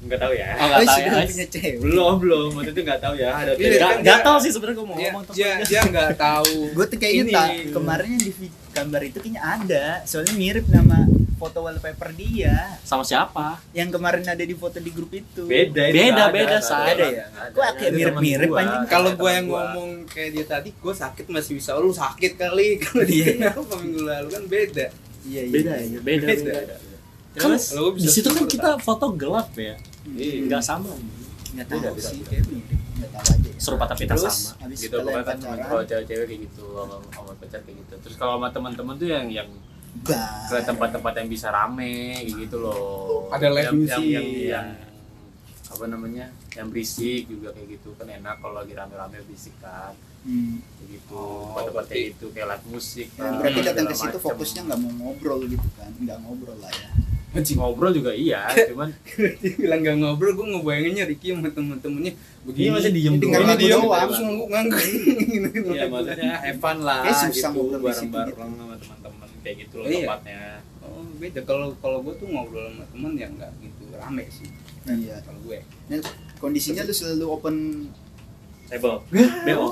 Nggak 0.04 0.20
tahu 0.20 0.34
ya. 0.34 0.48
Oh, 0.52 0.66
nggak 0.66 0.76
Oh, 0.76 0.86
tahu 0.86 1.00
ya, 1.00 1.12
punya 1.24 1.48
cewek 1.48 1.74
Belum 1.80 2.14
belum. 2.18 2.50
Waktu 2.52 2.72
itu 2.74 2.82
nggak 2.82 3.00
tahu 3.00 3.14
ya. 3.16 3.30
Ada 3.32 3.52
Iya, 3.52 3.56
cewek. 3.56 3.72
Gak, 3.72 3.80
kan 3.82 3.96
gak 3.96 4.04
dia- 4.12 4.26
tau 4.26 4.38
sih 4.38 4.52
sebenarnya 4.52 4.76
gue 4.76 4.86
mau 4.86 4.98
dia 4.98 5.10
ngomong 5.10 5.24
dia, 5.32 5.52
dia 5.64 5.82
nggak 5.86 6.10
tahu 6.18 6.56
gue 6.76 6.86
tuh 6.86 6.98
kayaknya 6.98 7.42
kemarin 7.72 8.08
yang 8.10 8.22
di 8.22 8.32
gambar 8.72 9.02
itu 9.04 9.18
kayaknya 9.20 9.42
ada 9.44 9.86
soalnya 10.04 10.34
mirip 10.34 10.66
nama 10.68 11.04
foto 11.36 11.66
wallpaper 11.66 12.14
dia 12.14 12.78
sama 12.82 13.02
siapa 13.02 13.58
yang 13.74 13.90
kemarin 13.90 14.22
ada 14.24 14.42
di 14.42 14.54
foto 14.54 14.78
di 14.78 14.90
grup 14.90 15.10
itu 15.10 15.44
Beda 15.44 15.90
itu 15.90 15.98
Beda, 15.98 16.22
ada, 16.22 16.26
beda, 16.30 16.46
nggak 16.54 16.64
Say. 16.64 16.90
ada, 16.94 17.06
ya? 17.10 17.26
Kok 17.50 17.64
kayak 17.76 17.92
teman 17.98 18.22
gua, 18.46 18.60
anjing? 18.62 18.84
kalau 18.86 19.12
gue 19.12 19.32
yang 19.32 19.48
gua. 19.50 19.58
ngomong 19.66 19.90
kayak 20.06 20.30
dia 20.32 20.46
tadi 20.46 20.70
gue 20.72 20.94
sakit 20.94 21.26
masih 21.28 21.54
bisa 21.58 21.74
lu 21.76 21.90
sakit 21.92 22.32
kali 22.36 22.68
kalau 22.84 23.04
dia 23.04 23.26
Iya. 23.26 23.34
kenapa 23.52 23.76
minggu 23.76 24.02
lalu 24.02 24.30
kan 24.30 24.44
beda 24.46 24.86
iya 25.24 25.42
iya 25.42 25.52
beda 25.52 25.74
iya. 25.74 25.90
ya 25.90 26.00
beda, 26.00 26.26
Beda. 26.26 26.42
beda. 26.46 26.76
kan 27.32 27.50
Terus, 27.50 27.64
bisa 27.72 28.06
di 28.06 28.10
situ 28.12 28.30
kan 28.30 28.46
kita 28.46 28.70
foto 28.78 29.06
gelap 29.12 29.50
ya 29.58 29.76
Iya. 30.14 30.46
nggak 30.46 30.62
sama 30.62 30.94
nggak 31.52 31.66
tahu 31.68 31.80
beda, 31.82 31.90
sih 32.00 32.22
kayak 33.12 33.20
tahu 33.20 33.36
aja 33.36 33.50
ya. 33.50 33.60
serupa 33.60 33.86
tapi 33.86 34.04
tak 34.04 34.18
sama. 34.18 34.32
habis 34.58 34.78
gitu 34.80 34.96
pokoknya 34.98 35.22
kan 35.22 35.38
pacaran 35.38 35.60
kalau 35.62 35.84
cewek-cewek 35.84 36.26
kayak 36.26 36.42
gitu 36.48 36.64
sama 36.72 36.96
sama 37.12 37.32
pacar 37.36 37.60
kayak 37.62 37.78
gitu. 37.78 37.94
Terus 38.00 38.16
kalau 38.16 38.34
sama 38.40 38.48
teman-teman 38.50 38.96
tuh 38.96 39.08
yang 39.08 39.26
yang 39.28 39.50
ke 40.02 40.16
tempat-tempat 40.64 41.14
yang 41.14 41.28
bisa 41.28 41.48
rame 41.50 41.94
kayak 42.18 42.36
gitu 42.40 42.58
loh. 42.58 43.28
Ada 43.30 43.48
live 43.50 43.66
yang, 43.66 43.76
music. 43.76 43.92
yang, 43.92 44.08
yang, 44.08 44.28
yang 44.48 44.68
apa 45.68 45.86
namanya 45.86 46.26
yang 46.52 46.68
berisik 46.68 47.28
juga 47.28 47.52
kayak 47.52 47.68
gitu. 47.76 47.92
Kan 47.96 48.08
enak 48.08 48.40
kalau 48.40 48.56
lagi 48.58 48.72
rame-rame 48.72 49.20
berisik 49.24 49.56
kan. 49.60 49.92
Hmm. 50.22 50.62
kayak 50.78 51.02
gitu 51.02 51.18
Oh, 51.18 51.50
tempat-tempat 51.50 51.84
kayak 51.90 51.98
berarti- 51.98 52.10
gitu 52.14 52.26
kayak 52.30 52.48
live 52.54 52.66
musik 52.70 53.08
Ya, 53.10 53.22
lah, 53.26 53.32
berarti 53.42 53.60
datang 53.66 53.86
ke 53.90 53.96
situ 53.98 54.18
fokusnya 54.22 54.62
nggak 54.70 54.80
mau 54.80 54.92
ngobrol 54.94 55.40
gitu 55.50 55.68
kan? 55.74 55.90
Nggak 55.98 56.18
ngobrol 56.22 56.58
lah 56.62 56.70
ya 56.70 56.90
Anjing. 57.32 57.56
ngobrol 57.56 57.92
juga 57.92 58.12
iya 58.12 58.44
cuman 58.70 58.92
dia 59.40 59.52
bilang 59.56 59.80
gak 59.80 59.96
ngobrol 59.98 60.32
gue 60.34 60.48
ngebayanginnya 60.52 61.04
Ricky 61.06 61.32
sama 61.32 61.48
temen-temennya. 61.48 62.14
Begini 62.42 62.66
Iya, 62.66 62.72
masih 62.74 62.92
diem 62.92 63.16
doang. 63.16 63.32
lagu 63.42 63.56
diem 63.58 63.72
doang. 63.78 64.02
terus 64.04 64.20
ngangguk-ngangguk 64.20 64.84
ya 65.72 65.86
maksudnya 65.88 66.34
have 66.42 66.60
fun 66.60 66.78
lah 66.82 67.00
Kayak 67.02 67.18
susah 67.24 67.52
gitu 67.52 67.78
bareng-bareng 67.78 68.36
sama 68.52 68.76
teman-teman 68.76 69.28
kayak 69.42 69.56
gitu 69.60 69.76
loh 69.78 69.88
Iya. 69.88 69.98
tempatnya 70.04 70.40
oh 70.82 71.04
beda. 71.16 71.40
Kalau 71.42 71.68
kalau 71.78 71.98
gue 72.02 72.14
tuh 72.16 72.28
ngobrol 72.28 72.66
sama 72.68 72.84
temen 72.86 73.12
yang 73.16 73.32
nggak 73.34 73.52
gitu 73.60 73.84
rame 73.94 74.24
sih. 74.28 74.50
Iya. 74.84 75.16
Kalau 75.22 75.40
gue. 75.42 75.58
Nah, 75.88 75.98
kondisinya 76.38 76.82
lu 76.82 76.92
selalu 76.92 77.26
open 77.28 77.56
table. 78.68 78.98
Bo 79.46 79.66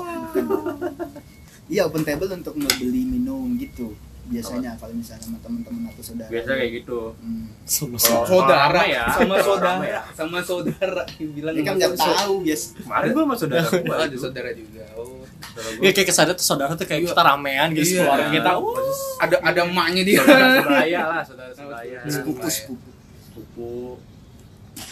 iya 1.66 1.82
open 1.84 2.02
table 2.02 2.30
untuk 2.30 2.54
ngebeli 2.54 3.02
minum 3.06 3.54
gitu 3.56 3.94
biasanya 4.30 4.70
kalau 4.78 4.94
misalnya 4.94 5.22
sama 5.26 5.38
teman-teman 5.42 5.90
atau 5.90 6.02
saudara. 6.06 6.30
Biasa 6.30 6.50
kayak 6.54 6.70
gitu. 6.78 7.00
Hmm. 7.18 7.46
sama 7.66 7.98
saudara. 8.06 8.70
rame 8.70 8.86
ya. 8.94 9.04
sama 9.10 9.34
saudara. 9.42 9.82
ya. 9.82 10.00
sama 10.14 10.38
saudara 10.40 11.02
bilang 11.18 11.54
ini 11.58 11.62
kan 11.66 11.74
nggak 11.74 11.94
tahu 11.98 12.34
bias 12.46 12.62
kemarin 12.78 13.08
gua 13.10 13.22
sama 13.26 13.34
saudara 13.36 13.66
Oh, 13.66 13.80
gua. 13.90 13.96
Ada 14.06 14.16
saudara 14.16 14.50
juga. 14.54 14.84
Oh 14.94 15.20
saudara 15.26 15.68
gua. 15.74 15.82
Ya 15.82 15.90
kayak 15.90 16.08
kesadar 16.08 16.34
tuh 16.38 16.46
saudara 16.46 16.72
tuh 16.78 16.86
kayak 16.86 17.00
Iya. 17.02 17.10
kita 17.10 17.22
ramean 17.26 17.68
gitu 17.74 17.90
Iya. 17.90 18.00
keluarga 18.06 18.28
kita. 18.30 18.50
Uh 18.56 18.74
ada 19.18 19.36
ada 19.42 19.60
emaknya 19.66 20.02
dia. 20.06 20.18
Saudara 20.22 20.46
sebaya 20.62 21.00
lah 21.04 21.22
saudara 21.26 21.52
sebaya. 21.52 21.98
sepupu 22.06 22.46
sepupu. 22.46 22.88
Sepupu. 23.26 23.70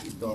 Gitu 0.02 0.34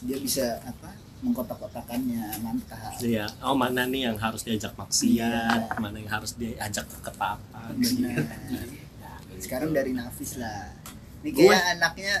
dia 0.00 0.16
bisa 0.16 0.56
apa 0.64 0.89
mengkotak-kotakannya 1.20 2.24
mantap 2.40 2.96
Iya, 3.00 3.28
oh 3.44 3.56
mana 3.56 3.84
nih 3.84 4.08
yang 4.08 4.16
harus 4.16 4.44
diajak 4.44 4.72
maksiat, 4.76 5.76
mana 5.76 5.96
yang 6.00 6.10
harus 6.10 6.32
diajak 6.36 6.84
ke 6.88 6.98
ketaatan. 7.04 7.72
benar. 7.76 8.24
Sekarang 9.40 9.70
dari 9.72 9.92
Nafis 9.96 10.36
lah. 10.36 10.72
Ini 11.20 11.30
kayak 11.36 11.64
anaknya 11.76 12.14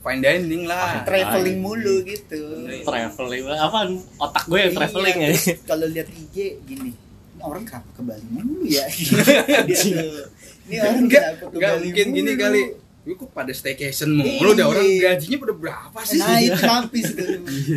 fine 0.00 0.20
dining 0.22 0.64
lah. 0.64 1.02
Traveling 1.04 1.58
mulu 1.60 2.04
gitu. 2.04 2.68
Traveling, 2.84 3.42
apa 3.52 3.78
otak 4.20 4.44
gue 4.48 4.58
yang 4.60 4.72
traveling 4.76 5.16
ya. 5.18 5.28
Iya, 5.28 5.40
terus 5.40 5.64
kalau 5.64 5.86
lihat 5.88 6.08
IG 6.08 6.36
gini 6.64 6.92
ini 7.36 7.42
orang 7.44 7.68
kenapa 7.68 7.90
ke 7.92 8.02
Bali 8.04 8.26
mulu 8.32 8.64
ya? 8.64 8.88
Dia 9.68 9.76
tuh, 9.76 10.24
ini 10.72 10.76
orang 10.80 10.96
enggak 11.04 11.20
kenapa 11.20 11.44
ke 11.44 11.56
enggak 11.56 11.72
Bali 11.76 11.84
mungkin 11.84 12.06
gini 12.16 12.32
kali 12.38 12.62
Wih, 13.06 13.14
kok 13.14 13.30
pada 13.30 13.54
staycation 13.54 14.10
mulu 14.10 14.50
Iya. 14.50 14.58
dah 14.58 14.66
orang 14.66 14.86
gajinya 14.98 15.38
pada 15.38 15.54
berapa 15.54 15.98
sih 16.02 16.18
nah 16.18 16.42
itu 16.42 16.58
Nafis 16.58 17.06
tuh 17.14 17.26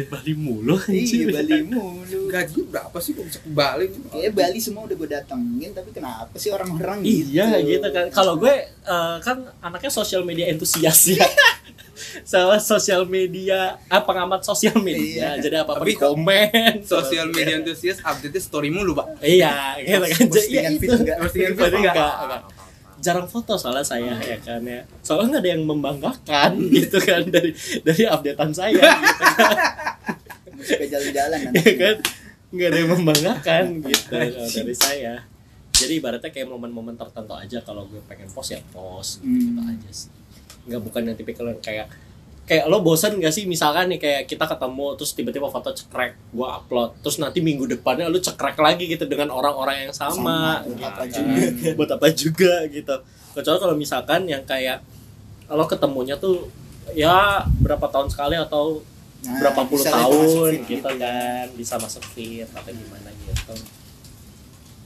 Bali 0.09 0.33
mulu 0.33 0.75
iya. 0.89 1.25
Bali 1.29 1.57
mulu 1.63 2.19
gajinya 2.27 2.65
berapa 2.65 2.97
sih 2.97 3.11
kok 3.13 3.25
bisa 3.29 3.37
ke 3.37 3.49
Bali 3.49 3.85
Kayaknya 4.09 4.31
Bali 4.33 4.57
semua 4.57 4.89
udah 4.89 4.95
gue 4.97 5.05
datengin 5.07 5.69
tapi 5.69 5.89
kenapa 5.93 6.33
sih 6.35 6.49
orang-orang 6.49 7.05
gitu 7.05 7.29
Iya 7.37 7.61
gitu 7.61 7.87
kan. 7.89 8.09
Kalau 8.09 8.41
gue 8.41 8.53
eh, 8.65 9.17
kan 9.21 9.37
anaknya 9.61 9.93
sosial 9.93 10.25
media 10.25 10.49
entusias 10.49 10.97
ya. 11.07 11.21
Sama 12.23 12.57
sosial 12.57 13.03
media, 13.05 13.75
ah, 13.85 14.01
pengamat 14.01 14.41
sosial 14.41 14.79
media. 14.79 15.35
Iya. 15.35 15.43
Jadi 15.43 15.55
apa 15.59 15.77
apa 15.77 15.83
komen. 15.83 16.81
sosial 16.81 17.27
media 17.29 17.59
antusias 17.59 17.99
update 18.01 18.39
story 18.39 18.71
mulu 18.71 18.95
pak 18.95 19.19
Iya, 19.21 19.77
gitu 19.83 19.99
kan. 19.99 20.25
Jadi 20.31 20.47
ya 20.49 20.61
itu. 20.73 20.89
Postingan 20.89 21.53
enggak. 21.53 22.41
Jarang 22.99 23.25
foto 23.25 23.55
soalnya 23.55 23.81
saya 23.81 24.13
ya 24.17 24.37
kan 24.37 24.59
ya. 24.61 24.83
Soalnya 24.99 25.27
nggak 25.31 25.43
ada 25.43 25.51
yang 25.51 25.63
membanggakan 25.63 26.51
gitu 26.75 26.97
kan 26.99 27.23
dari 27.25 27.51
dari 27.81 28.03
updatean 28.05 28.51
saya 28.51 28.75
gitu 28.75 29.25
kan. 29.35 29.57
jalan-jalan 30.59 31.39
ya 31.57 31.71
kan 31.73 31.95
nggak 32.49 32.67
ada 32.67 32.77
yang 32.77 32.91
membanggakan 32.91 33.63
gitu 33.81 34.13
dari 34.57 34.75
saya 34.75 35.23
jadi 35.71 35.93
ibaratnya 35.95 36.27
kayak 36.27 36.49
momen-momen 36.49 36.93
tertentu 36.93 37.31
aja 37.31 37.63
kalau 37.63 37.87
gue 37.87 38.01
pengen 38.03 38.27
post 38.27 38.51
ya 38.51 38.59
post 38.69 39.23
gitu, 39.23 39.31
gitu 39.47 39.61
Hmm. 39.61 39.71
aja 39.71 39.89
sih 39.89 40.11
nggak 40.67 40.81
bukan 40.83 41.01
yang 41.05 41.15
tipikal 41.15 41.47
yang 41.47 41.61
kayak 41.63 41.87
kayak 42.49 42.65
lo 42.65 42.81
bosan 42.81 43.15
gak 43.15 43.29
sih 43.29 43.45
misalkan 43.45 43.85
nih 43.87 43.99
kayak 43.99 44.21
kita 44.25 44.41
ketemu 44.43 44.97
terus 44.97 45.13
tiba-tiba 45.13 45.45
foto 45.47 45.69
cekrek 45.69 46.17
gue 46.27 46.47
upload 46.49 46.97
terus 46.99 47.15
nanti 47.15 47.39
minggu 47.39 47.69
depannya 47.69 48.09
lo 48.09 48.17
cekrek 48.17 48.57
lagi 48.57 48.89
gitu 48.89 49.05
dengan 49.05 49.29
orang-orang 49.29 49.85
yang 49.85 49.93
sama, 49.93 50.57
Sama, 50.57 50.65
buat 50.65 50.73
gitu 50.73 50.83
apa 50.83 50.97
kan. 50.97 51.09
juga. 51.13 51.69
buat 51.77 51.89
apa 51.93 52.07
juga 52.09 52.53
gitu 52.67 52.95
kecuali 53.31 53.57
kalau 53.59 53.75
misalkan 53.75 54.21
yang 54.25 54.41
kayak 54.43 54.81
lo 55.47 55.63
ketemunya 55.63 56.17
tuh 56.17 56.49
ya 56.91 57.41
berapa 57.55 57.85
tahun 57.85 58.09
sekali 58.09 58.33
atau 58.35 58.81
Nah, 59.19 59.35
berapa 59.35 59.67
puluh 59.67 59.83
tahun 59.83 60.47
fit 60.49 60.79
gitu 60.79 60.89
kan 60.95 61.45
bisa 61.53 61.75
masuk 61.75 61.99
fit 62.09 62.47
atau 62.47 62.71
gimana 62.71 63.11
gitu 63.19 63.51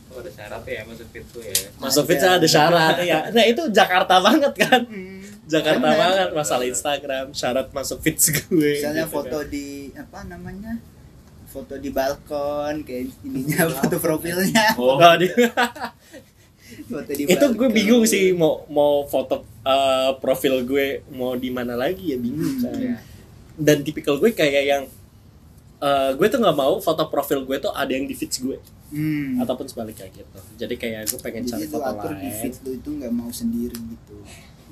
Oh, 0.10 0.18
ada 0.18 0.30
syarat 0.30 0.62
ya 0.64 0.82
masuk 0.84 1.06
fit 1.10 1.26
tuh 1.28 1.42
ya. 1.42 1.54
masuk 1.78 2.04
fit 2.06 2.18
Ada. 2.18 2.38
ada 2.38 2.48
syarat 2.48 2.96
ya 3.00 3.20
nah 3.30 3.46
itu 3.46 3.62
Jakarta 3.70 4.18
banget 4.20 4.54
kan 4.56 4.82
Hmm. 4.86 5.23
Jakarta 5.44 5.84
Bener. 5.84 5.98
banget 5.98 6.30
masalah 6.32 6.64
Instagram 6.64 7.26
syarat 7.32 7.68
masuk 7.70 8.00
fit 8.00 8.16
gue 8.16 8.80
misalnya 8.80 9.04
gitu 9.04 9.14
foto 9.14 9.38
kan. 9.38 9.48
di 9.48 9.66
apa 9.94 10.20
namanya 10.24 10.74
foto 11.46 11.74
di 11.76 11.90
balkon 11.90 12.82
kayak 12.82 13.14
ininya 13.22 13.68
foto 13.70 13.96
profilnya. 13.98 14.74
Oh, 14.76 14.96
Oh, 14.96 15.16
di- 15.16 15.30
foto 16.90 17.10
di 17.10 17.24
itu 17.28 17.46
gue 17.52 17.70
bingung 17.70 18.02
sih 18.04 18.32
mau 18.32 18.66
mau 18.68 19.04
foto 19.04 19.44
eh, 19.62 20.12
profil 20.18 20.64
gue 20.64 20.86
mau 21.10 21.36
di 21.36 21.50
mana 21.50 21.76
lagi 21.76 22.10
ya 22.10 22.18
bingung 22.18 22.58
kan 22.60 22.74
Iya. 22.74 22.98
dan 23.56 23.78
tipikal 23.80 24.18
gue 24.18 24.32
kayak 24.32 24.64
yang 24.66 24.84
eh, 25.80 26.10
gue 26.12 26.28
tuh 26.28 26.40
nggak 26.40 26.56
mau 26.56 26.80
foto 26.80 27.06
profil 27.06 27.44
gue 27.44 27.60
tuh 27.60 27.70
ada 27.70 27.90
yang 27.90 28.04
di 28.04 28.14
feeds 28.14 28.40
gue. 28.40 28.58
Hmm. 28.90 29.42
ataupun 29.42 29.66
sebaliknya 29.66 30.06
gitu. 30.08 30.38
Jadi 30.56 30.78
kayak 30.78 31.06
gue 31.08 31.18
pengen 31.20 31.44
cari 31.44 31.60
jadi 31.60 31.66
lu 31.68 31.74
foto 31.76 31.90
atur 31.92 32.14
di 32.14 32.22
lain. 32.24 32.38
feed 32.40 32.56
lu 32.62 32.72
itu 32.76 32.90
nggak 32.94 33.10
mau 33.12 33.26
sendiri 33.28 33.74
gitu 33.74 34.18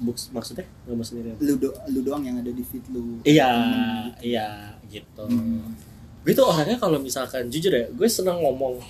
Books, 0.01 0.29
maksudnya 0.29 0.65
nggak 0.83 0.95
mau 0.95 1.05
sendirian 1.05 1.37
lu 1.37 1.53
do, 1.55 1.69
lu 1.87 2.01
doang 2.01 2.21
yang 2.21 2.35
ada 2.35 2.49
di 2.49 2.61
feed 2.61 2.81
lu 2.89 3.21
iya 3.21 3.49
gitu. 3.53 4.27
iya 4.27 4.47
gitu 4.87 5.23
Hmm. 5.23 5.71
gue 6.19 6.33
tuh 6.33 6.43
orangnya 6.43 6.75
kalau 6.75 6.97
misalkan 6.97 7.47
jujur 7.47 7.69
ya 7.69 7.85
gue 7.87 8.07
seneng 8.07 8.37
ngomong 8.39 8.81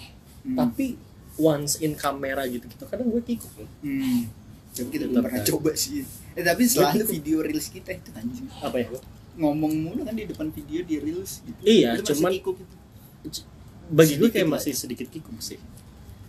Hmm. 0.42 0.58
tapi 0.58 0.96
once 1.38 1.78
in 1.80 1.94
kamera 1.94 2.44
gitu 2.46 2.66
gitu 2.66 2.84
kadang 2.86 3.08
gue 3.08 3.22
kikuk 3.22 3.52
loh. 3.56 3.70
Hmm. 3.82 4.26
Tapi 4.72 4.88
kita 4.90 5.06
belum 5.06 5.20
pernah 5.22 5.38
kan. 5.38 5.48
coba 5.48 5.72
sih. 5.76 6.02
Eh 6.32 6.42
tapi 6.42 6.64
selalu 6.64 6.98
Gitu. 6.98 7.12
video 7.14 7.38
reels 7.42 7.68
kita 7.68 7.92
itu 7.92 8.10
anjing. 8.12 8.48
apa 8.58 8.78
ya 8.78 8.88
Ngomong 9.34 9.72
mulu 9.74 10.02
kan 10.02 10.12
di 10.12 10.26
depan 10.26 10.48
video 10.48 10.80
di 10.82 10.96
reels 10.98 11.40
gitu. 11.42 11.60
Iya, 11.62 11.94
Itu 11.94 12.04
masih 12.04 12.16
cuman- 12.16 12.34
kikuk 12.34 12.56
gitu. 12.58 12.76
bagi 13.92 14.14
gue 14.16 14.30
kayak 14.30 14.48
masih 14.50 14.72
sedikit 14.74 15.08
kikuk 15.08 15.36
sih 15.38 15.60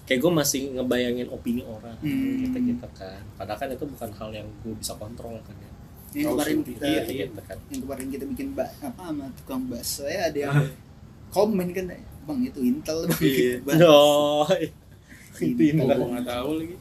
kayak 0.03 0.19
gue 0.19 0.33
masih 0.33 0.61
ngebayangin 0.73 1.29
opini 1.29 1.63
orang 1.63 1.95
Hmm. 1.97 2.43
gitu 2.43 2.59
gitu 2.65 2.87
kan. 2.93 3.23
Padahal 3.35 3.57
kan 3.57 3.69
itu 3.71 3.85
bukan 3.85 4.11
hal 4.13 4.31
yang 4.33 4.49
gue 4.61 4.75
bisa 4.75 4.93
kontrol 4.95 5.39
kan 5.41 5.57
ya. 5.57 5.71
Yang 6.13 6.27
kemarin 6.35 6.57
Oh, 6.57 6.65
kita 6.67 6.85
iya 6.85 7.01
gitu 7.07 7.41
kan. 7.41 7.57
yang 7.67 7.81
kemarin 7.81 8.07
kita 8.09 8.25
bikin 8.27 8.47
ba 8.53 8.67
apa 8.79 9.03
sama 9.03 9.27
tukang 9.35 9.63
bakso 9.65 10.05
ya 10.05 10.27
ada 10.27 10.39
yang 10.41 10.53
Ah. 10.53 10.69
komen 11.31 11.69
kan 11.71 11.87
bang 12.23 12.41
itu 12.45 12.61
intel 12.63 12.99
bang 13.05 13.19
Iya. 13.19 13.33
gitu, 13.57 13.65
Bang." 13.65 13.79
no 13.79 14.01
itu 15.35 15.63
Intel. 15.65 15.81
ini 15.81 15.97
gue 15.97 16.09
nggak 16.13 16.27
tahu 16.29 16.51
lagi. 16.57 16.77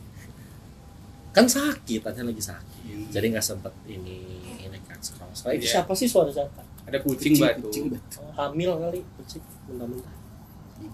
Kan 1.32 1.46
sakit 1.48 2.00
tanya 2.02 2.24
lagi 2.26 2.44
sakit. 2.44 3.08
Jadi 3.10 3.26
nggak 3.30 3.46
sempet 3.46 3.72
ini 3.86 4.20
ini 4.60 4.78
kan 4.84 5.00
scroll. 5.00 5.32
Scroll 5.32 5.56
itu 5.56 5.64
Iya. 5.64 5.74
siapa 5.80 5.94
sih 5.94 6.06
suara 6.06 6.28
siapa? 6.28 6.60
Ada 6.84 7.00
kucing, 7.00 7.38
batu. 7.38 7.64
kucing 7.64 7.88
batu. 7.88 8.20
Oh, 8.20 8.34
hamil 8.36 8.76
kali 8.76 9.00
kucing 9.16 9.40
mentah-mentah 9.66 10.16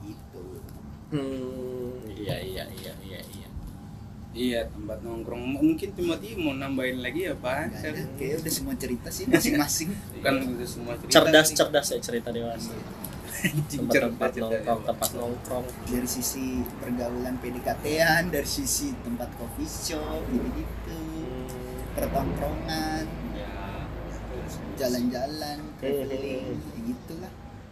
gitu. 0.04 0.42
Hmm 1.10 1.77
iya 2.18 2.36
iya 2.42 2.64
iya 2.82 2.94
iya 3.06 3.20
iya. 3.22 3.48
Iya 4.38 4.62
tempat 4.70 5.02
nongkrong. 5.02 5.42
Mungkin 5.58 5.98
Timothy 5.98 6.38
mau 6.38 6.54
nambahin 6.54 7.02
lagi 7.02 7.26
ya 7.26 7.34
pak? 7.34 7.74
Kayaknya 7.82 8.38
udah 8.38 8.54
semua 8.54 8.76
cerita 8.78 9.10
sih 9.10 9.26
masing-masing. 9.26 9.90
Bukan 10.22 10.34
udah 10.54 10.68
semua 10.70 10.94
cerita 11.02 11.14
cerdas 11.18 11.48
sih. 11.50 11.56
cerdas 11.58 11.88
ya 11.90 11.98
cerita 11.98 12.30
dewasa 12.30 12.74
Anjing, 13.38 13.86
tempat-tempat 13.86 14.30
cerita 14.34 14.46
nongkrong 14.50 14.82
tempat 14.86 15.10
nongkrong. 15.14 15.66
Dari 15.90 16.10
sisi 16.10 16.46
pergaulan 16.78 17.36
PDKT-an 17.38 18.24
dari 18.30 18.50
sisi 18.50 18.94
tempat 19.02 19.30
coffee 19.38 19.66
shop 19.70 20.22
gitu-gitu. 20.30 20.94
Hmm. 20.94 21.82
pertongkrongan. 21.98 23.06
Ya. 23.34 23.50
jalan-jalan 24.78 25.58
traveling 25.82 26.46
Hmm. 26.46 26.62
kayak 26.62 26.84
gitulah 26.86 27.32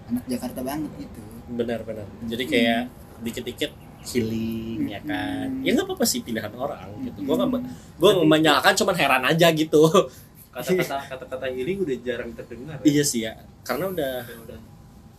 anak 0.10 0.24
Jakarta 0.26 0.60
banget 0.66 0.92
gitu. 0.98 1.22
Benar-benar 1.54 2.08
jadi 2.26 2.44
kayak 2.50 2.82
dikit-dikit 3.22 3.72
healing 4.08 4.80
ya 4.88 5.00
kan 5.02 5.48
Hmm. 5.48 5.62
ya 5.62 5.72
nggak 5.72 5.86
apa-apa 5.86 6.06
sih 6.06 6.20
pilihan 6.20 6.52
orang 6.52 6.90
gitu 7.04 7.20
gue 7.20 7.36
nggak 7.36 7.50
gue 7.96 8.10
nggak 8.12 8.28
menyalahkan 8.28 8.74
cuman 8.76 8.96
heran 8.96 9.24
aja 9.24 9.48
gitu 9.52 9.84
Kata-kata 10.56 10.96
kata-kata 11.12 11.46
healing 11.50 11.84
udah 11.84 11.98
jarang 12.00 12.32
terdengar. 12.32 12.80
ya. 12.80 12.86
iya 12.88 13.04
sih 13.04 13.22
ya 13.22 13.36
karena 13.62 13.86
udah 13.88 14.14
Udah- 14.24 14.40
udah 14.48 14.60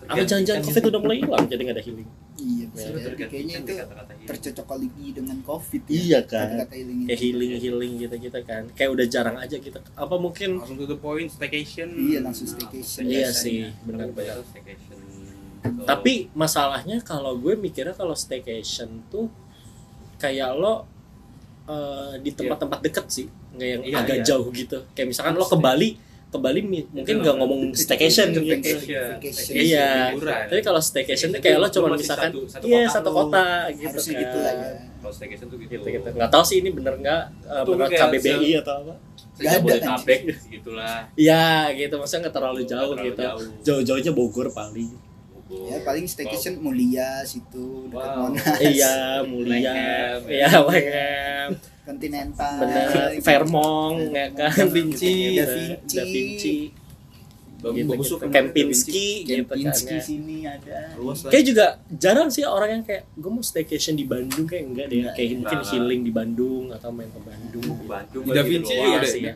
apa 0.07 0.23
jangan-jangan 0.23 0.41
tergantikan 0.61 0.65
covid 0.65 0.79
gitu. 0.79 0.89
udah 0.89 1.01
mulai 1.03 1.17
hilang 1.19 1.45
jadi 1.45 1.61
nggak 1.61 1.77
ada 1.77 1.85
healing 1.85 2.09
iya 2.37 2.65
Ya, 2.67 2.85
tergantikan 2.87 3.29
kayaknya 3.29 3.55
itu 3.57 3.73
healing. 3.75 4.27
tercocok 4.27 4.67
lagi 4.73 5.07
dengan 5.11 5.39
covid 5.43 5.83
ya 5.83 5.93
Iya 5.99 6.21
kan. 6.23 6.49
kata 6.57 6.75
healing 6.75 6.99
itu. 6.99 7.07
kayak 7.07 7.21
healing 7.21 7.51
healing 7.59 7.93
gitu 7.99 8.15
gitu 8.23 8.39
kan 8.43 8.63
kayak 8.73 8.91
udah 8.93 9.07
jarang 9.07 9.37
aja 9.37 9.57
gitu 9.59 9.77
apa 9.77 10.15
mungkin 10.17 10.49
langsung 10.57 10.77
to 10.77 10.87
the 10.87 10.97
point 10.97 11.29
staycation 11.29 11.89
iya 11.93 12.19
langsung 12.21 12.47
staycation 12.47 13.03
iya 13.05 13.29
biasanya. 13.29 13.35
sih 13.35 13.59
benar-benar 13.83 14.41
Betul, 14.41 14.65
tapi 15.83 16.29
masalahnya 16.33 17.01
kalau 17.01 17.35
gue 17.35 17.55
mikirnya 17.55 17.93
kalau 17.93 18.13
staycation 18.13 19.05
tuh 19.07 19.27
kayak 20.17 20.53
lo 20.53 20.87
eh, 21.65 22.15
di 22.21 22.31
tempat-tempat 22.31 22.79
deket 22.81 23.07
sih 23.07 23.27
nggak 23.53 23.69
yang 23.69 23.83
Iya, 23.83 23.97
agak 23.99 24.17
iya. 24.17 24.25
jauh 24.25 24.49
gitu. 24.51 24.79
Kayak 24.93 25.09
misalkan 25.11 25.35
lo 25.35 25.45
ke 25.45 25.57
Bali 25.57 25.91
ke 26.27 26.39
Bali 26.39 26.61
mungkin 26.61 27.15
nggak 27.23 27.37
ngomong 27.39 27.61
staycation. 27.73 28.35
Itu 28.35 28.43
gitu. 28.43 28.77
Iya. 29.53 30.13
liburan. 30.13 30.47
tapi 30.47 30.61
kalau 30.61 30.81
staycation 30.81 31.29
tuh 31.31 31.41
kayak 31.41 31.59
lo 31.59 31.69
cuma 31.69 31.95
misalkan 31.95 32.31
satu- 32.31 32.47
satu 32.47 32.65
iya 32.67 32.85
kota 32.85 32.93
satu 32.93 33.11
kota 33.11 33.47
gitu 33.73 33.87
harusnya 33.89 34.13
kan. 34.13 34.23
gitu 34.23 34.39
lah 34.39 34.53
ya. 34.53 34.71
Kalau 34.97 35.13
staycation 35.15 35.47
tuh 35.47 35.59
gitu. 35.59 35.71
gitu 35.73 35.87
gitu. 35.89 36.09
Nggak 36.13 36.31
tahu 36.31 36.45
sih 36.45 36.57
ini 36.61 36.71
bener 36.71 36.95
nggak 36.99 37.23
eh, 37.47 37.63
menurut 37.65 37.89
kayak 37.89 38.03
KBBI 38.11 38.51
atau 38.61 38.75
apa. 38.77 38.95
Nggak 39.37 39.53
ada, 39.53 39.53
Jabodetabek 39.53 40.21
gitulah. 40.49 40.99
Iya 41.15 41.45
gitu. 41.75 41.95
Maksudnya 41.97 42.21
nggak 42.27 42.35
terlalu 42.35 42.61
jauh 42.65 42.93
terlalu 42.93 43.07
gitu. 43.07 43.21
jauh. 43.23 43.49
jauh-jauhnya 43.63 44.13
Bogor 44.13 44.49
paling. 44.51 44.91
Ya 45.47 45.79
paling 45.81 46.05
staycation 46.05 46.59
mulia 46.59 47.23
situ 47.23 47.87
dekat 47.87 48.11
Wow. 48.11 48.21
Monas. 48.29 48.59
Iya 48.75 48.95
mulia. 49.23 49.73
Iya 50.23 50.51
Wengem 50.61 51.51
Continental. 51.83 52.55
Bener. 52.59 53.23
Fairmont 53.23 54.11
ya 54.11 54.27
kan? 54.31 54.51
Da 54.51 54.67
Vinci 54.67 55.39
Da 55.39 55.47
Vinci. 55.47 55.95
Da 55.95 56.05
Vinci. 56.05 56.57
Bagus 57.57 57.73
gitu, 57.73 57.89
bagus 57.89 58.09
gitu. 58.11 58.27
Kempinski 58.29 59.07
gitu 59.23 59.43
kan 59.43 59.57
Kempinski 59.57 59.95
ya. 59.95 60.03
sini 60.03 60.37
ada. 60.45 60.79
Luas 60.99 61.25
lah. 61.25 61.31
Kayak 61.31 61.45
juga 61.47 61.67
jarang 61.89 62.29
sih 62.29 62.45
orang 62.45 62.69
yang 62.71 62.83
kayak 62.85 63.09
gue 63.15 63.31
mau 63.33 63.41
staycation 63.41 63.95
di 63.95 64.05
Bandung. 64.05 64.45
Kayak 64.45 64.65
enggak 64.67 64.87
deh 64.87 64.99
kayak 64.99 65.09
enggak, 65.09 65.35
mungkin 65.41 65.59
enggak. 65.59 65.71
healing 65.73 66.01
di 66.03 66.13
Bandung 66.13 66.65
atau 66.69 66.91
main 66.91 67.09
ke 67.09 67.21
Bandung. 67.23 67.75
Bandung 67.87 68.25
Da 68.29 68.43
Vinci 68.43 68.75
Iya 68.75 68.99
ya 69.01 69.33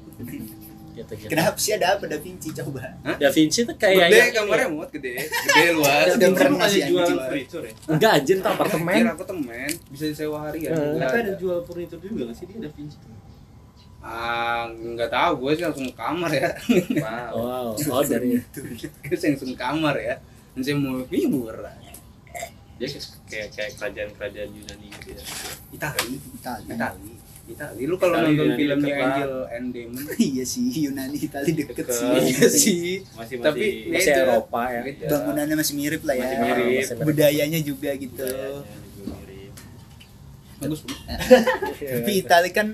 gitu 1.01 1.13
gitu 1.17 1.29
kenapa 1.29 1.57
sih 1.57 1.73
ada 1.73 1.87
apa 1.95 2.05
Da 2.05 2.17
Vinci 2.17 2.49
coba 2.53 2.85
Da 3.17 3.29
Vinci 3.29 3.61
tuh 3.63 3.75
kayak 3.75 3.97
gede 4.05 4.17
yang- 4.17 4.35
kamarnya 4.37 4.69
muat 4.69 4.89
gede 4.91 5.13
gede 5.19 5.65
luas 5.77 6.07
Udah 6.11 6.29
pernah 6.31 6.37
pernah 6.55 6.69
sih, 6.69 6.83
jual 6.85 7.07
furniture 7.09 7.65
ya? 7.65 7.73
enggak 7.89 8.11
anjir 8.15 8.37
tuh 8.37 8.51
Apartemen. 8.51 9.03
apartemen 9.03 9.05
apartemen 9.11 9.71
bisa 9.89 10.05
disewa 10.07 10.39
harian. 10.45 10.71
Eh. 10.71 10.93
Nggak 10.95 11.09
Tapi 11.09 11.19
ada 11.21 11.33
jual 11.35 11.59
furniture 11.63 12.01
juga 12.01 12.23
nggak 12.23 12.37
sih 12.37 12.45
dia 12.45 12.59
Da 12.59 12.71
Vinci 12.71 12.97
tuh? 12.97 13.15
Ah, 14.01 14.65
nggak 14.67 15.11
tahu 15.11 15.33
gue 15.39 15.51
sih 15.55 15.63
langsung 15.63 15.85
ke 15.85 15.95
kamar 15.95 16.31
ya. 16.31 16.49
Wow. 17.05 17.31
wow 17.37 17.67
oh 17.77 18.03
dari 18.03 18.41
gue 18.41 19.13
sih 19.15 19.29
langsung 19.29 19.51
ke 19.51 19.59
kamar 19.59 19.93
ya. 19.95 20.15
Dan 20.51 20.61
saya 20.63 20.77
mau 20.77 21.05
liburan. 21.05 21.77
Dia 22.75 22.89
kayak 23.29 23.49
kayak 23.53 23.71
kerajaan-kerajaan 23.77 24.49
Yunani 24.51 24.89
gitu 24.91 25.13
ya. 25.13 25.21
Itali, 25.71 26.17
Itali 26.17 26.65
Itali, 26.67 27.13
Itali. 27.51 27.83
Lu 27.85 27.97
kalau 27.97 28.15
nonton 28.17 28.33
Yunani 28.47 28.57
filmnya 28.57 28.87
deket 28.87 28.97
lah. 28.97 29.11
Angel 29.11 29.35
and 29.51 29.67
Demon, 29.71 30.05
iya 30.31 30.45
sih 30.45 30.65
Yunani 30.81 31.19
Itali 31.19 31.51
deket 31.53 31.77
Deket. 31.81 31.95
sih 31.95 32.09
iya 32.09 32.47
sih. 32.47 32.83
Masih 33.11 33.37
masih 33.37 33.37
Tapi 33.41 33.65
masih 33.87 34.11
Beda. 34.11 34.23
Eropa 34.25 34.61
ya 34.67 34.81
Beda. 34.83 35.07
bangunannya 35.09 35.57
masih 35.57 35.75
mirip 35.75 36.03
lah 36.03 36.15
ya 36.15 36.23
Masih 36.23 36.39
mirip. 36.41 36.85
Budayanya 37.01 37.61
juga 37.61 37.91
gitu 37.95 38.23
budayanya 38.23 38.67
juga 38.91 39.15
mirip. 39.17 39.53
Bagus. 40.59 40.81
tapi 41.95 42.13
Itali 42.19 42.51
kan 42.51 42.69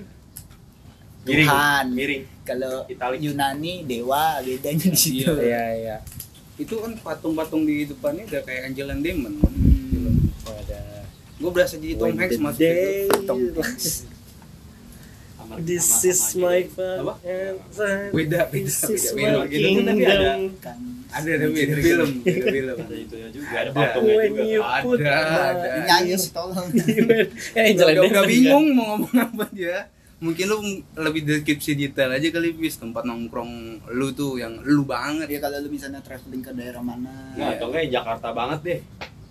Miring. 1.23 1.43
Tuhan 1.45 1.87
Miring. 1.91 2.23
kalau 2.43 2.75
Itali. 2.87 3.17
Yunani 3.21 3.83
dewa 3.83 4.39
bedanya 4.41 4.87
di 4.87 4.95
situ 4.97 5.27
Iya. 5.27 5.43
iya 5.43 5.65
iya 5.75 5.97
Itu 6.57 6.79
kan 6.79 6.95
patung-patung 6.97 7.63
di 7.63 7.85
depannya 7.85 8.25
udah 8.25 8.41
kayak 8.41 8.63
Angel 8.67 8.89
and 8.89 9.03
Demon. 9.03 9.35
Hmm. 9.37 10.31
ada 10.47 11.05
Gue 11.37 11.51
berasa 11.51 11.77
jadi 11.77 11.95
Tom 11.95 12.17
Hanks 12.17 12.33
itu. 12.33 13.13
Tom 13.23 13.39
Hanks. 13.53 14.09
Amar- 15.47 15.63
This 15.63 15.87
is 16.03 16.19
amar- 16.35 16.43
my 16.43 16.61
Apa? 16.61 17.15
father. 17.15 17.97
Beda, 18.11 18.41
beda, 18.47 18.73
beda. 18.83 19.11
Beda 19.15 19.41
gitu 19.47 19.69
tapi 19.81 20.03
ada. 20.05 20.31
kan 20.59 20.79
Ada 21.09 21.29
ada 21.33 21.47
beda 21.49 21.75
film, 21.79 22.11
beda 22.21 22.47
film. 22.51 22.77
Ada 22.77 22.95
itunya 22.99 23.29
juga, 23.31 23.47
ada 23.49 23.63
Ada. 23.63 23.71
patungnya 23.73 24.27
juga. 24.27 24.65
Ada, 24.67 25.13
ada. 25.47 25.69
nyanyi 25.87 26.15
sih 26.17 26.31
tolong 26.31 26.67
Ya, 27.57 27.61
Angel 27.65 27.87
udah, 28.05 28.23
bingung 28.27 28.67
mau 28.73 28.85
ngomong 28.93 29.15
apa 29.17 29.45
dia 29.51 29.79
mungkin 30.17 30.45
lu 30.47 30.57
lebih 30.97 31.23
deskripsi 31.23 31.77
detail 31.77 32.09
aja 32.11 32.25
kali 32.27 32.51
bis 32.51 32.75
tempat 32.75 33.05
nongkrong 33.05 33.53
lu 33.93 34.11
tuh 34.11 34.37
yang 34.37 34.65
lu 34.65 34.83
banget 34.83 35.29
ya 35.29 35.39
kalau 35.39 35.61
lu 35.61 35.69
misalnya 35.69 36.01
traveling 36.01 36.41
ke 36.41 36.51
daerah 36.51 36.81
mana 36.81 37.37
Nah, 37.37 37.53
atau 37.53 37.69
ya 37.71 38.01
Jakarta 38.01 38.33
banget 38.33 38.61
deh. 38.63 38.81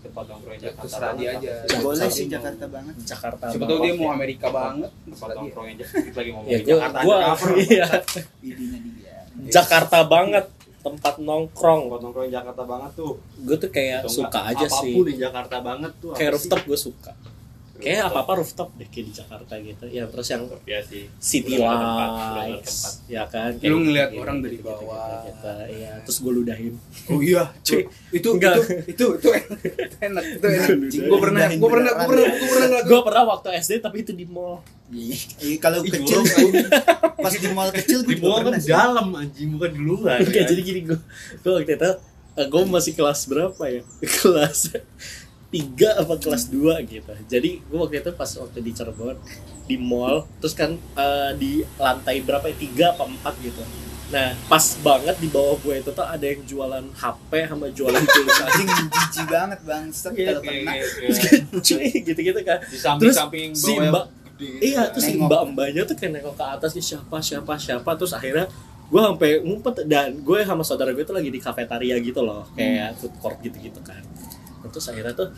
Tempat 0.05 0.25
nongkrong 0.27 0.53
Ya, 0.55 0.61
Jakarta 0.63 0.81
terserah 0.83 1.11
dia 1.15 1.29
aja. 1.31 1.51
Boleh 1.79 2.07
sih 2.07 2.23
mau- 2.23 2.31
Jakarta 2.31 2.65
banget 2.67 2.95
Jakarta 3.03 3.43
siapa 3.43 3.57
banget. 3.57 3.69
tahu 3.71 3.79
dia 3.81 3.93
mau 3.93 4.05
ya. 4.05 4.13
Amerika 4.13 4.47
banget 4.49 4.91
Tempat 5.03 5.29
nongkrongnya 5.33 5.75
Jakarta 5.77 6.15
lagi 6.15 6.29
ngomong 6.31 6.47
ya 6.47 6.59
Jakarta 6.61 6.97
gua 7.01 7.17
cover. 7.27 7.49
iya 7.59 7.87
idenya 8.41 8.79
dia 8.85 9.13
Jakarta 9.51 9.97
banget 10.05 10.45
tempat 10.77 11.15
nongkrong 11.19 11.81
Tempat 11.83 12.01
nongkrong 12.03 12.29
Jakarta 12.29 12.63
banget 12.63 12.91
tuh. 12.93 13.13
gue 13.39 13.57
tuh 13.57 13.69
kayak 13.69 13.99
suka 14.07 14.39
aja 14.45 14.67
sih 14.71 14.93
apa 14.93 14.95
pun 14.95 15.03
di 15.03 15.15
Jakarta 15.15 15.57
banget 15.59 15.91
tuh. 15.97 16.11
kayak 16.11 16.31
rooftop 16.31 16.61
gue 16.63 16.79
suka 16.79 17.11
kayak 17.75 18.07
apa 18.07 18.19
apa 18.23 18.33
rooftop 18.39 18.69
deh 18.75 18.87
kayak 18.87 19.05
di 19.07 19.13
Jakarta 19.13 19.53
gitu 19.59 19.85
ya 19.87 20.03
terus 20.07 20.27
yang 20.27 20.43
Ya 20.63 20.79
sih. 20.81 21.11
city 21.19 21.59
tempat, 21.59 22.09
lights 22.37 22.71
tempat. 22.71 22.93
ya 23.11 23.23
kan 23.27 23.51
Lu 23.59 23.77
ngeliat 23.81 24.09
gitu, 24.09 24.21
orang 24.21 24.37
dari 24.39 24.57
gitu, 24.57 24.63
gitu, 24.63 24.71
bawah. 24.85 25.23
gitu, 25.23 25.27
gitu. 25.27 25.51
iya 25.75 25.91
terus 26.01 26.17
gue 26.19 26.33
ludahin 26.33 26.73
Oh 27.07 27.19
iya, 27.19 27.43
Cuy, 27.59 27.81
itu 28.17 28.27
enggak. 28.31 28.53
itu 28.55 28.65
itu 28.89 29.05
itu 29.19 29.29
enak, 30.01 30.23
itu 30.39 30.45
enak, 30.45 30.69
Gue 31.05 31.19
pernah, 31.19 31.41
gue 31.47 31.69
pernah, 31.69 31.91
gue 31.93 32.07
pernah, 32.07 32.25
gue 32.31 32.49
pernah 32.49 32.79
gue 32.81 32.99
pernah 33.03 33.23
waktu 33.29 33.47
SD 33.59 33.71
tapi 33.79 33.97
itu 34.01 34.11
di 34.11 34.25
mall 34.25 34.63
Iya, 34.85 35.17
iya, 35.41 35.55
kalau 35.57 35.81
kecil 35.81 36.21
pas 37.17 37.33
di 37.33 37.49
mall 37.49 37.73
kecil 37.73 38.05
gue 38.05 38.15
Di 38.15 38.21
bawah 38.21 38.45
kan 38.45 38.53
dalam 38.61 39.07
anjing 39.17 39.49
bukan 39.57 39.73
di 39.73 39.81
luar. 39.81 40.21
Oke, 40.21 40.29
ya. 40.37 40.45
jadi 40.45 40.61
gini 40.61 40.79
gue 40.85 40.99
gue 41.41 41.51
waktu 41.51 41.73
itu 41.73 41.91
gue 42.37 42.61
masih 42.67 42.93
kelas 42.93 43.25
berapa 43.25 43.63
ya 43.65 43.81
kelas 44.21 44.75
tiga 45.55 45.95
apa 45.95 46.13
kelas 46.15 46.43
2 46.49 46.59
gitu. 46.85 47.13
Jadi 47.25 47.49
gue 47.61 47.77
waktu 47.77 47.97
itu 47.97 48.11
pas 48.11 48.27
waktu 48.27 48.59
di 48.59 48.71
Cirebon 48.71 49.15
di 49.63 49.79
mall 49.79 50.27
terus 50.37 50.51
kan 50.51 50.69
eh, 50.75 51.31
di 51.33 51.51
lantai 51.75 52.19
berapa 52.19 52.43
ya? 52.45 52.55
Tiga 52.57 52.85
apa 52.91 53.03
empat 53.05 53.33
gitu. 53.39 53.63
Nah 54.05 54.35
pas 54.45 54.61
banget 54.79 55.15
di 55.17 55.27
bawah 55.27 55.55
gue 55.57 55.75
itu 55.77 55.89
tuh 55.89 56.05
ada 56.05 56.21
yang 56.21 56.43
jualan 56.43 56.85
HP 56.93 57.31
sama 57.47 57.65
jualan 57.69 58.03
pulsa 58.03 58.43
anjing 58.51 58.69
jijik 58.85 59.25
banget 59.27 59.59
bang 59.63 59.85
Set, 59.89 60.11
Iya, 60.11 60.25
kalau 60.29 60.41
kayak- 60.41 60.59
kena 60.59 60.71
kayak- 60.71 60.91
terus 60.99 61.17
kayak 61.17 61.41
kayak 61.41 61.63
cuy 61.67 61.87
gitu-gitu 62.03 62.39
kan 62.43 62.57
di 62.61 62.77
samping 62.77 63.01
Terus 63.01 63.15
samping 63.15 63.49
si 63.51 63.71
mbak 63.73 64.05
gitu. 64.35 64.55
iya 64.61 64.75
kan. 64.77 64.87
terus 64.91 65.03
si 65.05 65.13
mbak 65.15 65.41
mbaknya 65.49 65.81
tuh 65.83 65.95
kayak 65.95 66.11
nengok 66.13 66.35
ke 66.35 66.45
atas 66.45 66.71
nih 66.73 66.85
siapa 66.85 67.17
siapa 67.19 67.53
siapa? 67.55 67.89
Terus 67.95 68.13
akhirnya 68.13 68.45
gue 68.85 69.01
sampai 69.01 69.41
ngumpet 69.41 69.75
dan 69.85 70.13
gue 70.13 70.39
sama 70.43 70.61
saudara 70.61 70.93
gue 70.93 71.01
tuh 71.01 71.15
lagi 71.15 71.33
di 71.33 71.41
kafetaria 71.41 71.97
gitu 71.97 72.21
loh 72.21 72.45
kayak 72.53 72.93
food 72.95 73.15
court 73.17 73.41
gitu 73.41 73.57
gitu 73.59 73.81
kan 73.81 73.97
terus 74.67 74.87
akhirnya 74.87 75.13
tuh 75.13 75.29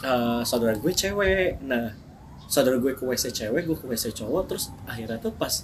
eh, 0.00 0.40
saudara 0.42 0.74
gue 0.74 0.92
cewek. 0.92 1.62
Nah 1.62 1.92
saudara 2.44 2.76
gue 2.76 2.92
ke 2.92 3.02
wc 3.02 3.24
cewek 3.26 3.62
gue 3.62 3.74
ke 3.74 3.84
wc 3.84 4.04
cowok. 4.12 4.42
Terus 4.46 4.64
akhirnya 4.84 5.18
tuh 5.18 5.32
pas 5.32 5.54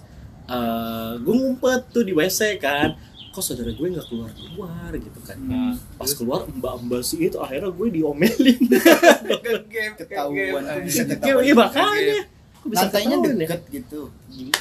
eh, 0.46 1.12
gue 1.16 1.34
ngumpet 1.34 1.82
tuh 1.88 2.02
di 2.02 2.10
wc 2.10 2.40
kan. 2.56 2.94
Kok 3.30 3.38
saudara 3.40 3.70
gue 3.70 3.86
nggak 3.88 4.06
keluar 4.06 4.30
keluar 4.30 4.90
gitu 4.92 5.20
kan? 5.22 5.38
Nah, 5.40 5.70
pas 5.94 6.10
keluar 6.10 6.44
mbak 6.46 6.74
mbak 6.82 7.00
sih 7.00 7.22
itu 7.22 7.38
akhirnya 7.38 7.70
gue 7.70 7.88
diomelin. 7.88 8.58
Ketahuan 9.98 10.62
bisa 10.82 11.02
ketahuan? 11.04 11.42
iya 11.42 11.54
makanya. 11.54 12.20
Lantainya 12.60 13.16
ya? 13.16 13.32
deket 13.40 13.60
gitu. 13.72 14.12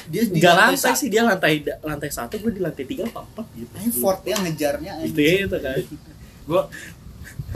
Dia 0.08 0.22
di 0.24 0.40
Enggak 0.40 0.54
lantai 0.56 0.80
sa- 0.80 0.96
sih 0.96 1.12
dia 1.12 1.20
lantai 1.20 1.60
lantai 1.84 2.08
satu 2.08 2.38
gue 2.38 2.48
di 2.48 2.62
lantai 2.62 2.88
tiga 2.88 3.04
apa 3.04 3.20
empat 3.22 3.46
gitu. 3.52 3.72
effort 3.76 4.24
ya 4.24 4.36
ngejarnya 4.40 4.92
Gitu 5.04 5.20
anjing. 5.20 5.44
itu 5.44 5.56
kan. 5.60 5.76
Gue 6.48 6.62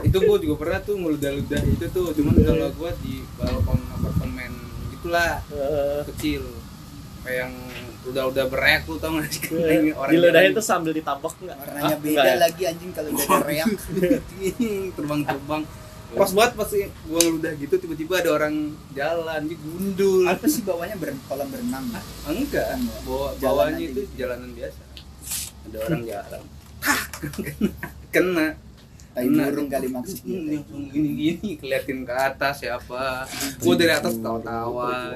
itu 0.03 0.17
gue 0.17 0.37
juga 0.43 0.55
pernah 0.59 0.79
tuh 0.83 0.95
ngeludah-ludah 0.99 1.61
itu 1.65 1.85
tuh, 1.89 2.11
cuman 2.11 2.35
kalau 2.41 2.67
gue 2.73 2.91
di 2.99 3.13
balkon 3.39 3.79
apartemen 3.95 4.51
gitulah 4.91 5.39
kecil, 6.11 6.43
kayak 7.23 7.47
yang 7.47 7.53
udah-udah 8.05 8.45
berek 8.51 8.85
lu 8.85 9.01
tau 9.01 9.17
gak 9.17 9.29
sih? 9.33 9.49
Gue 9.49 9.95
orang 9.97 10.11
diludahin 10.13 10.51
tuh 10.53 10.61
sambil 10.61 10.93
ditambok 10.93 11.33
enggak? 11.41 11.57
warnanya 11.57 11.97
beda 11.97 12.09
Enggak 12.11 12.25
ya? 12.27 12.35
lagi 12.37 12.63
anjing 12.69 12.91
kalau 12.93 13.09
udah 13.09 13.25
ada 13.25 13.45
reak. 13.49 13.67
Terbang-terbang. 14.99 15.63
Pas 16.15 16.31
banget 16.31 16.53
pas 16.53 16.69
gue 16.69 16.85
ngeludah 17.09 17.53
gitu 17.57 17.75
tiba-tiba 17.81 18.13
ada 18.21 18.29
orang 18.37 18.55
jalan 18.93 19.41
dia 19.49 19.57
gundul. 19.57 20.23
Apa 20.29 20.45
sih 20.45 20.61
bawahnya 20.61 20.95
ber 21.01 21.17
kolam 21.25 21.49
berenang? 21.49 21.85
Enggak. 22.29 22.77
Enggak. 22.77 22.99
bawa 23.03 23.27
Jalan 23.41 23.73
bawahnya 23.73 23.83
itu 23.89 24.01
gitu. 24.05 24.13
jalanan 24.21 24.49
biasa. 24.53 24.81
Ada 25.65 25.77
orang 25.81 26.03
jalan 26.05 26.41
kena 28.13 28.47
tai 29.15 29.31
Kena. 29.31 29.47
burung 29.47 29.71
kali 29.71 29.87
maksudnya 29.87 30.35
ini 30.35 30.57
gini 30.91 31.09
gini 31.15 31.49
keliatin 31.55 32.03
ke 32.03 32.11
atas 32.11 32.59
siapa 32.59 33.23
gue 33.63 33.73
dari 33.79 33.95
atas 33.95 34.19
tawa-tawa 34.19 35.15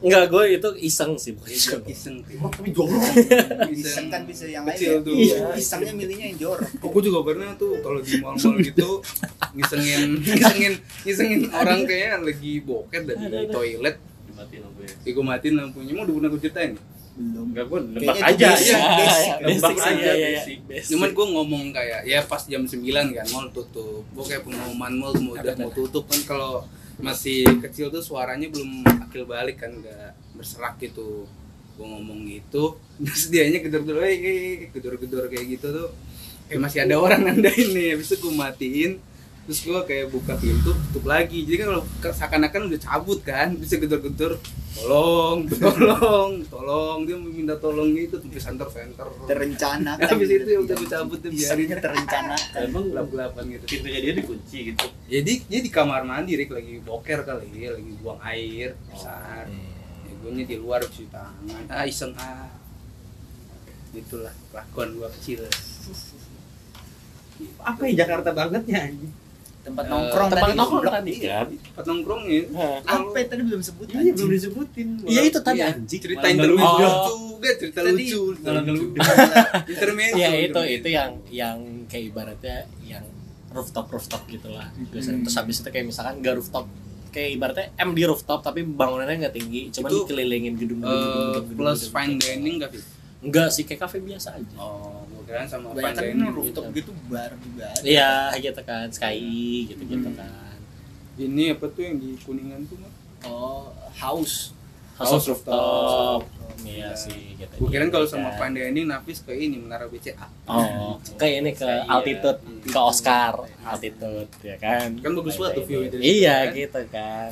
Enggak, 0.00 0.24
gue 0.32 0.44
itu 0.56 0.68
iseng 0.80 1.12
sih 1.14 1.36
bukan 1.36 1.52
iseng. 1.52 1.82
iseng 1.86 2.14
tuh 2.24 2.40
tapi 2.48 2.72
jorok. 2.74 2.98
Iseng. 3.74 4.10
Kan 4.10 4.26
bisa 4.26 4.50
yang 4.50 4.66
lain 4.66 4.74
ya. 4.80 4.98
tuh. 4.98 5.14
Iya, 5.14 5.38
isengnya 5.54 5.92
milihnya 5.94 6.26
yang 6.34 6.38
jorok. 6.42 6.66
Kok 6.82 6.88
gue 6.90 7.02
juga 7.06 7.20
pernah 7.22 7.54
tuh 7.54 7.78
kalau 7.78 8.00
di 8.02 8.18
mall-mall 8.18 8.56
gitu 8.66 8.98
ngisengin 9.54 10.18
ngisengin 10.26 10.74
ngisengin 11.06 11.40
orang 11.54 11.86
kayaknya 11.86 12.18
lagi 12.18 12.52
boket 12.64 13.02
dari 13.06 13.20
Ada, 13.22 13.38
ada. 13.46 13.52
toilet. 13.52 13.96
Dimatiin 14.26 14.60
lampu 14.64 14.80
ya 14.82 14.92
ya 15.04 15.10
gue 15.12 15.24
matiin 15.24 15.54
lampunya. 15.60 15.92
Mau 15.94 16.02
udah 16.02 16.14
pernah 16.18 16.30
gue 16.32 16.40
ceritain 16.40 16.72
belum. 17.12 17.46
Enggak 17.52 17.66
gue 17.66 17.78
Kayaknya 17.78 18.00
nebak 18.00 18.16
aja. 18.24 18.46
basic, 18.48 18.72
ya 18.72 18.80
basic. 18.96 19.30
Nebak 19.32 19.52
Basic 19.52 19.76
aja, 19.76 19.90
aja, 19.92 20.12
ya, 20.14 20.42
basic. 20.64 20.88
cuman 20.88 21.08
gue 21.12 21.26
ngomong 21.28 21.64
kayak 21.70 22.00
ya 22.02 22.20
pas 22.24 22.42
jam 22.42 22.62
9 22.64 22.82
kan 23.12 23.26
mall 23.28 23.48
tutup. 23.50 24.02
Gue 24.08 24.24
kayak 24.24 24.42
pengumuman 24.42 24.92
mall 24.92 25.14
mau 25.20 25.32
udah 25.34 25.54
mau 25.56 25.70
tutup. 25.70 26.04
Kan 26.08 26.20
kalau 26.24 26.64
masih 26.96 27.44
kecil 27.60 27.88
tuh 27.88 28.00
suaranya 28.00 28.46
belum 28.46 28.70
akil 29.02 29.24
balik 29.24 29.60
kan 29.60 29.72
nggak 29.72 30.08
berserak 30.34 30.80
gitu. 30.80 31.28
Gue 31.72 31.86
ngomong 31.86 32.24
gitu 32.24 32.76
terus 33.04 33.28
dianya 33.28 33.60
gedor-gedor 33.60 34.04
eh 34.04 34.16
gedor-gedor 34.70 35.28
kayak 35.28 35.46
gitu 35.52 35.66
tuh. 35.68 35.90
Kayak 36.48 36.60
masih 36.64 36.78
ada 36.84 36.96
orang 36.96 37.20
nandain 37.22 37.68
nih 37.70 37.96
habis 37.96 38.08
itu 38.08 38.20
gue 38.20 38.32
matiin 38.32 38.92
terus 39.42 39.58
gue 39.66 39.80
kayak 39.82 40.06
buka 40.14 40.38
pintu 40.38 40.70
tutup 40.70 41.04
lagi. 41.10 41.42
Jadi 41.42 41.56
kan 41.58 41.66
kalau 41.74 41.82
seakan-akan 42.14 42.70
udah 42.70 42.80
cabut 42.80 43.18
kan 43.26 43.58
bisa 43.58 43.74
gedor-gedor 43.74 44.38
tolong 44.78 45.50
tolong 45.62 46.30
tolong. 46.46 46.98
Dia 47.02 47.16
minta 47.18 47.58
tolong 47.58 47.90
gitu 47.90 48.22
tulis 48.22 48.38
center 48.38 48.70
center 48.70 49.06
terencana 49.26 49.98
habis 50.10 50.30
itu 50.30 50.46
ya 50.46 50.60
udah 50.62 50.74
gue 50.78 50.88
cabut 50.88 51.18
tuh 51.18 51.30
biarin. 51.34 51.74
terencana 51.74 52.36
emang 52.66 52.84
gelap-gelapan 52.94 53.42
gitu. 53.58 53.64
Pintunya 53.66 53.98
dia 53.98 54.12
dikunci 54.14 54.58
gitu. 54.74 54.86
Jadi 55.10 55.32
dia 55.50 55.60
di 55.60 55.70
kamar 55.70 56.06
mandi 56.06 56.38
Rick. 56.38 56.54
Lagi 56.54 56.78
boker 56.78 57.26
kali 57.26 57.66
lagi 57.66 57.92
buang 57.98 58.22
air 58.22 58.78
besar. 58.94 59.50
ya 60.06 60.12
gue 60.22 60.30
di 60.46 60.54
luar 60.54 60.86
cuci 60.86 61.10
tangan. 61.10 61.62
Ah 61.66 61.82
iseng 61.82 62.14
ah. 62.14 62.46
Itulah 63.92 64.32
kelakuan 64.54 64.96
gua 64.96 65.10
kecil. 65.18 65.44
Apa 67.58 67.90
ya 67.90 68.06
Jakarta 68.06 68.30
bangetnya 68.30 68.86
anjing 68.86 69.12
tempat 69.62 69.84
Eh, 69.84 69.88
nongkrong 69.88 70.28
tempat 70.28 70.42
tadi 70.44 70.54
nongkrong 70.54 70.82
goblok. 70.82 70.94
tadi 70.96 71.12
Iya. 71.14 71.30
kan. 71.32 71.46
tempat 71.54 71.84
nongkrongnya 71.86 72.40
Nah, 72.50 72.74
apa 72.84 73.16
ya 73.16 73.26
tadi 73.26 73.42
belum 73.44 73.60
sebut 73.60 73.86
iya 73.86 73.96
anjing. 73.96 74.14
belum 74.16 74.30
disebutin 74.32 74.88
Iya 75.04 75.20
itu 75.22 75.38
tadi 75.40 75.56
Iya, 75.56 75.66
anjing. 75.72 76.00
cerita 76.00 76.20
Malah 76.20 76.32
intermezzo 76.32 76.66
ngeludah. 76.66 76.90
lucu 77.00 77.16
gak 77.38 77.54
cerita 77.56 77.78
Tadi 77.78 77.92
lucu 77.92 78.22
intermezzo 79.72 80.16
Iya 80.16 80.28
itu 80.42 80.60
itu 80.72 80.88
yang 80.90 81.10
yang 81.28 81.56
kayak 81.86 82.04
ibaratnya 82.08 82.56
yang 82.82 83.04
rooftop 83.48 83.86
rooftop 83.88 84.22
gitulah. 84.26 84.66
Biasanya 84.88 85.22
terus 85.22 85.36
habis 85.36 85.56
itu 85.56 85.68
kayak 85.68 85.86
misalkan 85.86 86.14
gak 86.18 86.34
rooftop 86.34 86.66
kayak 87.10 87.30
ibaratnya 87.32 87.66
M 87.78 87.92
di 87.92 88.02
rooftop 88.02 88.40
tapi 88.40 88.64
bangunannya 88.64 89.20
nggak 89.20 89.34
tinggi, 89.34 89.68
cuman 89.70 89.90
dikelilingin 89.92 90.54
gedung-gedung 90.54 91.04
Eh, 91.36 91.44
plus 91.52 91.80
fine 91.86 92.16
dining 92.16 92.56
gak 92.58 92.72
sih 92.72 92.80
Enggak 93.20 93.48
sih 93.48 93.62
kayak 93.62 93.80
cafe 93.82 94.00
biasa 94.00 94.32
aja. 94.32 94.56
oh 94.56 95.04
kira 95.32 95.44
sama 95.46 95.72
banyak 95.72 95.90
kan 95.90 96.04
dining 96.04 96.28
rooftop 96.30 96.64
gitu 96.70 96.92
bar 97.08 97.32
juga 97.38 97.64
ada. 97.66 97.80
Iya 97.82 98.12
gitu 98.38 98.60
kan, 98.62 98.86
sky 98.88 99.16
gitu-gitu 99.66 100.04
Hmm. 100.06 100.18
kan. 100.18 100.56
ini 101.14 101.44
apa 101.50 101.66
tuh 101.66 101.82
yang 101.82 101.96
di 101.96 102.16
kuningan 102.18 102.60
tuh 102.64 102.76
Mak? 102.78 102.92
oh 103.24 103.68
house 103.94 104.52
House 104.92 105.08
House 105.10 105.24
of 105.24 105.40
rooftop. 105.40 105.52
Rooftop. 105.54 106.22
Iya 106.62 106.76
Iya. 106.84 106.88
sih 106.94 107.20
gitu. 107.34 107.54
gue 107.58 107.68
kira 107.68 107.88
kalau 107.88 108.04
sama 108.04 108.28
Kan. 108.30 108.38
fine 108.46 108.54
dining 108.70 108.86
nafis 108.86 109.18
ke 109.20 109.32
ini 109.32 109.56
menara 109.56 109.88
BCA 109.88 110.28
Oh, 110.44 110.94
kayak 111.16 111.34
ini 111.38 111.50
ke 111.52 111.64
Iya. 111.64 111.88
altitude, 111.90 112.38
ke 112.62 112.78
Oscar, 112.78 113.34
altitude 113.62 114.30
ya 114.42 114.56
kan. 114.56 114.94
kan 114.94 115.10
bagus 115.12 115.34
banget 115.34 115.52
tuh 115.54 115.64
view 115.64 115.80
situ, 115.82 115.96
Iya 115.98 116.36
kan? 116.44 116.54
gitu 116.54 116.80
kan. 116.88 117.30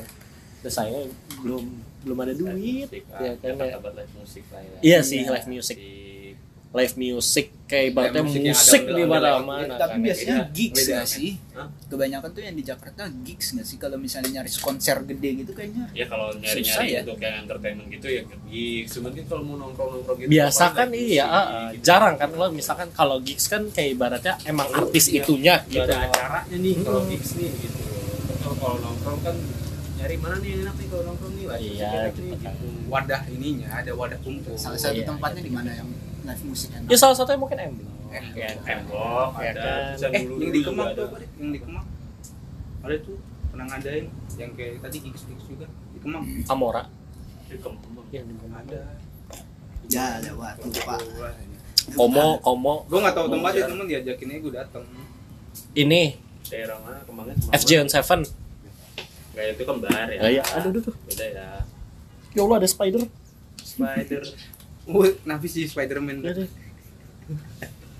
Terus 0.59 0.73
saya 0.73 0.99
belum 1.37 1.63
belum 2.01 2.17
ada 2.19 2.33
duit 2.33 2.89
Musik, 2.89 3.03
ya 3.07 3.31
kan 3.35 3.53
ya. 3.55 3.77
Lah 3.77 4.61
ya 4.61 4.77
Iya 4.81 4.99
sih 5.01 5.21
Iya. 5.21 5.31
live 5.31 5.47
music. 5.47 5.77
Live 6.71 6.95
music 6.95 7.51
kayak 7.65 7.85
ibaratnya 7.89 8.23
musik 8.23 8.41
musik 8.45 8.81
di 8.85 9.01
ondel- 9.01 9.11
mana-mana. 9.11 9.75
tapi 9.75 9.91
kan. 9.91 9.99
biasanya 10.01 10.37
Beda. 10.41 10.51
gigs 10.51 10.81
nggak 10.81 10.97
kan? 10.97 11.07
sih 11.09 11.29
Hah? 11.51 11.67
kebanyakan 11.85 12.29
tuh 12.29 12.41
yang 12.41 12.55
di 12.55 12.63
Jakarta 12.63 13.01
gigs 13.21 13.47
nggak 13.49 13.65
sih 13.65 13.77
kalau 13.77 13.97
misalnya 13.97 14.29
nyari 14.33 14.49
konser 14.57 14.97
gede 15.03 15.29
gitu 15.37 15.51
kayaknya 15.51 15.85
ya 15.91 16.05
kalau 16.05 16.27
Susah 16.29 16.39
nyari-nyari 16.41 16.87
ya? 16.87 16.99
untuk 17.01 17.19
yang 17.21 17.35
entertainment 17.41 17.87
gitu 17.89 18.07
ya 18.09 18.21
gigs 18.45 18.93
mungkin 18.97 19.23
kalau 19.25 19.41
mau 19.41 19.55
nongkrong-nongkrong 19.57 20.17
gitu 20.17 20.29
biasa 20.31 20.63
kan 20.69 20.87
live 20.89 21.03
iya 21.09 21.25
musik, 21.25 21.35
ah. 21.41 21.69
gitu. 21.69 21.83
jarang 21.85 22.15
kan 22.15 22.29
lo 22.29 22.47
misalkan 22.49 22.89
kalau 22.89 23.17
gigs 23.19 23.45
kan 23.45 23.61
kayak 23.67 23.89
ibaratnya 23.93 24.33
emang 24.45 24.67
artis 24.69 25.05
Iya. 25.05 25.15
itunya 25.17 25.55
gitu 25.65 25.83
ada 25.85 25.95
acaranya 26.05 26.55
nih 26.57 26.75
kalau 26.81 27.01
Hmm. 27.01 27.09
gigs 27.09 27.31
nih 27.33 27.49
gitu 27.53 27.79
kalau 28.41 28.55
kalau 28.57 28.77
nongkrong 28.81 29.19
kan 29.21 29.35
nyari 29.93 30.15
mana 30.17 30.35
nih 30.37 30.49
yang 30.49 30.61
enak 30.61 30.75
nih 30.77 30.87
kalau 30.87 31.03
nongkrong 31.05 31.33
nih 31.33 31.45
lah 31.45 31.57
Iya, 31.57 31.91
gitu 32.09 32.21
kan. 32.37 32.53
gitu 32.55 32.67
wadah 32.87 33.21
ininya 33.29 33.69
ada 33.73 33.91
wadah 33.93 34.19
kumpul 34.19 34.55
salah 34.55 34.75
satu 34.77 34.95
Iya, 34.97 35.05
tempatnya 35.05 35.39
iya. 35.39 35.45
di 35.45 35.53
mana 35.53 35.71
yang 35.73 35.89
live 36.21 36.43
musik 36.43 36.69
enak 36.71 36.87
ya 36.87 36.97
salah 36.97 37.15
satunya 37.15 37.39
mungkin 37.39 37.57
M. 37.59 37.73
Block 37.75 37.89
Eh, 38.11 38.25
ya 38.35 38.51
kan. 38.59 38.83
Tembok 38.83 39.29
Ya 39.39 39.51
ada 39.55 39.71
kan. 39.95 40.11
eh 40.11 40.21
dulu 40.27 40.43
yang 40.43 40.51
di 40.51 40.61
Kemang 40.61 40.89
tuh 40.91 41.07
yang 41.39 41.51
di 41.55 41.59
Kemang? 41.63 41.85
Ada 42.81 42.95
tuh 42.99 43.17
pernah 43.47 43.65
ngadain 43.67 44.05
yang 44.35 44.51
kayak 44.51 44.83
tadi 44.83 44.97
gigs 44.99 45.23
gigs 45.25 45.45
juga 45.47 45.65
di 45.95 45.99
Kemang. 46.03 46.23
Amora. 46.45 46.83
Di 47.47 47.55
Kemang. 47.55 48.03
yang 48.11 48.25
di 48.27 48.35
Kemang. 48.35 48.61
ada. 48.61 48.81
Ya 49.87 50.19
lewat 50.19 50.59
lupa 50.59 50.95
komo 51.91 52.27
komo. 52.39 52.75
Gue 52.85 52.99
nggak 52.99 53.15
tahu 53.15 53.27
tempatnya 53.27 53.63
temen 53.65 53.85
diajakinnya 53.87 54.35
gue 54.39 54.53
dateng. 54.53 54.83
Ini. 55.71 56.03
Daerah 56.51 56.77
mana? 56.83 56.99
Kemangnya 57.07 57.35
FJ 57.55 57.69
on 57.79 57.89
Seven. 57.89 58.21
Gak 59.31 59.55
itu 59.55 59.63
kembar 59.63 59.87
ya. 60.11 60.19
ya, 60.19 60.27
ya 60.35 60.43
aduh 60.59 60.67
aduh 60.67 60.83
aduh. 60.83 60.95
Beda 61.07 61.23
ya. 61.23 61.47
ya 62.35 62.41
Allah 62.43 62.57
ada 62.59 62.67
spider. 62.67 63.07
Spider. 63.55 64.23
Wih, 64.87 65.13
nafis 65.23 65.53
di 65.53 65.63
Spiderman. 65.65 66.21
Ya 66.21 66.33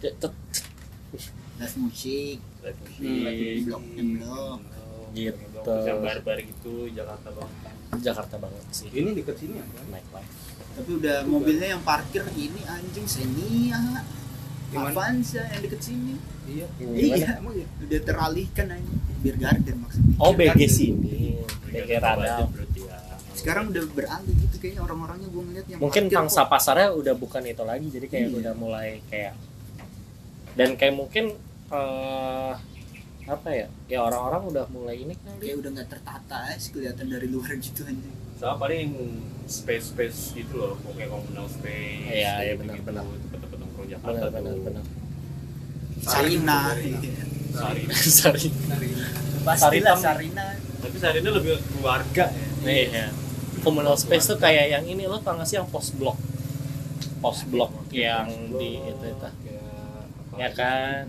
Ya, 0.01 0.11
tet- 0.17 0.49
live 1.61 1.77
musik 1.77 2.41
Live 2.65 2.79
musik. 2.81 3.69
blok 3.69 3.83
M 3.93 4.09
blok 4.17 4.59
gitu. 5.13 5.61
Yang 5.85 5.99
barbar 6.01 6.37
gitu 6.41 6.73
Jakarta 6.89 7.29
banget. 7.29 7.57
Jakarta 8.01 8.35
banget 8.41 8.65
sih. 8.73 8.89
Ini 8.89 9.13
deket 9.13 9.35
sini 9.37 9.61
apa? 9.61 9.81
Naik 9.87 10.07
live 10.09 10.31
tapi 10.71 11.03
udah 11.03 11.27
mobilnya 11.27 11.75
yang 11.75 11.83
parkir 11.83 12.23
ini 12.31 12.63
anjing 12.63 13.03
Xenia 13.03 13.99
Gimana? 14.71 14.87
Avanza 14.89 15.43
yang 15.51 15.61
deket 15.67 15.81
sini. 15.83 16.15
Iya. 16.47 16.65
Iya 16.79 17.27
emang 17.37 17.53
ya 17.53 17.67
udah 17.83 17.99
teralihkan 18.01 18.67
aja 18.71 18.93
biar 19.21 19.35
garden 19.37 19.75
maksudnya. 19.83 20.15
Oh 20.17 20.31
BG 20.31 20.59
sini. 20.65 21.43
BG 21.67 21.99
Radal 21.99 22.47
Berarti 22.47 22.79
ya. 22.81 22.90
Sekarang 23.41 23.63
udah 23.67 23.83
beralih 23.89 24.35
gitu 24.39 24.55
kayaknya 24.55 24.81
orang-orangnya 24.81 25.27
gue 25.27 25.43
ngeliat 25.43 25.65
yang 25.67 25.79
mungkin 25.79 26.03
pangsa 26.07 26.41
kok. 26.41 26.49
pasarnya 26.49 26.89
udah 26.91 27.13
bukan 27.15 27.41
itu 27.43 27.63
lagi 27.63 27.87
jadi 27.89 28.05
kayak 28.05 28.23
Iya. 28.23 28.37
udah 28.37 28.53
mulai 28.55 28.89
kayak 29.07 29.33
dan 30.53 30.69
kayak 30.75 30.93
mungkin 30.93 31.25
eh 31.69 32.53
apa 33.23 33.49
ya 33.49 33.67
ya 33.87 33.99
orang-orang 34.01 34.41
udah 34.45 34.65
mulai 34.69 34.95
ini 34.99 35.13
kali 35.15 35.39
kayak 35.41 35.57
udah 35.57 35.69
nggak 35.71 35.89
tertata 35.89 36.37
sih 36.55 36.69
kelihatan 36.69 37.05
dari 37.07 37.25
luar 37.25 37.49
gitu 37.55 37.81
anjing 37.81 38.13
Sama 38.35 38.57
paling 38.59 38.89
space 39.45 39.91
space 39.91 40.19
gitu 40.33 40.55
loh, 40.55 40.73
kayak 40.89 41.07
komunal 41.07 41.45
space. 41.45 42.09
Iya, 42.09 42.33
iya, 42.41 42.51
gitu, 42.51 42.65
benar, 42.65 42.77
benar. 42.81 43.03
Tempat-tempat 43.05 43.57
nongkrong 43.59 43.87
Jakarta 43.87 44.09
benar 44.09 44.25
tuh. 44.25 44.33
benar 44.33 44.55
benar 44.59 44.83
Sarina 46.01 46.59
Sarina. 47.51 47.93
pastilah 49.45 49.93
Saritem. 49.93 49.97
Sarina 49.97 50.45
Tapi 50.81 50.97
Sarina 50.97 51.29
lebih 51.31 51.53
keluarga 51.69 52.25
ya. 52.33 52.47
iya 52.65 53.05
communal 53.61 53.95
space 53.95 54.25
tuh 54.27 54.37
kayak 54.37 54.65
yang 54.71 54.83
ini 54.83 55.05
lo 55.05 55.17
tau 55.17 55.33
gak 55.33 55.45
sih 55.45 55.55
yang 55.55 55.65
post 55.65 55.95
block 55.95 56.17
post 57.17 57.45
block 57.45 57.69
yang 57.89 58.25
di 58.51 58.81
itu 58.81 59.05
itu 59.05 59.27
Kayak 59.27 59.61
apa 60.31 60.37
ya 60.37 60.49
kan 60.51 61.03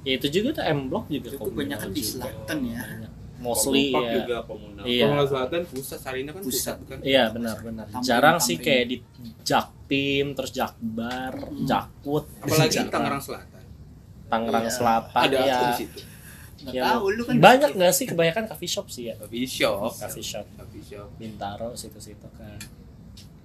ya 0.00 0.12
itu 0.14 0.26
juga 0.30 0.48
tuh 0.52 0.64
M 0.64 0.86
block 0.86 1.04
juga 1.06 1.28
Itu 1.28 1.36
komunal 1.36 1.50
kebanyakan 1.50 1.88
di 1.90 2.02
selatan 2.02 2.58
ya. 2.64 2.78
Banyak. 2.78 3.12
mostly 3.36 3.92
Kompak 3.92 4.00
ya 4.02 4.14
juga 4.16 4.36
komunal. 4.42 4.82
Iya. 4.82 5.04
nggak 5.06 5.28
selatan 5.28 5.60
pusat 5.66 5.98
Sarina 5.98 6.30
kan 6.30 6.40
pusat, 6.40 6.74
Pusat. 6.74 6.76
kan 6.86 6.98
Iya 7.02 7.22
benar 7.28 7.56
benar. 7.60 7.84
Tamrin, 7.86 8.00
Jarang 8.02 8.36
sih 8.38 8.56
Tamrin. 8.56 8.64
kayak 8.66 8.84
di 8.86 8.96
Jaktim 9.42 10.26
terus 10.32 10.50
Jakbar, 10.50 11.32
Hmm. 11.36 11.62
Jakut, 11.62 12.24
apalagi. 12.38 12.76
Tangerang 12.86 13.20
Selatan 13.20 13.62
Tangerang 14.26 14.64
Iya. 14.64 14.72
Selatan 14.72 15.20
ada 15.22 15.36
ya. 15.38 15.52
aku 15.52 15.64
di 15.66 15.76
situ 15.76 15.98
nggak 16.58 16.72
Ya, 16.72 16.84
tahu 16.90 17.04
lu 17.10 17.22
kan 17.22 17.34
Banyak 17.36 17.70
nggak 17.72 17.92
sih 17.92 18.04
kebanyakan 18.04 18.44
coffee 18.46 18.68
shop 18.68 18.86
sih 18.86 19.04
ya? 19.06 19.14
coffee 19.14 19.44
shop 19.44 19.92
Coffee 19.94 20.24
shop 20.24 20.46
coffee 20.54 20.84
shop 20.84 21.08
Bintaro 21.14 21.72
situ-situ 21.72 22.28
kan. 22.32 22.56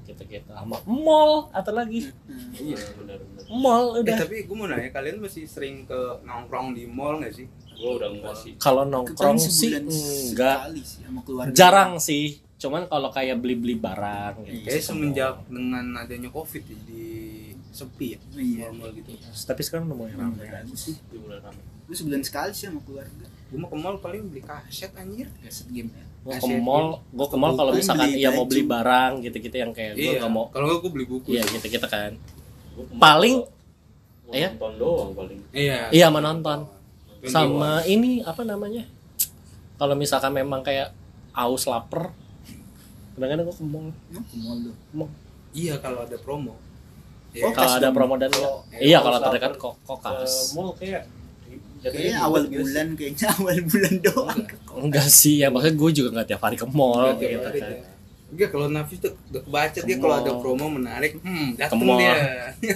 Gitu-gitu 0.02 0.50
sama 0.50 0.76
mall 0.84 1.48
atau 1.52 1.72
lagi 1.72 2.10
Hmm. 2.24 2.52
iya 2.54 2.76
Benar 2.94 3.20
benar. 3.20 3.44
mall 3.50 3.86
Eh, 3.94 4.02
udah. 4.02 4.18
tapi 4.18 4.44
gue 4.44 4.56
mau 4.56 4.66
nanya 4.66 4.90
kalian 4.90 5.20
masih 5.20 5.46
sering 5.46 5.84
ke 5.84 5.96
nongkrong 6.22 6.72
di 6.72 6.84
mall 6.86 7.18
nggak 7.18 7.34
sih 7.34 7.48
Gua 7.74 7.98
udah 7.98 8.10
enggak 8.10 8.36
sih. 8.38 8.54
Kalau 8.56 8.86
nongkrong 8.86 9.38
sih 9.40 9.74
enggak. 9.74 10.70
sekali 10.70 10.82
sih 10.82 11.02
sama 11.02 11.20
keluarga 11.22 11.50
Jarang 11.52 11.98
sih. 11.98 12.38
Cuman 12.56 12.86
kalau 12.86 13.10
kayak 13.10 13.36
beli-beli 13.36 13.74
barang 13.74 14.46
gitu. 14.46 14.70
Iya, 14.70 14.78
semenjak 14.80 15.34
dengan 15.48 15.98
adanya 15.98 16.30
covid 16.30 16.62
ya, 16.62 16.78
jadi 16.78 17.10
sepi 17.72 18.08
ya 18.14 18.20
Iya. 18.34 18.68
mall 18.70 18.92
gitu 18.92 19.16
Tapi 19.24 19.62
sekarang 19.62 19.88
udah 19.88 19.98
mulai 19.98 20.14
ramai. 20.14 20.46
Bagus 20.46 20.80
sih 20.82 20.96
Di 21.08 21.18
bulan 21.18 21.40
ramai. 21.42 21.64
gue 21.82 21.96
sebulan 21.98 22.22
sekali 22.22 22.52
sih 22.52 22.68
sama 22.68 22.80
keluarga 22.82 23.26
gue 23.52 23.58
mau 23.58 23.68
ke 23.68 23.76
mall 23.76 23.96
paling 23.98 24.28
beli 24.28 24.40
kaset 24.40 24.92
anjir 24.94 25.28
kaset 25.38 25.68
game 25.68 25.90
ya 25.90 26.04
Gue 26.22 26.38
ke 26.38 26.48
mall, 26.56 27.02
gue 27.10 27.28
ke 27.28 27.36
mall 27.36 27.54
kalau 27.54 27.72
misalkan 27.74 28.14
iya 28.14 28.30
mau 28.30 28.46
beli 28.46 28.64
barang 28.64 29.20
gitu-gitu 29.22 29.56
yang 29.58 29.72
kayak 29.72 29.96
gue 29.96 30.06
iya 30.06 30.22
nggak 30.22 30.30
mau 30.30 30.48
kalau 30.48 30.78
gue 30.78 30.88
beli 30.88 31.04
buku 31.04 31.34
Iya 31.34 31.44
gitu 31.50 31.66
gitu 31.68 31.84
kan. 31.86 32.14
Gua 32.72 32.86
Paling 32.94 33.36
gua 34.24 34.32
Iya? 34.32 34.50
nonton 34.54 34.72
doang 34.78 35.12
paling. 35.12 35.40
iya 35.52 35.90
Iya 35.90 36.08
menonton. 36.08 36.60
Sama 37.24 37.84
ini 37.84 38.22
apa 38.22 38.42
namanya? 38.42 38.88
Kalau 39.76 39.94
misalkan 39.94 40.32
memang 40.32 40.62
kayak 40.62 40.94
aus 41.32 41.66
lapar, 41.66 42.14
kadang-kadang 43.14 43.44
gue 43.44 43.56
ke 43.56 43.66
mall. 43.66 43.88
Ke 44.08 44.36
mall 44.38 44.58
lu 44.62 45.06
iya 45.52 45.76
kalau 45.78 46.02
ada 46.02 46.16
promo 46.16 46.56
Oh, 47.32 47.38
Iya. 47.42 47.48
pas 47.48 47.56
Kalau 47.56 47.74
ada 47.78 47.90
promo 47.90 48.16
dan 48.16 48.28
Kalau- 48.30 48.60
iya 48.74 48.98
kalau 49.00 49.16
kalau 49.16 49.26
terdekat 49.26 49.52
kok 49.56 49.74
kokas. 49.82 50.52
mall 50.52 50.76
kayak 50.76 51.04
kayaknya 51.82 52.18
awal 52.20 52.44
bulan 52.46 52.88
kayaknya 52.94 53.28
awal 53.36 53.58
bulan 53.64 53.94
doang 54.00 54.40
Enggak 54.78 55.08
sih 55.08 55.40
ya, 55.40 55.48
maksudnya 55.48 55.76
gue 55.76 55.90
juga 55.92 56.10
nggak 56.14 56.28
tiap 56.30 56.42
hari 56.42 56.56
ke 56.56 56.68
mall 56.68 57.08
gitu 57.16 57.40
hari 57.40 57.60
kan. 57.60 57.72
ya. 57.72 57.84
Enggak 58.30 58.50
kalau 58.50 58.68
Nafis 58.68 58.98
tuh 58.98 59.12
udah 59.28 59.42
kebaca 59.42 59.74
Ke 59.74 59.84
dia 59.84 59.96
kalau 59.98 60.16
ada 60.18 60.32
promo 60.34 60.66
menarik, 60.70 61.12
hmm, 61.18 61.48
datang 61.56 61.80
dia. 61.94 62.14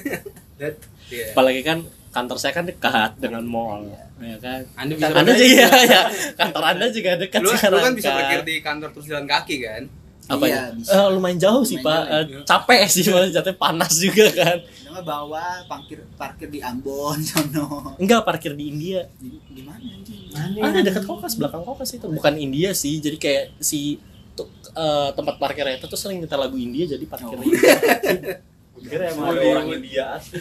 Dat, 0.55 0.75
dia. 1.05 1.25
Apalagi 1.31 1.61
kan 1.61 1.83
kantor 2.09 2.37
saya 2.37 2.53
kan 2.53 2.63
dekat 2.63 3.11
dengan 3.17 3.43
mall, 3.43 3.83
ya 4.17 4.35
kan. 4.37 4.63
Anda 4.73 4.91
bisa 4.93 5.07
Anda 5.09 5.19
parkir- 5.21 5.39
juga 5.41 5.67
ya, 5.85 6.01
kantor 6.33 6.63
Anda 6.65 6.85
juga 6.89 7.11
dekat 7.17 7.39
lu, 7.39 7.45
lu 7.45 7.53
sekarang 7.53 7.81
kan 7.81 7.93
bisa 7.93 8.09
parkir 8.09 8.41
di 8.41 8.55
kantor 8.57 8.89
terus 8.89 9.05
jalan 9.05 9.25
kaki 9.25 9.55
kan? 9.61 9.83
Apa 10.27 10.43
Iya, 10.43 10.55
ya? 10.55 10.61
bisa. 10.73 10.89
Eh, 10.91 11.07
lumayan 11.11 11.37
jauh 11.37 11.61
sih 11.61 11.77
Lumayan 11.77 11.85
pak, 11.85 12.01
jauh, 12.03 12.17
Eh, 12.33 12.45
capek 12.45 12.81
sih 12.87 13.01
malah 13.07 13.29
jatuhnya 13.29 13.55
panas 13.55 13.93
juga 13.95 14.25
kan. 14.31 14.57
Nama 14.85 15.01
bawa 15.01 15.43
parkir 15.65 15.99
parkir 16.13 16.47
di 16.47 16.59
Ambon 16.59 17.19
sono 17.27 17.93
Enggak 17.95 18.21
parkir 18.23 18.53
di 18.53 18.65
India. 18.67 19.05
di, 19.15 19.37
di 19.45 19.61
mana 19.61 19.81
anjing 19.81 20.33
Ada 20.57 20.79
dekat 20.83 21.03
kokas, 21.03 21.35
belakang 21.35 21.61
kokas 21.61 21.93
itu. 21.93 22.05
Bukan 22.07 22.35
India 22.35 22.71
sih, 22.71 22.97
jadi 22.97 23.15
kayak 23.15 23.43
si 23.59 24.01
tuh, 24.33 24.49
eh, 24.71 25.09
tempat 25.11 25.37
parkirnya 25.37 25.75
itu 25.75 25.85
tuh 25.85 25.95
sering 25.95 26.17
minta 26.17 26.35
lagu 26.35 26.55
India 26.55 26.85
jadi 26.85 27.05
parkir 27.05 27.31
Oh. 27.31 27.41
di 27.41 27.49
Kira 28.85 29.09
emang 29.09 29.31
ada 29.31 29.41
orang 29.41 29.65
iya. 29.65 29.75
India 29.75 30.03
asli. 30.11 30.39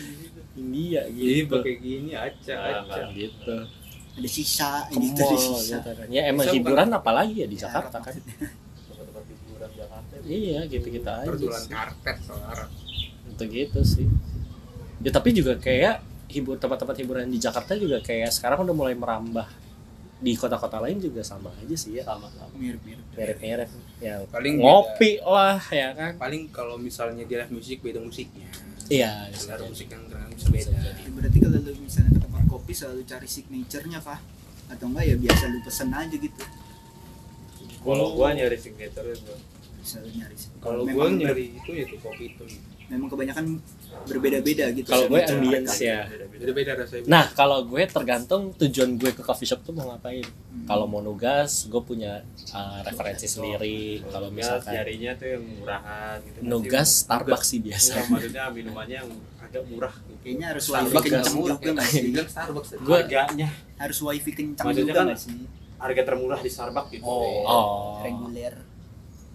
India 0.55 1.01
Jadi 1.05 1.35
gitu. 1.41 1.55
pakai 1.57 1.75
gini 1.77 2.13
aja 2.13 2.53
Nah, 2.53 2.63
aja. 2.63 2.81
nggak. 2.85 3.07
gitu. 3.13 3.57
ada 4.15 4.29
sisa 4.29 4.71
ini 4.89 5.11
tuh 5.11 5.27
ada 5.27 5.37
sisa 5.37 5.75
gitu 5.75 5.91
kan. 5.93 6.07
Ya 6.09 6.23
emang 6.29 6.45
Bisa 6.45 6.55
hiburan 6.55 6.87
bukan- 6.87 6.99
apalagi 7.01 7.35
ya 7.37 7.47
di 7.47 7.57
Ya, 7.57 7.63
Jakarta 7.67 7.99
kan. 7.99 8.15
Iya, 10.25 10.61
gitu-gitu 10.67 11.09
aja. 11.09 11.29
Pertulan 11.29 11.63
sih. 11.63 11.71
karpet 11.73 12.17
soalnya. 12.25 12.67
Itu 13.29 13.43
gitu 13.49 13.81
sih. 13.85 14.07
Ya 15.05 15.11
tapi 15.13 15.37
juga 15.37 15.61
kayak 15.61 16.01
hibur 16.33 16.57
tempat-tempat 16.57 16.97
hiburan 17.05 17.29
di 17.29 17.37
Jakarta 17.37 17.77
juga 17.77 18.01
kayak 18.01 18.33
sekarang 18.33 18.65
udah 18.65 18.75
mulai 18.75 18.97
merambah 18.97 19.47
di 20.25 20.33
kota-kota 20.41 20.81
lain 20.81 20.97
juga 21.03 21.21
sama 21.21 21.53
aja 21.61 21.77
sih 21.77 22.01
ya. 22.01 22.09
Sama-sama. 22.09 22.49
mirip-mirip 22.57 23.05
Mirip-mirip 23.13 23.69
yang 24.01 24.25
Paling 24.33 24.55
ngopi 24.57 25.21
lah 25.21 25.61
ya 25.69 25.93
kan. 25.93 26.17
Paling 26.17 26.49
kalau 26.49 26.81
misalnya 26.81 27.29
di 27.29 27.35
live 27.37 27.53
music 27.53 27.85
beda 27.85 28.01
musiknya. 28.01 28.49
Iya, 28.89 29.33
Selera 29.33 29.65
musik 29.65 29.89
yang 29.89 30.05
terkenal 30.09 30.29
bisa 30.33 30.49
beda. 30.53 30.77
Ya, 30.77 31.09
berarti 31.09 31.39
kalau 31.41 31.57
lu 31.61 31.73
misalnya 31.81 32.11
ke 32.17 32.21
tempat 32.21 32.43
kopi 32.49 32.73
selalu 32.77 33.03
cari 33.09 33.29
signaturenya 33.29 34.01
kah 34.01 34.21
atau 34.65 34.87
enggak 34.89 35.05
ya 35.09 35.17
biasa 35.21 35.45
lu 35.53 35.59
pesen 35.61 35.93
aja 35.93 36.17
gitu 36.17 36.43
Kalau 37.85 38.17
gua 38.17 38.33
nyari 38.33 38.57
signature 38.57 39.05
gua. 39.25 39.37
Selalu 39.85 40.09
nyari 40.15 40.35
Kalau 40.59 40.83
gue 40.83 41.07
nyari 41.15 41.45
itu 41.55 41.71
ya 41.71 41.85
tuh 41.85 41.99
kopi 42.01 42.25
hitam. 42.29 42.49
memang 42.85 43.09
kebanyakan 43.09 43.45
berbeda-beda 44.05 44.69
gitu 44.71 44.87
Kalau 44.87 45.07
gue 45.07 45.21
ambience 45.23 45.81
ya. 45.81 46.05
Beda-beda 46.31 46.73
rasanya. 46.77 47.07
Nah, 47.07 47.25
kalau 47.33 47.65
gue 47.65 47.81
tergantung 47.87 48.53
tujuan 48.55 48.91
gue 48.95 49.11
ke 49.11 49.23
coffee 49.23 49.47
shop 49.47 49.63
tuh 49.63 49.73
mau 49.73 49.89
ngapain. 49.89 50.21
Hmm. 50.21 50.67
Kalau 50.67 50.85
mau 50.85 51.01
nugas, 51.01 51.65
gue 51.65 51.81
punya 51.81 52.21
uh, 52.51 52.81
referensi 52.83 53.25
sendiri. 53.25 54.05
Kalau 54.05 54.29
misalkan 54.29 54.75
nyarinya 54.75 55.13
tuh 55.15 55.29
yang 55.31 55.45
murahan 55.57 56.17
gitu. 56.21 56.39
nugas 56.43 56.89
Starbucks 57.03 57.47
sih 57.47 57.61
biasa. 57.61 57.93
Enggak, 57.95 58.09
maksudnya 58.11 58.45
minumannya 58.51 58.97
yang 58.99 59.11
agak 59.41 59.63
murah 59.65 59.95
gitu. 59.95 60.15
kayaknya 60.21 60.47
harus 60.51 60.65
Starbucks 60.65 60.93
wifi 60.95 61.09
kencang 61.09 61.35
juga 61.39 61.55
ya. 61.63 61.73
nggak 61.73 61.89
sih 61.89 62.03
Bilang 62.05 62.29
Starbucks. 62.29 62.69
ya. 62.69 62.77
Gua- 62.81 63.01
Harganya 63.01 63.49
harus 63.77 63.99
wifi 64.03 64.31
kencang 64.35 64.67
juga 64.71 64.93
kan- 64.93 65.09
harga 65.75 66.03
termurah 66.05 66.41
di 66.41 66.51
Starbucks 66.51 66.89
gitu. 66.93 67.05
Oh. 67.07 67.45
Oh. 67.45 68.03
reguler 68.03 68.55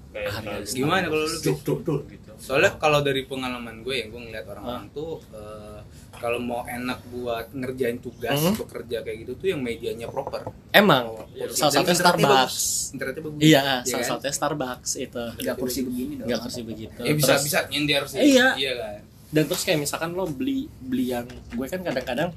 Kayak 0.09 0.31
terlalu- 0.35 0.65
Gimana 0.71 1.05
kalau 1.05 1.17
lu 1.21 1.37
duh, 1.37 1.99
gitu. 2.03 2.31
Soalnya 2.39 2.71
kalau 2.75 2.99
dari 2.99 3.21
pengalaman 3.23 3.83
gue 3.83 3.95
yang 3.95 4.09
gue 4.09 4.21
ngeliat 4.21 4.45
orang-orang 4.47 4.89
tuh 4.89 5.21
eh, 5.29 5.79
kalau 6.11 6.35
mau 6.37 6.63
enak 6.63 6.99
buat 7.07 7.45
ngerjain 7.51 7.97
tugas 7.97 8.35
Mhm. 8.35 8.55
bekerja 8.57 8.97
kayak 9.01 9.17
gitu 9.21 9.33
tuh 9.35 9.47
yang 9.49 9.61
medianya 9.61 10.07
proper. 10.07 10.49
Emang 10.69 11.03
Oh, 11.09 11.23
iya, 11.31 11.45
salah 11.49 11.71
satunya 11.73 11.93
internetnya 11.93 12.25
Starbucks. 12.25 12.57
Internetnya 12.89 13.23
bagus. 13.23 13.39
Iya, 13.39 13.47
Iya 13.61 13.71
salah 13.85 14.01
kan? 14.01 14.09
satunya 14.11 14.33
Starbucks 14.33 14.91
itu. 14.97 15.23
nggak 15.37 15.55
kursi 15.55 15.79
begini 15.81 16.13
dong 16.15 16.25
Enggak 16.25 16.39
kursi 16.41 16.61
begitu. 16.63 16.99
Ya 16.99 17.13
bisa 17.13 17.27
Terus- 17.29 17.43
bisa 17.45 17.59
nyender 17.67 18.01
sih. 18.05 18.17
Iya. 18.19 18.47
Iya 18.55 18.73
kan. 18.75 18.99
Dan 19.29 19.43
terus 19.45 19.61
kayak 19.61 19.79
misalkan 19.79 20.09
lo 20.11 20.25
beli 20.25 20.59
beli 20.79 21.05
yang 21.07 21.23
gue 21.27 21.67
kan 21.67 21.79
kadang-kadang 21.79 22.29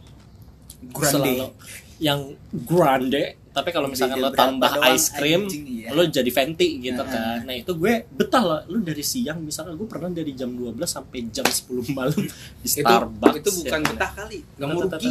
Grande. 0.85 1.09
selalu 1.11 1.47
yang 2.03 2.34
grande 2.50 3.38
tapi 3.53 3.68
kalau 3.68 3.84
misalkan 3.84 4.16
lo 4.16 4.32
tambah 4.32 4.80
ice 4.96 5.12
cream 5.12 5.44
anjing, 5.44 5.84
iya. 5.84 5.92
lo 5.92 6.09
jadi 6.09 6.30
venti 6.32 6.80
gitu 6.80 7.05
Nah. 7.05 7.12
kan. 7.12 7.38
nah. 7.44 7.53
Itu 7.53 7.76
gue 7.76 8.09
betah 8.09 8.40
lah 8.40 8.61
lu 8.64 8.80
dari 8.80 9.05
siang 9.05 9.44
misalkan 9.44 9.76
gue 9.76 9.84
pernah 9.84 10.09
dari 10.09 10.32
jam 10.32 10.48
12 10.57 10.80
sampai 10.88 11.28
jam 11.28 11.44
10 11.44 11.92
malam 11.92 12.16
di 12.16 12.64
itu 12.64 12.80
Starbucks 12.80 13.36
itu 13.44 13.50
bukan 13.61 13.68
ya 13.68 13.84
kan. 13.84 13.92
betah 13.92 14.11
kali. 14.16 14.38
Nggak 14.57 14.68
mau 14.72 14.80
rugi 14.88 15.11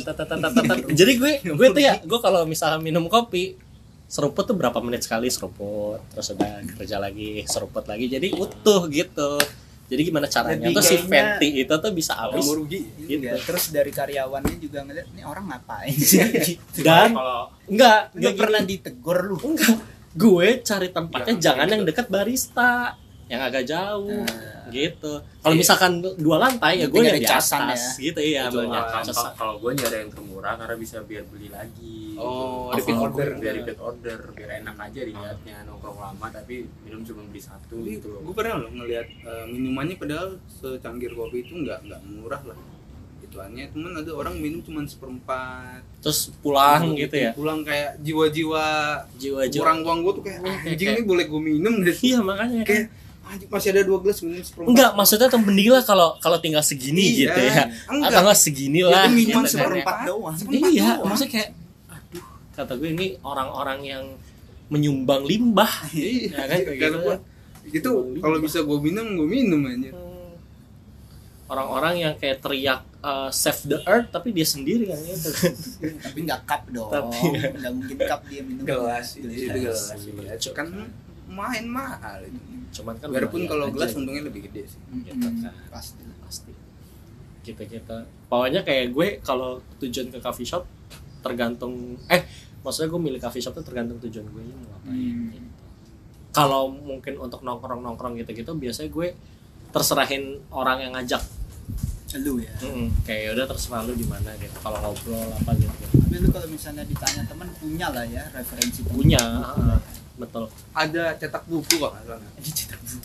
jadi 1.00 1.12
gue 1.22 1.32
gue 1.54 1.68
tuh 1.70 1.82
ya 1.86 1.94
gue 2.02 2.20
kalau 2.20 2.42
misalnya 2.50 2.82
minum 2.82 3.06
kopi 3.06 3.56
seruput 4.10 4.44
tuh 4.50 4.58
berapa 4.58 4.76
menit 4.82 5.06
sekali? 5.06 5.30
Seruput 5.30 6.02
terus 6.10 6.34
udah 6.34 6.66
kerja 6.82 6.98
lagi 6.98 7.46
seruput 7.46 7.86
lagi. 7.86 8.10
Jadi 8.10 8.34
utuh 8.34 8.90
gitu 8.90 9.38
jadi 9.92 10.02
gimana 10.08 10.28
caranya? 10.32 10.72
Lebih 10.72 10.80
tuh 10.80 10.84
si 10.88 10.96
venti 11.04 11.50
itu 11.68 11.74
tuh 11.76 11.92
bisa 11.92 12.16
habis 12.16 12.48
rugi 12.48 12.80
gitu. 12.96 13.28
Iya, 13.28 13.36
terus 13.44 13.76
dari 13.76 13.92
karyawannya 13.92 14.56
juga 14.56 14.88
ngeliat 14.88 15.08
ini 15.12 15.22
orang 15.28 15.52
ngapain 15.52 15.92
sih? 15.92 16.24
Gitu. 16.24 16.80
dan 16.88 17.12
kalau 17.12 17.52
enggak 17.68 18.00
enggak 18.16 18.34
pernah 18.40 18.62
ditegur 18.64 19.20
lu. 19.28 19.38
Enggak 19.44 19.76
gue 20.12 20.48
cari 20.64 20.88
tempatnya 20.92 21.36
Ya, 21.36 21.44
jangan 21.52 21.66
gitu. 21.68 21.74
yang 21.76 21.84
dekat 21.88 22.08
barista 22.12 22.72
yang 23.32 23.42
agak 23.42 23.64
jauh 23.64 24.12
Nah. 24.22 24.68
gitu 24.70 25.14
kalau 25.40 25.54
Iya. 25.54 25.62
misalkan 25.62 25.92
dua 26.16 26.38
lantai 26.38 26.74
ya 26.78 26.86
gue 26.86 27.00
yang 27.02 27.16
di 27.16 27.24
casan 27.26 27.64
atas 27.66 27.96
ya. 27.96 28.04
gitu 28.06 28.20
iya 28.22 28.42
kan. 28.46 29.04
Kalau- 29.34 29.58
gue 29.58 29.72
nyari 29.74 29.98
yang 29.98 30.12
termurah 30.12 30.54
karena 30.56 30.76
bisa 30.76 31.00
biar 31.02 31.24
beli 31.26 31.48
lagi 31.48 31.98
Oh, 32.14 32.70
Gitu. 32.70 32.78
repeat 32.78 32.94
Kalau 32.94 33.08
order. 33.10 33.28
biar 33.36 33.54
repeat 33.58 33.80
order 33.82 34.20
biar 34.32 34.50
enak 34.62 34.76
aja 34.78 35.02
dilihatnya 35.02 35.56
nongkrong 35.66 35.98
lama 35.98 36.28
tapi 36.30 36.56
minum 36.82 37.02
cuma 37.02 37.24
beli 37.24 37.42
satu 37.42 37.76
Tapi 37.78 37.92
gitu 37.94 38.08
loh 38.10 38.20
gue 38.22 38.36
pernah 38.36 38.56
loh 38.58 38.70
ngelihat 38.70 39.08
eh, 39.10 39.46
minumannya 39.48 39.96
padahal 39.96 40.30
secangkir 40.46 41.12
kopi 41.12 41.42
itu 41.42 41.56
nggak 41.58 41.80
nggak 41.82 42.02
murah 42.06 42.42
lah 42.44 42.60
ituannya 43.22 43.64
cuman 43.70 43.92
ada 43.98 44.12
orang 44.12 44.36
minum 44.36 44.60
cuma 44.60 44.84
seperempat 44.84 45.82
terus 46.00 46.20
pulang 46.38 46.94
gitu 46.94 47.16
ya 47.18 47.32
pulang 47.32 47.64
kayak 47.64 47.96
jiwa-jiwa 48.00 48.66
jiwa-jiwa 49.16 49.62
kurang 49.62 49.80
uang 49.82 50.00
gue 50.02 50.14
tuh 50.14 50.24
kayak 50.24 50.38
Iya, 50.38 50.52
kayak- 50.52 50.68
anjing 50.70 50.90
nih 50.92 51.06
boleh 51.06 51.26
gue 51.26 51.42
minum 51.42 51.74
deh 51.80 51.98
iya 51.98 52.20
makanya 52.20 52.60
kan 52.60 52.68
kayak 52.68 52.86
anjing 52.86 53.01
masih 53.48 53.70
ada 53.70 53.82
dua 53.82 53.98
gelas 54.00 54.18
minum 54.20 54.40
seperempat 54.40 54.70
enggak 54.70 54.92
maksudnya 54.94 55.28
tuh 55.28 55.40
mending 55.40 55.70
lah 55.70 55.82
kalau 55.82 56.08
kalau 56.18 56.38
tinggal 56.38 56.62
segini 56.62 57.04
Iya, 57.06 57.18
gitu 57.26 57.40
ya 57.42 57.64
enggak. 57.88 58.08
atau 58.08 58.20
enggak 58.22 58.40
segini 58.40 58.80
Ya, 58.80 58.88
lah 58.88 59.04
itu 59.04 59.14
minuman 59.14 59.24
gitu 59.24 59.38
kan. 59.38 59.52
seperempat 59.56 59.96
doang. 60.04 60.36
seperempat 60.36 60.70
iya 60.70 60.88
doang. 60.92 61.08
maksudnya 61.08 61.32
kayak 61.32 61.50
aduh 61.88 62.26
kata 62.52 62.74
gue 62.76 62.90
ini 62.92 63.08
orang-orang 63.22 63.80
yang 63.82 64.04
menyumbang 64.68 65.22
limbah 65.24 65.72
iya 65.94 66.10
Ya 66.30 66.44
kan, 66.46 66.58
kayak 66.60 66.78
kata 66.78 66.88
gitu 66.88 66.98
gua, 67.02 67.16
itu 67.68 67.92
kalau 68.18 68.38
bisa 68.38 68.60
gue 68.62 68.78
minum 68.80 69.06
gue 69.14 69.28
minum 69.30 69.62
aja 69.64 69.92
Hmm. 69.92 70.34
orang-orang 71.50 71.94
yang 72.00 72.14
kayak 72.16 72.40
teriak 72.40 72.80
uh, 73.00 73.28
save 73.30 73.60
the 73.66 73.80
earth 73.86 74.08
tapi 74.10 74.32
dia 74.32 74.44
sendiri 74.44 74.88
kan 74.88 74.96
gitu 74.98 75.30
tapi 76.00 76.20
nggak 76.22 76.42
cup 76.44 76.64
dong 76.70 76.88
Tapi- 76.90 77.52
nggak 77.54 77.72
mungkin 77.74 77.98
cup 78.02 78.22
dia 78.26 78.42
minum 78.42 78.64
gelas 78.64 79.08
itu 79.14 79.28
Gelas. 79.28 79.52
gelas 79.52 80.00
Iya, 80.00 80.32
iya. 80.32 80.52
kan 80.54 80.68
main 81.32 81.64
mahal 81.64 82.20
itu 82.22 82.40
cuman 82.72 82.96
kan 82.96 83.08
biarpun 83.08 83.32
lumayan 83.38 83.50
kalau 83.50 83.66
aja 83.66 83.74
gelas 83.74 83.90
gitu. 83.90 84.00
untungnya 84.00 84.24
lebih 84.28 84.42
gede 84.46 84.62
sih 84.68 84.80
Gitu 85.02 85.16
Mm-mm, 85.18 85.42
kan. 85.42 85.54
pasti 85.70 86.04
pasti 86.20 86.52
kita 87.42 87.64
kita 87.66 87.96
pokoknya 88.28 88.62
kayak 88.62 88.86
gue 88.92 89.08
kalau 89.22 89.50
tujuan 89.78 90.08
ke 90.08 90.20
coffee 90.20 90.46
shop 90.46 90.64
tergantung 91.20 91.74
eh 92.08 92.22
maksudnya 92.62 92.90
gue 92.90 93.02
milih 93.02 93.20
coffee 93.20 93.40
shop 93.40 93.54
tuh 93.54 93.64
tergantung 93.64 93.98
tujuan 94.00 94.26
gue 94.26 94.44
mau 94.44 94.60
ngapain 94.70 94.92
Hmm. 94.92 95.32
gitu. 95.32 95.50
kalau 96.32 96.68
mungkin 96.68 97.18
untuk 97.18 97.42
nongkrong 97.42 97.82
nongkrong 97.82 98.14
gitu 98.16 98.32
gitu 98.34 98.52
biasanya 98.54 98.90
gue 98.90 99.08
terserahin 99.70 100.24
orang 100.50 100.80
yang 100.82 100.94
ngajak 100.94 101.24
lu 102.14 102.38
ya 102.38 102.52
Mm-mm. 102.60 102.92
kayak 103.02 103.32
udah 103.32 103.48
terserah 103.48 103.82
lu 103.82 103.96
di 103.96 104.04
mana 104.04 104.36
gitu 104.36 104.52
kalau 104.60 104.76
ngobrol 104.78 105.32
apa 105.32 105.56
gitu 105.56 105.72
tapi 105.96 106.16
lu 106.18 106.28
kalau 106.28 106.44
misalnya 106.46 106.84
ditanya 106.84 107.24
teman 107.24 107.48
punya 107.56 107.88
lah 107.88 108.04
ya 108.04 108.28
referensi 108.30 108.84
temen. 108.84 108.92
punya 108.92 109.24
ah, 109.42 109.80
betul. 110.22 110.46
Ada 110.72 111.18
cetak 111.18 111.44
buku 111.44 111.74
kok 111.76 111.90
nggak 111.90 112.06
salah. 112.06 112.30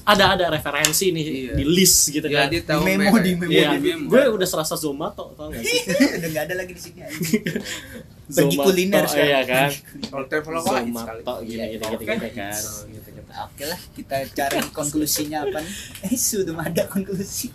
Ada 0.07 0.25
ada 0.35 0.45
referensi 0.51 1.11
nih 1.11 1.25
Iya. 1.27 1.53
di 1.57 1.65
list 1.67 2.11
gitu 2.11 2.27
ya 2.27 2.45
kan. 2.45 2.47
dia 2.47 2.63
tahu 2.63 2.83
Di 2.83 2.95
memo, 2.95 3.17
di 3.19 3.33
memo, 3.35 3.51
Iya, 3.51 3.75
di 3.75 3.81
memo. 3.83 4.07
Gue 4.07 4.23
udah 4.29 4.47
serasa 4.47 4.75
zomato 4.75 5.35
tau 5.35 5.51
gak 5.51 5.63
sih? 5.63 5.83
Udah 6.19 6.29
nggak 6.31 6.45
ada 6.47 6.55
lagi 6.55 6.73
di 6.73 6.83
sini 6.83 7.01
Zomato, 8.27 8.63
kuliner 8.65 9.07
sekarang. 9.07 9.27
iya 9.27 9.41
kan? 9.43 9.71
Kalau 10.05 10.25
traveloka 10.27 10.69
sekali. 10.69 10.91
Zomato 10.91 11.35
gitu 11.43 11.59
gitu 11.59 11.85
gitu 11.87 12.03
gitu 12.03 12.05
kan. 12.07 12.19
Gitu 12.87 13.09
gitu. 13.15 13.31
Oke 13.37 13.65
lah 13.65 13.81
kita 13.95 14.17
cari 14.29 14.59
konklusinya 14.71 15.39
apa 15.43 15.59
nih? 15.61 15.75
Eh 16.07 16.17
sudah 16.17 16.55
ada 16.57 16.83
konklusi 16.87 17.51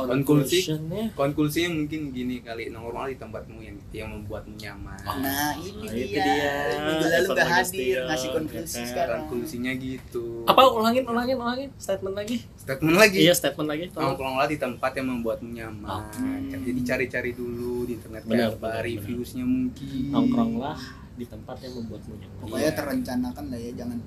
Konklusi? 0.00 0.58
Conclusionnya, 0.62 1.02
konklusinya 1.12 1.70
mungkin 1.74 2.00
gini 2.10 2.36
kali 2.38 2.68
nongkrong 2.68 3.08
di 3.08 3.16
tempatmu 3.16 3.58
yang 3.58 3.76
yang 3.90 4.08
membuatmu 4.12 4.54
nyaman. 4.54 4.98
Nah 5.00 5.52
ini 5.56 5.74
Oh, 5.80 5.90
itu 5.90 6.14
dia, 6.14 6.22
dia. 6.22 6.52
minggu 6.78 7.04
lalu 7.04 7.28
nggak 7.28 7.48
hadir. 7.48 7.58
Nasution, 7.58 8.04
ngasih 8.06 8.28
konklusi 8.30 8.54
ya 8.70 8.78
kan. 8.78 8.86
sekarang. 8.86 9.20
Konklusinya 9.24 9.72
gitu. 9.74 10.24
Apa 10.44 10.60
ulangin 10.68 11.04
ulangin 11.04 11.36
ulangin. 11.36 11.68
Statement 11.74 12.14
lagi. 12.14 12.36
Statement 12.54 12.96
lagi? 12.96 13.18
Iya 13.18 13.32
statement 13.32 13.68
lagi 13.68 13.84
tolong. 13.88 14.04
nongkronglah 14.08 14.46
di 14.46 14.56
tempat 14.56 14.90
yang 14.94 15.06
membuatmu 15.10 15.48
nyaman. 15.50 16.00
Hmm. 16.12 16.62
jadi 16.62 16.80
cari-cari 16.84 17.30
dulu 17.32 17.82
di 17.84 17.96
internet 17.96 18.22
Benar, 18.22 18.36
kayak 18.50 18.50
apa 18.54 18.68
benar, 18.70 18.82
reviewsnya 18.84 19.42
mungkin. 19.42 20.02
Nongkronglah 20.10 20.76
di 21.14 21.24
tempat 21.24 21.56
yang 21.60 21.74
membuatmu 21.74 22.12
nyaman. 22.14 22.38
Pokoknya 22.38 22.62
Iya. 22.64 22.76
terencanakan 22.76 23.44
lah 23.48 23.58
ya 23.58 23.72
jangan. 23.74 23.98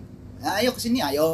Nah, 0.42 0.58
ayo 0.58 0.70
ke 0.72 0.80
sini 0.80 1.00
ayo. 1.00 1.30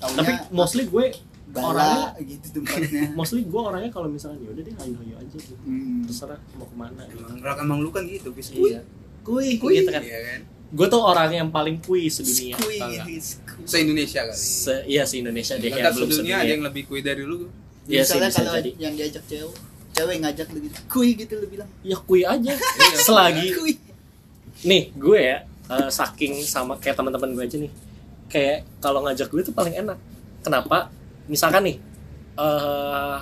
Tapi 0.00 0.16
taunya 0.16 0.48
mostly 0.50 0.84
gue 0.84 1.12
bala 1.50 2.14
gitu 2.22 2.46
tempatnya. 2.62 3.10
Mostly 3.18 3.42
gue 3.44 3.60
orangnya 3.60 3.90
kalau 3.90 4.06
misalnya 4.06 4.38
yaudah 4.46 4.62
deh 4.62 4.74
ayo 4.74 4.96
ayo 5.02 5.14
aja 5.18 5.36
gitu. 5.36 5.54
Hmm. 5.66 6.06
terserah 6.06 6.38
mau 6.54 6.66
ke 6.66 6.76
mana 6.78 7.02
gitu. 7.10 7.22
emang 7.26 7.58
emang 7.58 7.78
lu 7.82 7.90
kan 7.90 8.06
gitu 8.06 8.30
bis 8.30 8.54
iya. 8.54 8.80
Kui 9.20 9.60
Kui, 9.60 9.82
gitu 9.82 9.90
kan. 9.92 10.00
Iya 10.00 10.18
kan? 10.24 10.40
Gue 10.70 10.86
tuh 10.86 11.02
orang 11.02 11.28
yang 11.34 11.48
paling 11.50 11.82
kui 11.82 12.06
sedunia 12.06 12.54
skui. 12.54 12.78
se 13.66 13.76
Indonesia 13.82 14.20
kali. 14.22 14.38
Se 14.38 14.74
iya 14.86 15.02
se 15.02 15.18
Indonesia 15.18 15.54
deh 15.58 15.70
kayak 15.70 15.92
belum 15.98 16.08
sedunia 16.08 16.36
ada 16.40 16.50
yang 16.50 16.62
lebih 16.64 16.86
kui 16.86 17.02
dari 17.02 17.26
lu? 17.26 17.50
Iya 17.90 18.06
sih, 18.06 18.22
misalnya 18.22 18.30
kalau 18.30 18.54
jadi. 18.62 18.70
yang 18.78 18.94
diajak 18.94 19.24
cewek 19.26 19.50
cewek 19.90 20.16
ngajak 20.22 20.46
lu 20.54 20.58
gitu 20.62 20.78
kui 20.86 21.08
gitu 21.18 21.34
lu 21.42 21.46
bilang. 21.50 21.70
Ya 21.82 21.96
kui 21.98 22.22
aja. 22.22 22.52
Selagi 23.06 23.46
kui. 23.58 23.72
Nih 24.62 24.94
gue 24.94 25.18
ya 25.18 25.42
eh, 25.46 25.90
saking 25.90 26.38
sama 26.46 26.78
kayak 26.78 26.94
teman-teman 26.94 27.34
gue 27.34 27.44
aja 27.44 27.56
nih. 27.58 27.72
Kayak 28.30 28.62
kalau 28.78 29.02
ngajak 29.02 29.26
gue 29.26 29.42
tuh 29.42 29.54
paling 29.54 29.74
enak. 29.74 29.98
Kenapa 30.40 30.88
misalkan 31.30 31.62
nih 31.70 31.76
eh 32.36 33.18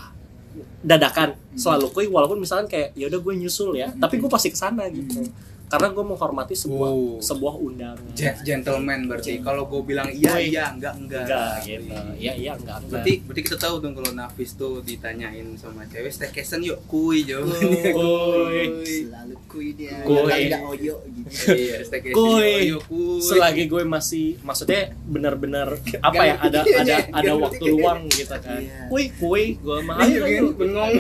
dadakan 0.79 1.35
selalu 1.55 1.87
kui 1.93 2.07
walaupun 2.09 2.39
misalkan 2.41 2.67
kayak 2.71 2.97
ya 2.97 3.07
udah 3.11 3.21
gue 3.21 3.35
nyusul 3.37 3.77
ya. 3.77 3.93
Tapi 3.95 4.19
gue 4.19 4.31
pasti 4.31 4.49
ke 4.51 4.59
sana 4.59 4.89
gitu 4.89 5.23
karena 5.69 5.89
gue 5.89 6.05
menghormati 6.07 6.55
sebuah 6.55 6.89
Oh. 6.89 7.17
sebuah 7.19 7.55
undangan 7.57 8.01
Gen- 8.13 8.41
gentleman 8.43 9.05
berarti. 9.05 9.39
Kalau 9.39 9.65
gue 9.65 9.81
bilang 9.83 10.09
iya 10.09 10.35
iya 10.37 10.65
enggak 10.71 10.95
enggak. 10.97 11.25
Enggak 11.25 11.55
gitu. 11.63 11.93
Ya 12.17 12.33
iya 12.33 12.53
enggak 12.55 12.77
enggak. 12.79 12.91
Berarti 12.99 13.13
berarti 13.23 13.43
kita 13.43 13.57
tahu 13.59 13.75
dong 13.79 13.93
kalau 13.93 14.11
Nafis 14.11 14.51
tuh 14.53 14.81
ditanyain 14.81 15.45
sama 15.55 15.85
cewek 15.85 16.09
staycation 16.09 16.61
yuk 16.63 16.81
kui 16.85 17.23
jawabannya. 17.23 17.93
Kui. 17.99 18.65
selalu 18.83 19.35
kui 19.47 19.69
dia. 19.73 20.01
Kui. 20.03 20.17
Nggak 20.19 20.39
ada 20.47 20.59
oyo 20.67 20.95
gitu. 21.07 21.29
Iya 21.61 21.77
staycation 21.83 22.17
Kui. 22.17 22.53
yuk, 22.65 22.65
yuk, 22.71 22.83
kui. 22.85 23.21
Selagi 23.21 23.65
gue 23.65 23.83
masih 23.85 24.27
maksudnya 24.41 24.81
benar-benar 25.03 25.69
apa 26.01 26.23
ya 26.23 26.35
ada 26.39 26.61
Iya, 26.61 26.77
ada 26.79 26.95
iya, 26.95 26.99
ada 27.11 27.29
iya. 27.29 27.35
waktu 27.39 27.65
luang 27.69 28.01
gitu 28.09 28.35
kan. 28.35 28.57
Iya. 28.57 28.89
kui 28.89 29.05
kui 29.13 29.45
gue 29.59 29.79
mah 29.83 30.01
Iya, 30.01 30.21
ayo 30.23 30.45
kan? 30.47 30.57
bengong. 30.57 30.93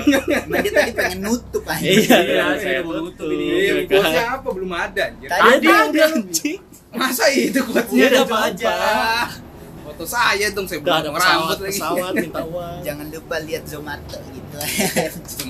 Nah 0.46 0.58
dia 0.58 0.72
tadi 0.72 0.92
pengen 0.92 1.18
nutup 1.22 1.64
aja. 1.64 1.80
Iya, 1.80 2.16
iya, 2.20 2.44
saya 2.54 2.80
tutup 2.82 3.28
ini. 3.28 3.44
Iya, 3.48 3.74
kan? 3.80 3.96
bosnya 3.98 4.24
apa 4.34 4.48
belum 4.58 4.72
ada 4.72 5.00
anjir. 5.06 5.28
Tadi 5.28 5.40
Tadi 5.40 5.66
ada. 5.66 5.86
udah 5.88 6.08
anjing. 6.12 6.60
masa 6.90 7.24
itu 7.28 7.60
quotesnya 7.62 8.00
Udah 8.00 8.08
ada 8.08 8.20
apa 8.24 8.36
aja. 8.48 8.72
foto 9.84 10.04
saya 10.04 10.46
dong 10.50 10.64
saya 10.64 10.80
ada 10.80 10.84
belum 11.04 11.14
pesawat, 11.14 11.36
rambut 11.38 11.58
lagi 11.58 11.72
pesawat 11.74 12.12
minta 12.14 12.42
uang. 12.50 12.78
jangan 12.82 13.06
lupa 13.08 13.36
lihat 13.40 13.62
zomato 13.64 14.18
gitu 14.20 14.56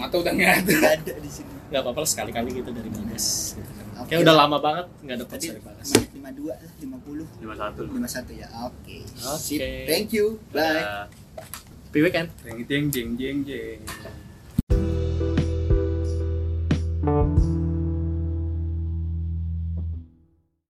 tuh 0.09 0.19
udah 0.21 0.33
nggak 0.33 0.53
ada 0.59 0.73
Nggak 0.75 0.95
ada 0.97 1.13
di 1.17 1.31
sini 1.31 1.53
Gak 1.69 1.81
apa-apa 1.81 2.01
lah 2.01 2.09
sekali-kali 2.09 2.49
gitu 2.55 2.71
dari 2.71 2.89
Bagas. 2.89 3.27
Kan. 3.55 3.67
Oke 3.99 4.09
Kayak 4.09 4.21
udah 4.21 4.35
lama 4.37 4.57
banget 4.59 4.87
nggak 5.01 5.17
ada 5.17 5.25
tadi 5.27 5.47
dari 5.49 5.61
Bagas. 5.61 5.89
menit 5.91 6.11
52 6.11 6.49
lah 6.49 6.71
50 6.79 7.43
lima 7.43 7.55
satu 7.55 7.81
51 7.85 8.41
ya 8.41 8.49
oke 8.63 8.97
Oke. 9.29 9.39
Sip. 9.39 9.61
thank 9.85 10.09
you 10.11 10.27
bye. 10.49 11.07
Happy 11.85 12.01
weekend. 12.01 12.29
jeng 12.43 12.61
jeng 12.65 12.85
jeng 12.89 13.09
jeng 13.17 13.39
jeng 13.45 13.81